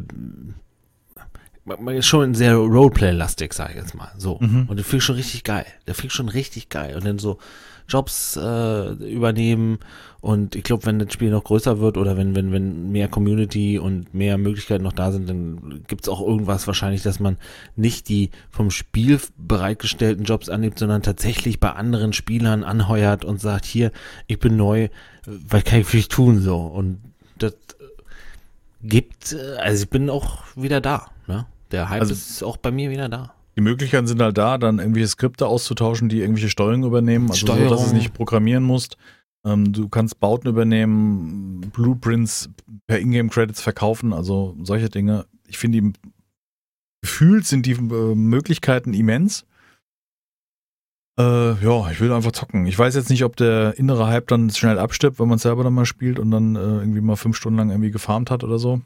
[2.02, 4.12] schon sehr Roleplay-lastig, sag ich jetzt mal.
[4.18, 4.38] So.
[4.40, 4.66] Mhm.
[4.68, 5.66] Und der fliegt schon richtig geil.
[5.88, 6.96] Der fliegt schon richtig geil.
[6.96, 7.38] Und dann so
[7.88, 9.80] Jobs äh, übernehmen.
[10.22, 13.80] Und ich glaube, wenn das Spiel noch größer wird oder wenn, wenn, wenn mehr Community
[13.80, 17.38] und mehr Möglichkeiten noch da sind, dann gibt's auch irgendwas wahrscheinlich, dass man
[17.76, 23.66] nicht die vom Spiel bereitgestellten Jobs annimmt, sondern tatsächlich bei anderen Spielern anheuert und sagt,
[23.66, 23.92] hier,
[24.28, 24.90] ich bin neu,
[25.26, 26.40] was kann ich für dich tun?
[26.40, 26.56] So.
[26.58, 27.00] Und
[27.40, 27.56] das
[28.84, 31.08] gibt, äh, also ich bin auch wieder da.
[31.28, 31.46] Ne?
[31.72, 33.34] Der Hype Also- ist auch bei mir wieder da.
[33.58, 37.48] Die Möglichkeiten sind halt da, dann irgendwelche Skripte auszutauschen, die irgendwelche Steuerung übernehmen, also so,
[37.48, 37.96] dass du es Steuerung.
[37.98, 38.98] nicht programmieren musst.
[39.46, 42.50] Ähm, du kannst Bauten übernehmen, Blueprints
[42.88, 45.26] per Ingame-Credits verkaufen, also solche Dinge.
[45.48, 45.94] Ich finde, die
[47.02, 49.46] gefühlt sind die äh, Möglichkeiten immens.
[51.20, 52.66] Äh, ja, ich will einfach zocken.
[52.68, 55.64] Ich weiß jetzt nicht, ob der innere Hype dann schnell abstirbt, wenn man es selber
[55.64, 58.60] dann mal spielt und dann äh, irgendwie mal fünf Stunden lang irgendwie gefarmt hat oder
[58.60, 58.82] so.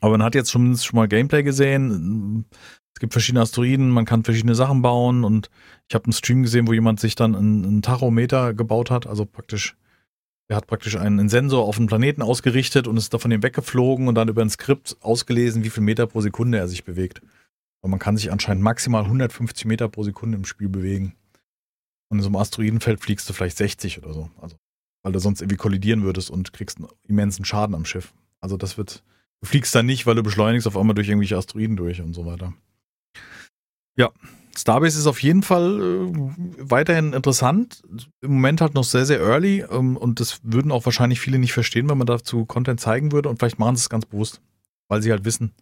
[0.00, 2.46] Aber man hat jetzt schon, schon mal Gameplay gesehen.
[3.02, 5.50] Gibt verschiedene Asteroiden, man kann verschiedene Sachen bauen und
[5.88, 9.24] ich habe einen Stream gesehen, wo jemand sich dann einen, einen Tachometer gebaut hat, also
[9.24, 9.76] praktisch
[10.46, 14.06] Er hat praktisch einen Sensor auf den Planeten ausgerichtet und ist da von ihm weggeflogen
[14.06, 17.22] und dann über ein Skript ausgelesen, wie viel Meter pro Sekunde er sich bewegt.
[17.80, 21.16] Und man kann sich anscheinend maximal 150 Meter pro Sekunde im Spiel bewegen.
[22.08, 24.30] Und in so einem Asteroidenfeld fliegst du vielleicht 60 oder so.
[24.40, 24.54] Also,
[25.02, 28.14] weil du sonst irgendwie kollidieren würdest und kriegst einen immensen Schaden am Schiff.
[28.38, 29.02] Also das wird,
[29.40, 32.26] du fliegst da nicht, weil du beschleunigst auf einmal durch irgendwelche Asteroiden durch und so
[32.26, 32.54] weiter.
[33.96, 34.10] Ja,
[34.56, 36.12] Starbase ist auf jeden Fall äh,
[36.58, 37.82] weiterhin interessant.
[38.20, 41.52] Im Moment halt noch sehr, sehr early ähm, und das würden auch wahrscheinlich viele nicht
[41.52, 44.40] verstehen, wenn man dazu Content zeigen würde und vielleicht machen sie es ganz bewusst,
[44.88, 45.52] weil sie halt wissen,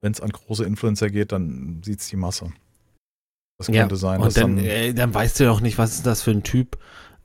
[0.00, 2.52] wenn es an große Influencer geht, dann sieht es die Masse.
[3.58, 4.20] Das könnte ja, sein.
[4.20, 6.42] Und dann, dann, äh, dann, weißt du ja auch nicht, was ist das für ein
[6.42, 6.76] Typ.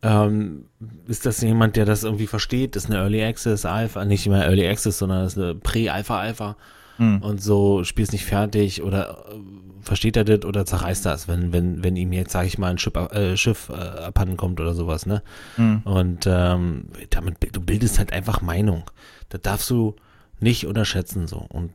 [0.01, 0.65] Ähm,
[1.07, 2.75] ist das jemand, der das irgendwie versteht?
[2.75, 6.55] Das ist eine Early Access Alpha, nicht immer Early Access, sondern das ist eine Pre-Alpha-Alpha.
[6.97, 7.21] Hm.
[7.21, 9.39] Und so spielst nicht fertig oder äh,
[9.81, 12.77] versteht er das oder zerreißt das, wenn, wenn, wenn ihm jetzt, sag ich mal, ein
[12.77, 15.21] Schiff, äh, Schiff äh, abhanden kommt oder sowas, ne?
[15.55, 15.81] Hm.
[15.83, 18.89] Und ähm, damit, du bildest halt einfach Meinung.
[19.29, 19.95] Das darfst du
[20.39, 21.45] nicht unterschätzen so.
[21.49, 21.71] Und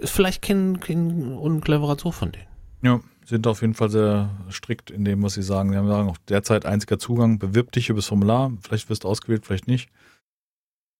[0.00, 2.46] ist vielleicht kein, kein uncleverer Zug von denen.
[2.82, 5.70] Ja, sind auf jeden Fall sehr strikt in dem, was sie sagen.
[5.70, 9.08] Sie haben sagen auch derzeit einziger Zugang, bewirb dich über das Formular, vielleicht wirst du
[9.08, 9.90] ausgewählt, vielleicht nicht.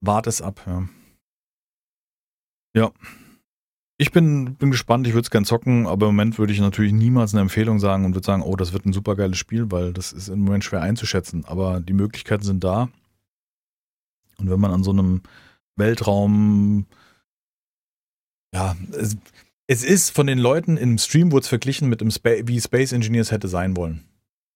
[0.01, 0.89] Wart es ab, ja.
[2.75, 2.93] Ja.
[3.99, 6.93] Ich bin, bin gespannt, ich würde es gern zocken, aber im Moment würde ich natürlich
[6.93, 9.95] niemals eine Empfehlung sagen und würde sagen, oh, das wird ein super geiles Spiel, weil
[9.95, 11.47] das ist im Moment schwer einzuschätzen.
[11.47, 12.91] Aber die Möglichkeiten sind da.
[14.39, 15.23] Und wenn man an so einem
[15.77, 16.85] Weltraum,
[18.55, 19.17] ja, es,
[19.67, 22.93] es ist von den Leuten im Stream wurde es verglichen mit dem Spa wie Space
[22.93, 24.05] Engineers hätte sein wollen.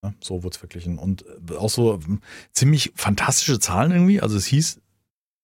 [0.05, 0.99] Ja, so wurde es verglichen.
[0.99, 2.21] Und äh, auch so ähm,
[2.53, 4.21] ziemlich fantastische Zahlen irgendwie.
[4.21, 4.81] Also es hieß,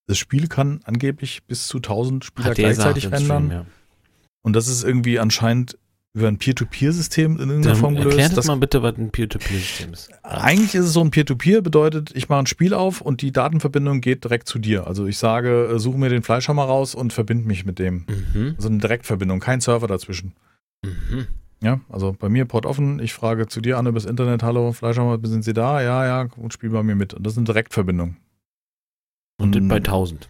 [0.06, 3.50] das Spiel kann angeblich bis zu 1000 Spieler gleichzeitig rendern.
[3.50, 3.66] Ja.
[4.46, 5.76] Und das ist irgendwie anscheinend
[6.14, 8.16] über ein Peer-to-Peer-System in irgendeiner Dann Form gelöst.
[8.16, 10.08] Erklärt das mal bitte, was ein Peer-to-Peer-System ist.
[10.22, 13.32] Eigentlich ist es so ein Peer-to-Peer, -Peer, bedeutet, ich mache ein Spiel auf und die
[13.32, 14.86] Datenverbindung geht direkt zu dir.
[14.86, 18.06] Also ich sage, äh, suche mir den Fleischhammer raus und verbinde mich mit dem.
[18.06, 18.54] Mhm.
[18.56, 20.32] Also eine Direktverbindung, kein Server dazwischen.
[20.84, 21.26] Mhm.
[21.60, 25.18] Ja, also bei mir Port offen, ich frage zu dir an übers Internet, hallo Fleischhammer,
[25.24, 25.82] sind Sie da?
[25.82, 27.14] Ja, ja, und spiel bei mir mit.
[27.14, 28.14] Und das ist eine Direktverbindung.
[29.38, 30.28] Und, und bei 1000.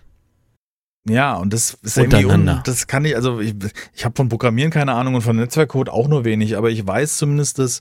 [1.09, 3.55] Ja, und das ist irgendwie, un, das kann ich, also ich,
[3.95, 7.19] ich habe von Programmieren keine Ahnung und von Netzwerkcode auch nur wenig, aber ich weiß
[7.19, 7.81] zumindest, dass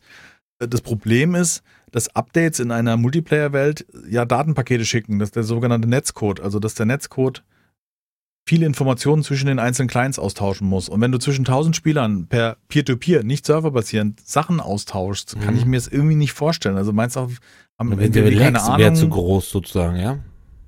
[0.59, 5.43] äh, das Problem ist, dass Updates in einer Multiplayer-Welt ja Datenpakete schicken, das ist der
[5.43, 7.43] sogenannte Netzcode, also dass der Netzcode
[8.47, 10.87] viele Informationen zwischen den einzelnen Clients austauschen muss.
[10.87, 15.59] Und wenn du zwischen 1000 Spielern per Peer-to-Peer, -Peer, nicht serverbasierend, Sachen austauschst, kann mhm.
[15.59, 16.77] ich mir das irgendwie nicht vorstellen.
[16.77, 17.29] Also meinst du,
[17.79, 18.77] haben wir keine Ahnung.
[18.77, 20.19] wäre zu groß sozusagen, ja?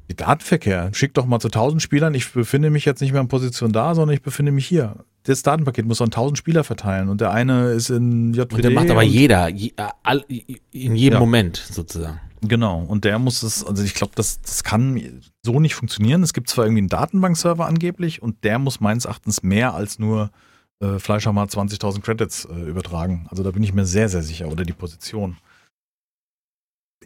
[0.10, 0.90] Die Datenverkehr.
[0.94, 2.14] Schick doch mal zu 1000 Spielern.
[2.14, 5.06] Ich befinde mich jetzt nicht mehr in Position da, sondern ich befinde mich hier.
[5.24, 8.56] Das Datenpaket muss an 1000 Spieler verteilen und der eine ist in JPD.
[8.56, 11.20] Und der macht aber jeder, je, all, in jedem ja.
[11.20, 12.22] Moment sozusagen.
[12.42, 16.24] Genau, und der muss es, also ich glaube, das, das kann so nicht funktionieren.
[16.24, 20.30] Es gibt zwar irgendwie einen Datenbankserver angeblich und der muss meines Erachtens mehr als nur
[20.80, 23.26] äh, Fleischhammer 20.000 Credits äh, übertragen.
[23.30, 25.38] Also da bin ich mir sehr, sehr sicher, oder die Position.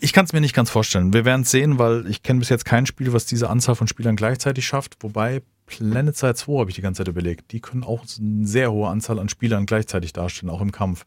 [0.04, 1.14] Ich kann es mir nicht ganz vorstellen.
[1.14, 3.88] Wir werden es sehen, weil ich kenne bis jetzt kein Spiel, was diese Anzahl von
[3.88, 4.98] Spielern gleichzeitig schafft.
[5.02, 7.52] Wobei Planet Side 2 habe ich die ganze Zeit überlegt.
[7.52, 11.06] Die können auch eine sehr hohe Anzahl an Spielern gleichzeitig darstellen, auch im Kampf.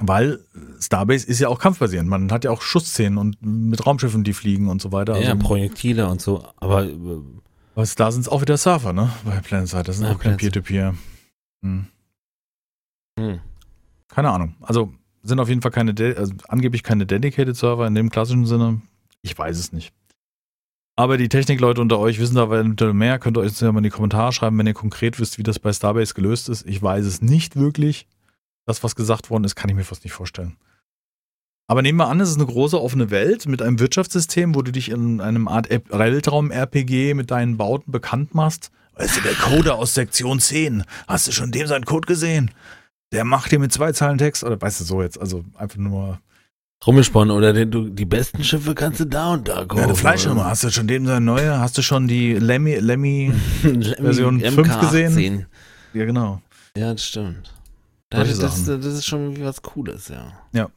[0.00, 0.38] Weil
[0.78, 2.08] Starbase ist ja auch kampfbasierend.
[2.08, 5.20] Man hat ja auch Schussszenen und mit Raumschiffen, die fliegen und so weiter.
[5.20, 6.46] Ja, also, Projektile und so.
[6.58, 6.88] Aber
[7.74, 9.12] was, da sind es auch wieder Surfer, ne?
[9.24, 9.82] Bei Planet Side.
[9.82, 10.92] Das ist ja, auch kein Peer-to-Peer.
[10.92, 11.64] -Peer.
[11.64, 11.86] Hm.
[13.18, 13.40] Hm.
[14.06, 14.54] Keine Ahnung.
[14.60, 14.94] Also
[15.28, 18.80] sind auf jeden Fall keine, also angeblich keine Dedicated Server in dem klassischen Sinne.
[19.22, 19.92] Ich weiß es nicht.
[20.96, 23.20] Aber die Technikleute unter euch wissen da eventuell mehr.
[23.20, 25.60] Könnt ihr euch ja mal in die Kommentare schreiben, wenn ihr konkret wisst, wie das
[25.60, 26.66] bei Starbase gelöst ist.
[26.66, 28.08] Ich weiß es nicht wirklich.
[28.66, 30.56] Das, was gesagt worden ist, kann ich mir fast nicht vorstellen.
[31.68, 34.72] Aber nehmen wir an, es ist eine große offene Welt mit einem Wirtschaftssystem, wo du
[34.72, 38.72] dich in einem Art Weltraum-RPG mit deinen Bauten bekannt machst.
[38.94, 40.82] Weißt du, der Coder aus Sektion 10.
[41.06, 42.50] Hast du schon dem seinen Code gesehen?
[43.12, 46.20] Der macht dir mit zwei Zeilen Text, oder weißt du so jetzt, also einfach nur.
[46.86, 49.78] Rumgesponnen oder den, du, die besten Schiffe kannst du da und da kaufen.
[49.78, 50.44] Ja, eine Fleischnummer.
[50.44, 51.58] Hast du schon dem seine neue?
[51.58, 53.32] Hast du schon die Lemmy, Lemmy,
[53.62, 55.46] Version 5 gesehen?
[55.92, 56.40] Ja, genau.
[56.76, 57.52] Ja, das stimmt.
[58.10, 60.32] Das, das, das, ist schon was Cooles, ja.
[60.52, 60.70] Ja.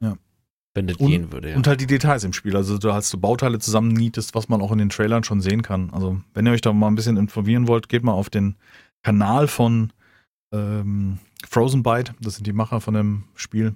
[0.00, 0.16] Ja.
[0.74, 1.56] Wenn das und, gehen würde, ja.
[1.56, 2.54] Und halt die Details im Spiel.
[2.54, 5.90] Also du hast so Bauteile zusammennietest, was man auch in den Trailern schon sehen kann.
[5.90, 8.56] Also, wenn ihr euch da mal ein bisschen informieren wollt, geht mal auf den
[9.02, 9.92] Kanal von
[10.52, 11.18] ähm,
[11.48, 13.74] Frozen Byte, das sind die Macher von dem Spiel.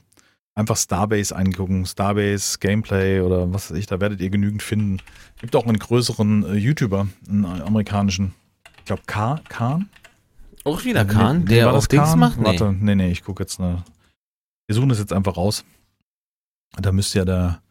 [0.54, 5.00] Einfach Starbase eingucken, Starbase, Gameplay oder was weiß ich, da werdet ihr genügend finden.
[5.40, 8.34] Gibt auch einen größeren äh, YouTuber, einen amerikanischen,
[8.78, 9.88] ich glaube Khan.
[10.64, 12.38] Auch wieder Khan, nee, der auch Dings macht?
[12.38, 12.44] Nee.
[12.44, 13.84] Warte, nee, nee, ich gucke jetzt eine.
[14.66, 15.64] Wir suchen das jetzt einfach raus.
[16.76, 17.62] Da müsste ja der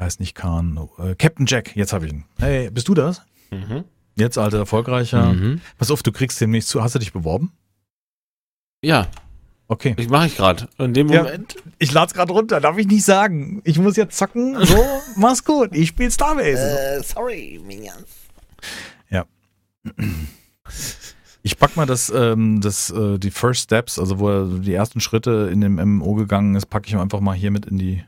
[0.00, 0.78] Heißt nicht Khan.
[0.98, 2.24] Äh, Captain Jack, jetzt habe ich ihn.
[2.38, 3.22] Hey, bist du das?
[3.50, 3.84] Mhm.
[4.14, 5.32] Jetzt, alter, erfolgreicher.
[5.32, 5.60] Mhm.
[5.78, 6.82] Pass auf, du kriegst demnächst zu.
[6.82, 7.52] Hast du dich beworben?
[8.82, 9.08] Ja,
[9.68, 9.94] Okay.
[9.98, 10.68] ich mache ich gerade.
[10.78, 11.24] In dem Ja.
[11.24, 11.56] Moment.
[11.80, 13.60] Ich lad's gerade runter, darf ich nicht sagen.
[13.64, 14.64] Ich muss jetzt zocken.
[14.64, 14.76] So,
[15.16, 15.70] mach's gut.
[15.74, 16.98] Ich spiel Starbase.
[16.98, 18.06] Äh, sorry, Minions.
[21.42, 24.98] Ich pack mal das, ähm, das, äh, die First Steps, also wo er die ersten
[25.00, 28.02] Schritte in dem MMO gegangen ist, packe ich einfach mal hier mit in die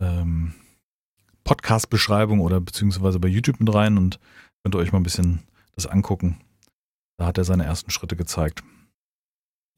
[0.00, 0.54] ähm,
[1.44, 4.18] Podcast-Beschreibung oder beziehungsweise bei YouTube mit rein und
[4.62, 5.40] könnt ihr euch mal ein bisschen
[5.74, 6.40] das angucken.
[7.18, 8.62] Da hat er seine ersten Schritte gezeigt.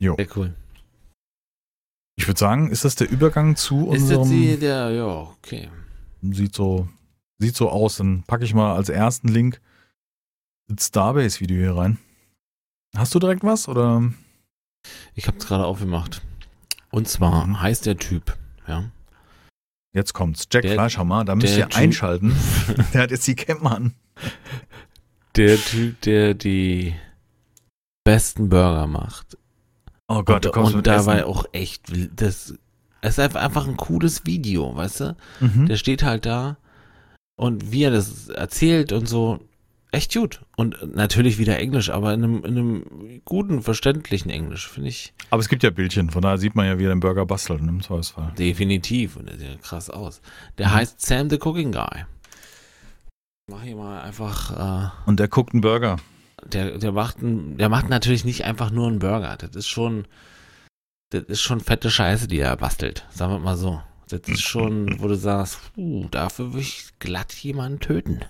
[0.01, 0.16] Jo.
[0.16, 0.55] Sehr cool.
[2.16, 4.31] Ich würde sagen, ist das der Übergang zu Ist jetzt unserem.
[4.31, 5.70] die, der, ja, okay.
[6.22, 6.89] Sieht so,
[7.39, 7.97] sieht so aus.
[7.97, 9.60] Dann packe ich mal als ersten Link
[10.68, 11.98] das Starbase-Video hier rein.
[12.97, 13.68] Hast du direkt was?
[13.68, 14.12] Oder?
[15.14, 16.22] Ich habe es gerade aufgemacht.
[16.90, 17.60] Und zwar Mhm.
[17.60, 18.36] heißt der Typ,
[18.66, 18.90] ja.
[19.94, 20.47] Jetzt kommt's.
[20.52, 22.36] Jack Der- Fleischhammer, da müsst ihr Typ- einschalten.
[22.94, 23.94] der hat jetzt die Cam an.
[25.36, 26.94] Der Typ, der die
[28.05, 29.36] besten Burger macht.
[30.12, 31.24] Oh Gott, und, du kommst und dabei Essen.
[31.28, 31.85] auch echt,
[32.16, 32.55] das
[33.03, 35.16] es ist einfach- ein cooles Video, weißt du?
[35.41, 35.66] Mhm.
[35.66, 36.57] Der steht halt da
[37.37, 39.39] und wie er das erzählt und so,
[39.93, 40.41] echt gut.
[40.57, 45.41] Und natürlich wieder Englisch, aber in einem, in einem guten, verständlichen Englisch, finde ich Aber
[45.41, 47.69] es gibt ja Bildchen, von daher sieht man ja, wie er den Burger bastelt, ne,
[47.70, 48.32] im Zweifelsfall.
[48.37, 49.16] definitiv.
[49.16, 50.20] Und der sieht ja krass aus.
[50.59, 50.73] Der Mhm.
[50.74, 52.05] heißt Sam the Cooking Guy.
[53.49, 55.97] Mach hier mal einfach, Und der guckt einen Burger.
[56.46, 59.36] Der, der macht der macht natürlich nicht einfach nur einen Burger.
[59.36, 60.06] Das ist schon,
[61.10, 63.06] das ist schon fette Scheiße, die er bastelt.
[63.10, 63.80] Sagen wir mal so.
[64.08, 68.20] Das ist schon, wo du sagst, puh, dafür würde ich glatt jemanden töten.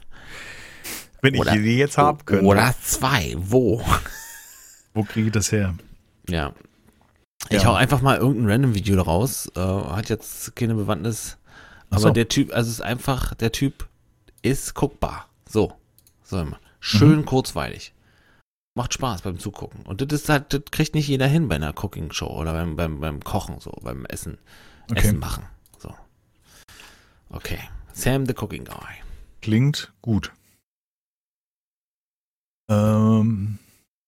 [1.22, 2.44] Wenn Oder- ich die jetzt haben könnte.
[2.44, 3.34] Oder zwei.
[3.38, 3.82] Wo?
[4.94, 5.74] Wo kriege ich das her?
[6.28, 6.52] Ja.
[7.48, 7.68] Ich Ja.
[7.68, 9.50] hau einfach mal irgendein random Video daraus.
[9.56, 11.38] Äh, hat jetzt keine Bewandtnis.
[11.90, 12.10] Aber so.
[12.10, 13.88] der Typ, also es ist einfach, der Typ
[14.42, 15.28] ist guckbar.
[15.48, 15.72] So.
[16.22, 16.58] So immer.
[16.80, 17.24] Schön Mhm.
[17.24, 17.92] kurzweilig.
[18.74, 19.84] Macht Spaß beim Zugucken.
[19.84, 22.76] Und das ist halt, das kriegt nicht jeder hin bei einer Cooking Show oder beim,
[22.76, 24.38] beim, beim Kochen, so, beim Essen,
[24.90, 25.00] Okay.
[25.00, 25.44] Essen machen.
[25.78, 25.94] So.
[27.30, 27.58] Okay.
[27.92, 28.94] Sam the Cooking Guy.
[29.40, 30.32] Klingt gut.
[32.70, 33.58] Ähm,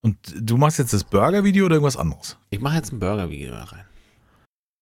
[0.03, 2.37] und du machst jetzt das Burger-Video oder irgendwas anderes?
[2.51, 3.85] Ich mache jetzt ein Burger-Video da rein.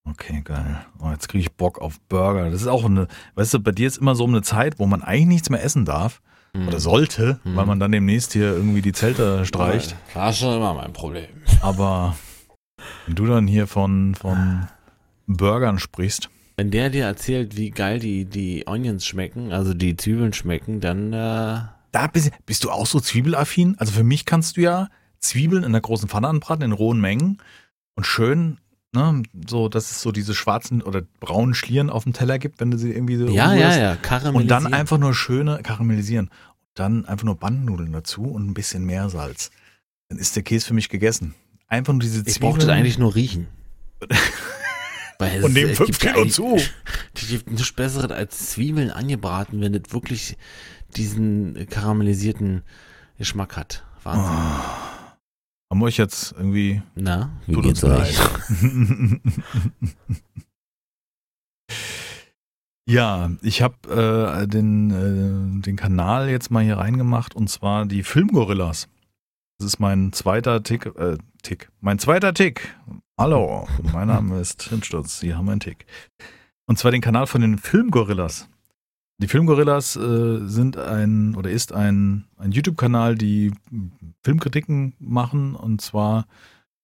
[0.08, 0.84] Okay, geil.
[0.98, 2.50] Oh, jetzt kriege ich Bock auf Burger.
[2.50, 4.86] Das ist auch eine, weißt du, bei dir ist immer so um eine Zeit, wo
[4.86, 6.20] man eigentlich nichts mehr essen darf
[6.52, 6.68] Mhm.
[6.68, 7.56] oder sollte, Mhm.
[7.56, 9.94] weil man dann demnächst hier irgendwie die Zelte streicht.
[10.14, 11.28] War schon immer mein Problem.
[11.60, 12.16] Aber
[13.06, 14.66] wenn du dann hier von, von
[15.26, 20.32] Burgern sprichst, Wenn der dir erzählt, wie geil die, die Onions schmecken, also die Zwiebeln
[20.34, 21.60] schmecken, dann äh,
[21.92, 23.76] da bist, bist du auch so zwiebelaffin?
[23.78, 24.88] Also für mich kannst du ja
[25.20, 27.38] Zwiebeln in der großen Pfanne anbraten, in rohen Mengen
[27.94, 28.58] und schön,
[28.92, 32.70] ne, so, dass es so diese schwarzen oder braunen Schlieren auf dem Teller gibt, wenn
[32.70, 34.36] du sie irgendwie so ja, ja, ja, karamellisieren.
[34.36, 36.30] Und dann einfach nur schöne karamellisieren.
[36.74, 39.50] Dann einfach nur Bandnudeln dazu und ein bisschen Meersalz.
[40.08, 41.34] Dann ist der Käse für mich gegessen.
[41.66, 42.52] Einfach nur diese Ich Zwiebeln.
[42.52, 43.46] brauchte eigentlich nur riechen.
[45.42, 46.56] Und nehmen es fünf Kilo zu.
[47.16, 50.38] Die gibt nichts Besseres als Zwiebeln angebraten, wenn das wirklich
[50.96, 52.62] diesen karamellisierten
[53.18, 53.84] Geschmack hat.
[54.02, 54.89] Wahnsinn.
[55.70, 56.82] Haben wir euch jetzt irgendwie.
[56.96, 58.18] Na, wie Tut uns geht's euch?
[58.18, 59.20] leid.
[62.88, 68.02] ja, ich habe äh, den, äh, den Kanal jetzt mal hier reingemacht und zwar die
[68.02, 68.88] Filmgorillas.
[69.58, 72.74] Das ist mein zweiter Tick, äh, Tick, mein zweiter Tick.
[73.16, 75.86] Hallo, mein Name ist Hinsturz, Sie haben einen Tick.
[76.66, 78.48] Und zwar den Kanal von den Filmgorillas.
[79.22, 83.52] Die Filmgorillas äh, sind ein oder ist ein, ein YouTube-Kanal, die
[84.22, 86.26] Filmkritiken machen und zwar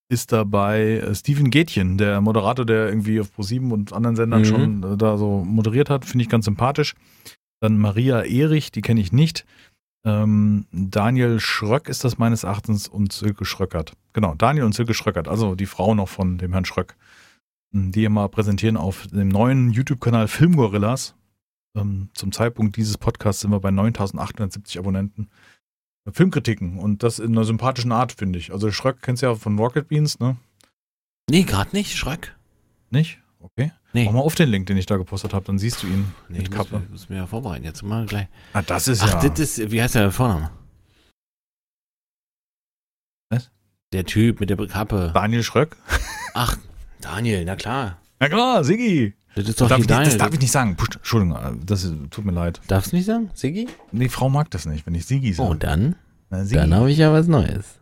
[0.09, 4.45] ist dabei äh, Steven Gätchen, der Moderator, der irgendwie auf Pro7 und anderen Sendern Mhm.
[4.45, 6.95] schon äh, da so moderiert hat, finde ich ganz sympathisch.
[7.61, 9.47] Dann Maria Erich, die kenne ich nicht.
[10.05, 13.95] Ähm, Daniel Schröck ist das meines Erachtens und Silke Schröckert.
[14.13, 16.97] Genau, Daniel und Silke Schröckert, also die Frau noch von dem Herrn Schröck,
[17.73, 21.15] m, die hier mal präsentieren auf dem neuen YouTube-Kanal Filmgorillas.
[21.77, 25.29] Ähm, zum Zeitpunkt dieses Podcasts sind wir bei 9870 Abonnenten.
[26.11, 28.53] Filmkritiken und das in einer sympathischen Art, finde ich.
[28.53, 30.37] Also Schröck kennst du ja von Rocket Beans, ne?
[31.29, 32.37] Nee, gerade nicht, Schröck.
[32.91, 33.21] Nicht?
[33.41, 33.73] Okay.
[33.93, 34.05] Nee.
[34.05, 36.39] Mach mal auf den Link, den ich da gepostet habe, dann siehst du ihn Nee,
[36.39, 36.87] mit ich muss, Kappe.
[36.91, 37.65] muss mir ja vorbereiten.
[37.65, 38.29] Jetzt mal gleich.
[38.53, 39.29] Ah, das ist Ach, ja.
[39.29, 40.51] das ist, wie heißt der Vorname?
[43.31, 43.51] Was?
[43.93, 45.11] Der Typ mit der Kappe.
[45.13, 45.77] Daniel Schröck?
[46.35, 46.57] Ach,
[47.01, 48.01] Daniel, na klar.
[48.21, 49.15] Na klar, Siggi.
[49.37, 50.77] Das ist Das doch darf, ich nicht, das darf ich nicht sagen.
[50.77, 52.61] Pusch, Entschuldigung, äh, das ist, tut mir leid.
[52.69, 53.31] Darfst du nicht sagen?
[53.35, 53.69] Siggi?
[53.93, 55.51] Die Frau mag das nicht, wenn ich Siggi sage.
[55.51, 55.95] Oh, dann,
[56.31, 56.55] Na, Siggi.
[56.57, 57.79] dann habe ich ja was Neues.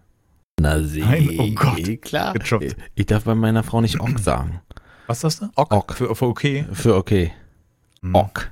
[0.58, 1.06] Na, Siggi.
[1.06, 2.02] Nein, oh Gott.
[2.02, 2.32] Klar.
[2.32, 2.76] Gechoppt.
[2.96, 4.60] Ich, darf bei meiner Frau nicht Ock sagen.
[5.06, 5.50] Was ist das da?
[5.54, 5.72] Ok.
[5.72, 5.94] Ok.
[5.94, 6.66] Für, für okay.
[6.72, 7.32] Für okay.
[8.02, 8.16] Hm.
[8.16, 8.50] Ock.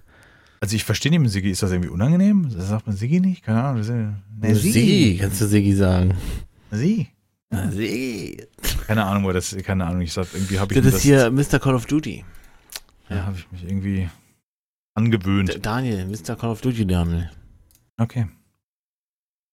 [0.60, 2.48] Also ich verstehe nicht mit Siggi, ist das irgendwie unangenehm?
[2.54, 3.42] Das sagt man Siggi nicht?
[3.42, 3.82] Keine Ahnung.
[3.82, 3.90] das
[4.40, 6.14] Nee, Sigi, kannst du Sigi sagen.
[6.70, 7.08] Sie.
[7.70, 8.46] Sigi.
[8.86, 11.30] Keine Ahnung, wo das, keine Ahnung, ich sag, irgendwie habe ich Das mir ist hier
[11.32, 11.58] Mr.
[11.58, 12.24] Call of Duty.
[13.16, 14.08] Ja, habe ich mich irgendwie
[14.94, 15.64] angewöhnt.
[15.64, 16.36] Daniel, Mr.
[16.36, 17.30] Call of Duty Daniel.
[17.98, 18.26] Okay.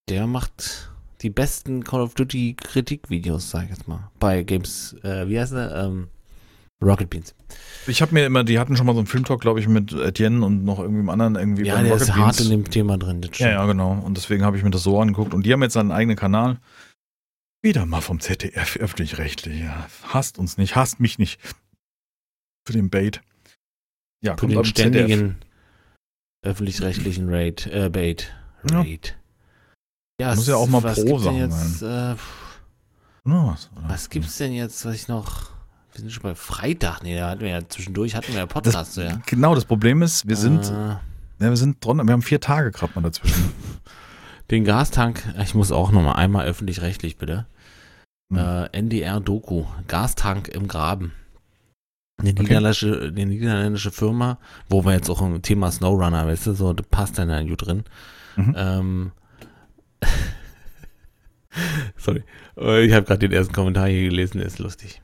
[0.09, 0.91] Der macht
[1.21, 4.09] die besten Call of Duty Kritikvideos, sag ich jetzt mal.
[4.19, 5.75] Bei Games, äh, wie heißt der?
[5.75, 6.07] Ähm,
[6.81, 7.35] Rocket Beans.
[7.87, 10.45] Ich habe mir immer, die hatten schon mal so einen Filmtalk, glaube ich, mit Etienne
[10.45, 12.49] und noch irgendwie einem anderen irgendwie ja, der Rocket ist hart Beans.
[12.49, 13.21] in dem Thema drin.
[13.21, 13.91] Das Ja, ja, genau.
[13.91, 15.33] Und deswegen habe ich mir das so angeguckt.
[15.33, 16.59] Und die haben jetzt einen eigenen Kanal.
[17.61, 19.59] Wieder mal vom ZDF, öffentlich-rechtlich.
[19.59, 19.87] Ja.
[20.03, 21.41] Hasst uns nicht, hasst mich nicht.
[22.65, 23.21] Für den Bait.
[24.21, 25.37] Ja, Für den ständigen
[26.45, 28.33] öffentlich-rechtlichen Raid, äh, Bait.
[28.69, 28.81] Ja.
[28.81, 29.17] Raid.
[30.19, 32.15] Ja, Muss es- ja auch mal pro Sachen jetzt, äh,
[33.23, 33.69] was?
[33.87, 35.51] Was gibt's denn jetzt, was ich noch.
[35.93, 37.03] Wir sind schon bei Freitag.
[37.03, 39.21] Nee, da hatten wir ja zwischendurch hatten wir ja Podcast, so, ja.
[39.25, 40.99] Genau, das Problem ist, wir sind, Äh, ja,
[41.39, 43.51] wir sind dran, wir haben vier Tage gerade mal dazwischen.
[44.51, 47.45] den Gastank, ich muss auch nochmal einmal öffentlich-rechtlich, bitte.
[48.33, 48.37] Hm.
[48.39, 51.13] Äh, NDR-Doku, Gastank im Graben.
[52.19, 52.43] Eine Okay.
[52.43, 54.37] niederländische, eine niederländische Firma,
[54.69, 57.65] wo wir jetzt auch im Thema Snowrunner, weißt du, so, das passt dann da gut
[57.65, 57.83] drin.
[58.35, 58.55] Mhm.
[58.57, 59.11] Ähm,
[61.97, 62.23] sorry,
[62.57, 65.01] Äh, ich habe gerade den ersten Kommentar hier gelesen, der ist lustig.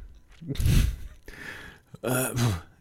[2.02, 2.10] Äh,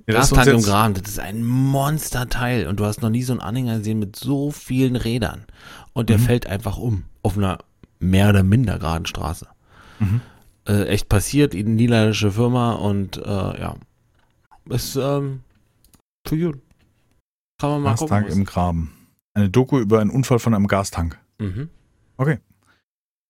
[0.06, 3.08] Ja, das ist uns Gastank im Graben, das ist ein Monsterteil und du hast noch
[3.08, 5.44] nie so einen Anhänger gesehen mit so vielen Rädern
[5.94, 6.22] und der Mhm.
[6.22, 7.58] fällt einfach um auf einer
[8.00, 9.46] mehr oder minder geraden Straße.
[10.00, 10.20] Mhm.
[10.68, 13.22] Äh, echt passiert, niederländische Firma und äh,
[13.60, 13.76] ja,
[14.70, 15.40] ist ähm,
[16.26, 16.60] für gut.
[17.60, 18.40] Kann man mal Gastank gucken.
[18.40, 18.92] im Graben.
[19.34, 21.18] Eine Doku über einen Unfall von einem Gastank.
[21.38, 21.68] Mhm.
[22.16, 22.38] Okay.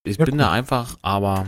[0.04, 0.38] Ich Ja, bin cool.
[0.38, 1.46] da einfach, aber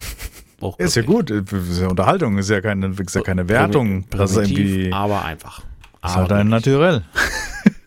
[0.60, 4.08] auch Ist ja gut, ist ja Unterhaltung, ist ja keine, ist ja keine Wertung.
[4.10, 5.60] Das ist irgendwie, aber einfach.
[6.04, 6.48] ist halt ein.
[6.48, 7.04] Naturell.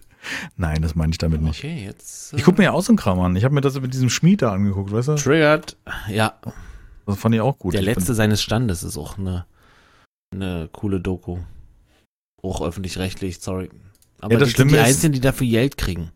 [0.57, 1.59] Nein, das meine ich damit nicht.
[1.59, 2.33] Okay, jetzt.
[2.33, 3.35] Ich gucke mir ja auch so einen Kram an.
[3.35, 5.15] Ich habe mir das mit diesem Schmied da angeguckt, weißt du?
[5.15, 5.75] Triggert.
[6.07, 6.35] Ja,
[7.05, 7.73] Das fand ich auch gut.
[7.73, 9.45] der letzte seines Standes ist auch eine,
[10.33, 11.39] eine coole Doku.
[12.41, 13.69] Auch öffentlich-rechtlich, sorry.
[14.19, 16.11] Aber Ja, das die sind die ist- Einzigen, die dafür Geld kriegen.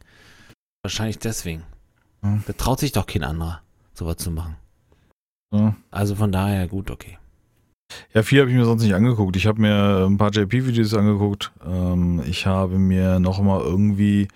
[0.84, 1.64] Wahrscheinlich deswegen.
[2.22, 2.44] Hm.
[2.48, 3.62] Da traut sich doch kein anderer,
[3.94, 4.56] sowas zu machen.
[5.54, 5.76] Ja.
[5.92, 7.18] Also von daher gut, okay.
[8.14, 9.36] Ja, viel habe ich mir sonst nicht angeguckt.
[9.36, 11.52] Ich habe mir ein paar JP-Videos angeguckt.
[11.66, 14.28] Ähm, ich habe mir noch mal irgendwie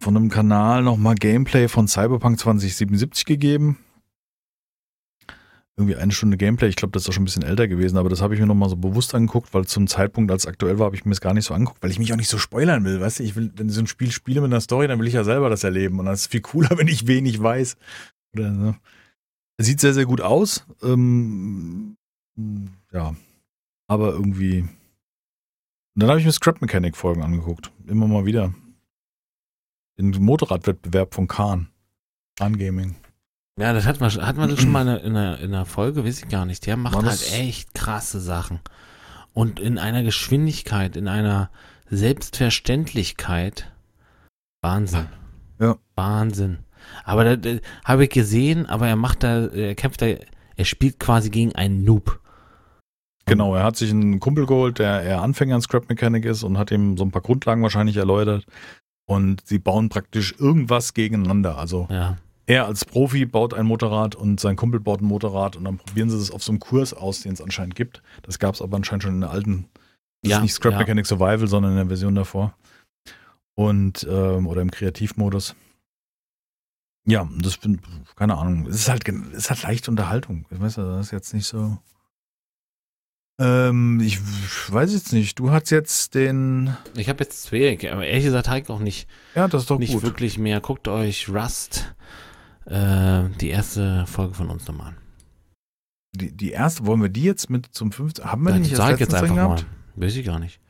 [0.00, 3.78] von einem Kanal noch mal Gameplay von Cyberpunk 2077 gegeben.
[5.76, 6.68] Irgendwie eine Stunde Gameplay.
[6.68, 8.46] Ich glaube, das ist auch schon ein bisschen älter gewesen, aber das habe ich mir
[8.46, 11.12] noch mal so bewusst angeguckt, weil zum Zeitpunkt, als es aktuell war, habe ich mir
[11.12, 13.00] das gar nicht so angeguckt, weil ich mich auch nicht so spoilern will.
[13.00, 15.06] Weißt du, ich will, wenn ich so ein Spiel spiele mit einer Story, dann will
[15.06, 15.98] ich ja selber das erleben.
[15.98, 17.76] Und das ist viel cooler, wenn ich wenig weiß.
[18.34, 18.76] Oder, ne?
[19.58, 20.66] Sieht sehr, sehr gut aus.
[20.82, 21.96] Ähm,
[22.92, 23.14] ja,
[23.86, 24.60] aber irgendwie.
[25.94, 27.70] Und dann habe ich mir Scrap Mechanic Folgen angeguckt.
[27.86, 28.52] Immer mal wieder.
[29.98, 31.68] Den Motorradwettbewerb von Kahn.
[32.38, 32.96] Kahn Gaming.
[33.60, 35.66] Ja, das hat man, hat man das schon mal in einer, in einer, in einer
[35.66, 36.64] Folge, weiß ich gar nicht.
[36.66, 38.60] Der macht War halt echt krasse Sachen.
[39.34, 41.50] Und in einer Geschwindigkeit, in einer
[41.90, 43.70] Selbstverständlichkeit.
[44.62, 45.06] Wahnsinn.
[45.60, 45.76] Ja.
[45.96, 46.58] Wahnsinn.
[47.04, 50.98] Aber da, da habe ich gesehen, aber er macht da, er kämpft da, er spielt
[50.98, 52.20] quasi gegen einen Noob.
[53.26, 56.58] Genau, er hat sich einen Kumpel geholt, der eher Anfänger in Scrap Mechanic ist und
[56.58, 58.46] hat ihm so ein paar Grundlagen wahrscheinlich erläutert.
[59.06, 61.58] Und sie bauen praktisch irgendwas gegeneinander.
[61.58, 62.16] Also Ja.
[62.46, 66.10] Er als Profi baut ein Motorrad und sein Kumpel baut ein Motorrad und dann probieren
[66.10, 68.02] sie das auf so einem Kurs aus, den es anscheinend gibt.
[68.22, 69.66] Das gab es aber anscheinend schon in der alten,
[70.22, 70.78] das Ja, ist nicht Scrap ja.
[70.78, 72.54] Mechanic Survival, sondern in der Version davor.
[73.54, 75.54] Und, ähm, oder im Kreativmodus.
[77.04, 77.80] Ja, das bin,
[78.16, 78.66] keine Ahnung.
[78.66, 80.46] Es ist halt, es ist halt leichte Unterhaltung.
[80.50, 81.78] Ich weiß, das ist jetzt nicht so.
[83.40, 84.20] Ähm, ich
[84.72, 85.38] weiß jetzt nicht.
[85.38, 86.76] Du hast jetzt den.
[86.96, 89.92] Ich habe jetzt zwei, aber ehrlich gesagt ich auch nicht, Ja, das ist doch nicht
[89.92, 90.02] gut.
[90.02, 90.60] wirklich mehr.
[90.60, 91.92] Guckt euch Rust,
[92.66, 94.96] äh, die erste Folge von uns nochmal an.
[96.14, 98.24] Die, die erste, wollen wir die jetzt mit zum 15.
[98.24, 99.64] Haben wir die Das nicht sag jetzt einfach mal.
[99.96, 100.60] Weiß ich gar nicht.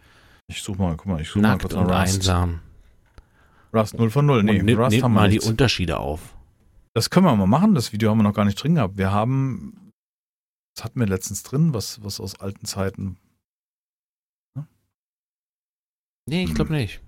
[0.49, 2.15] Ich such mal, guck mal, ich such mal kurz und nach Rust.
[2.17, 2.61] einsam.
[3.75, 4.43] Rust 0 von 0.
[4.43, 5.49] Nee, und nimm, Rust nehmt haben wir mal die nichts.
[5.49, 6.37] Unterschiede auf.
[6.95, 7.75] Das können wir mal machen.
[7.75, 8.99] Das Video haben wir noch gar nicht drin gehabt.
[8.99, 9.91] Wir haben,
[10.77, 11.73] was hatten wir letztens drin?
[11.75, 13.17] Was, was aus alten Zeiten?
[16.29, 16.77] Nee, ich glaube Hm.
[16.77, 17.01] nicht.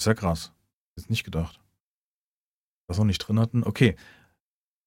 [0.00, 0.52] Ist ja krass.
[0.96, 1.59] Ist nicht gedacht.
[2.90, 3.62] Was wir nicht drin hatten.
[3.62, 3.94] Okay.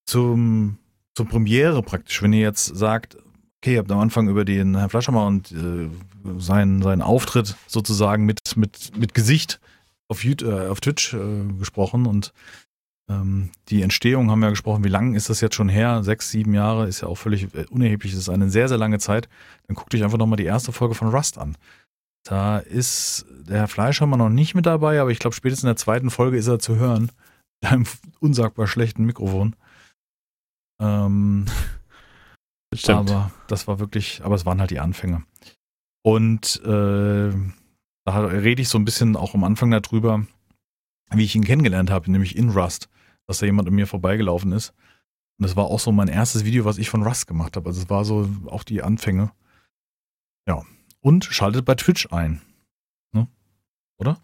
[0.05, 0.77] Zum,
[1.15, 2.21] zur Premiere praktisch.
[2.21, 3.15] Wenn ihr jetzt sagt,
[3.61, 5.89] okay, ihr habt am Anfang über den Herrn Fleischermann und äh,
[6.37, 9.61] seinen, seinen Auftritt sozusagen mit, mit, mit Gesicht
[10.09, 12.33] auf, YouTube, äh, auf Twitch äh, gesprochen und
[13.09, 14.83] ähm, die Entstehung haben wir gesprochen.
[14.83, 16.03] Wie lange ist das jetzt schon her?
[16.03, 18.11] Sechs, sieben Jahre ist ja auch völlig unerheblich.
[18.11, 19.29] Das ist eine sehr, sehr lange Zeit.
[19.67, 21.55] Dann guckt euch einfach nochmal die erste Folge von Rust an.
[22.23, 25.75] Da ist der Herr Fleischhammer noch nicht mit dabei, aber ich glaube, spätestens in der
[25.77, 27.11] zweiten Folge ist er zu hören.
[27.63, 27.85] Mit einem
[28.19, 29.55] unsagbar schlechten Mikrofon.
[30.81, 31.45] Ähm,
[32.73, 33.11] Stimmt.
[33.11, 35.23] aber das war wirklich, aber es waren halt die Anfänge.
[36.03, 37.31] Und äh,
[38.05, 40.25] da rede ich so ein bisschen auch am Anfang darüber,
[41.11, 42.89] wie ich ihn kennengelernt habe, nämlich in Rust,
[43.27, 44.73] dass da jemand an mir vorbeigelaufen ist.
[45.39, 47.69] Und das war auch so mein erstes Video, was ich von Rust gemacht habe.
[47.69, 49.31] Also es war so auch die Anfänge.
[50.47, 50.63] Ja.
[50.99, 52.41] Und schaltet bei Twitch ein.
[53.13, 53.27] Ne?
[53.97, 54.19] Oder?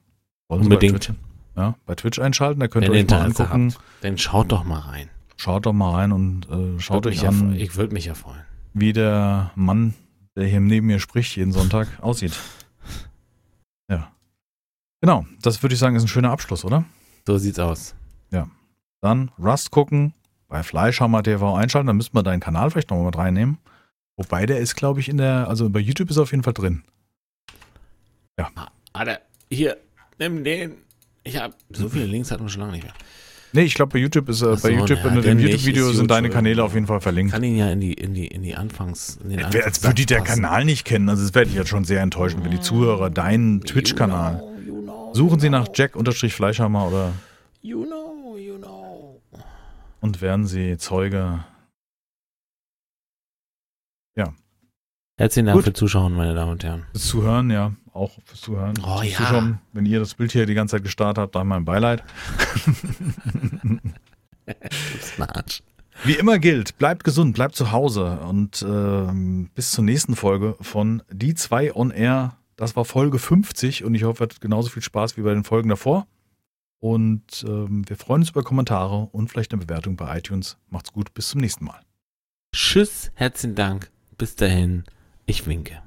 [0.50, 1.14] Wollen Unbedingt.
[1.56, 3.74] Bei Twitch, ja, bei Twitch einschalten, da könnt Wenn ihr euch mal Interesse angucken.
[3.76, 5.10] habt, dann schaut doch mal rein.
[5.38, 8.42] Schaut doch mal rein und äh, schaut euch an, Ich würde mich ja freuen.
[8.74, 9.94] wie der Mann,
[10.36, 12.38] der hier neben mir spricht, jeden Sonntag aussieht.
[13.90, 14.12] Ja.
[15.02, 16.84] Genau, das würde ich sagen, ist ein schöner Abschluss, oder?
[17.26, 17.96] So sieht's aus.
[19.02, 20.14] Dann Rust gucken,
[20.50, 23.58] bei Fleischhammer TV einschalten, dann müssten wir deinen Kanal vielleicht nochmal mit reinnehmen.
[24.18, 26.52] Wobei der ist, glaube ich, in der, also bei YouTube ist er auf jeden Fall
[26.52, 26.84] drin.
[28.92, 29.78] Alter, hier,
[30.18, 30.74] nimm den.
[31.24, 32.94] Ich hab so viele Links hatten wir schon lange nicht mehr.
[33.52, 36.12] Nee, ich glaube bei YouTube ist Ach so, bei YouTube, na, in dem YouTube-Video sind
[36.12, 36.30] deine.
[36.30, 37.34] Kanäle auf jeden Fall verlinkt.
[37.34, 39.18] Kann ihn ja in die, in die, in die Anfangs.
[39.24, 40.44] In den Als würde die der passen.
[40.44, 41.10] Kanal nicht kennen.
[41.10, 44.44] Also das werde ich jetzt schon sehr enttäuschen, wenn die Zuhörer deinen Twitch-Kanal.
[45.14, 45.68] Suchen Sie nach.
[45.74, 47.14] Jack-Fleischhammer oder
[47.62, 49.22] You know, you know.
[50.02, 51.44] und werden Sie Zeuge.
[55.20, 55.66] Herzlichen Dank Gut.
[55.66, 56.86] für Zuschauen, meine Damen und Herren.
[56.94, 58.74] Fürs Zuhören, ja, auch fürs Zuhören.
[58.82, 59.18] Oh, Fürs ja.
[59.18, 59.60] Zuschauen.
[59.74, 62.06] Wenn ihr das Bild hier die ganze Zeit gestartet habt, dann mein Beileid.
[66.06, 71.04] Wie immer gilt, bleibt gesund, bleibt zu Hause und ähm, bis zur nächsten Folge von
[71.12, 72.38] Die 2 on Air.
[72.56, 75.44] Das war Folge 50 und ich hoffe, ihr hattet genauso viel Spaß wie bei den
[75.44, 76.08] Folgen davor.
[76.80, 80.56] Und ähm, wir freuen uns über Kommentare und vielleicht eine Bewertung bei iTunes.
[80.70, 81.82] Macht's gut, bis zum nächsten Mal.
[82.54, 83.92] Tschüss, herzlichen Dank.
[84.18, 84.86] Bis dahin.
[85.30, 85.80] Ich winke.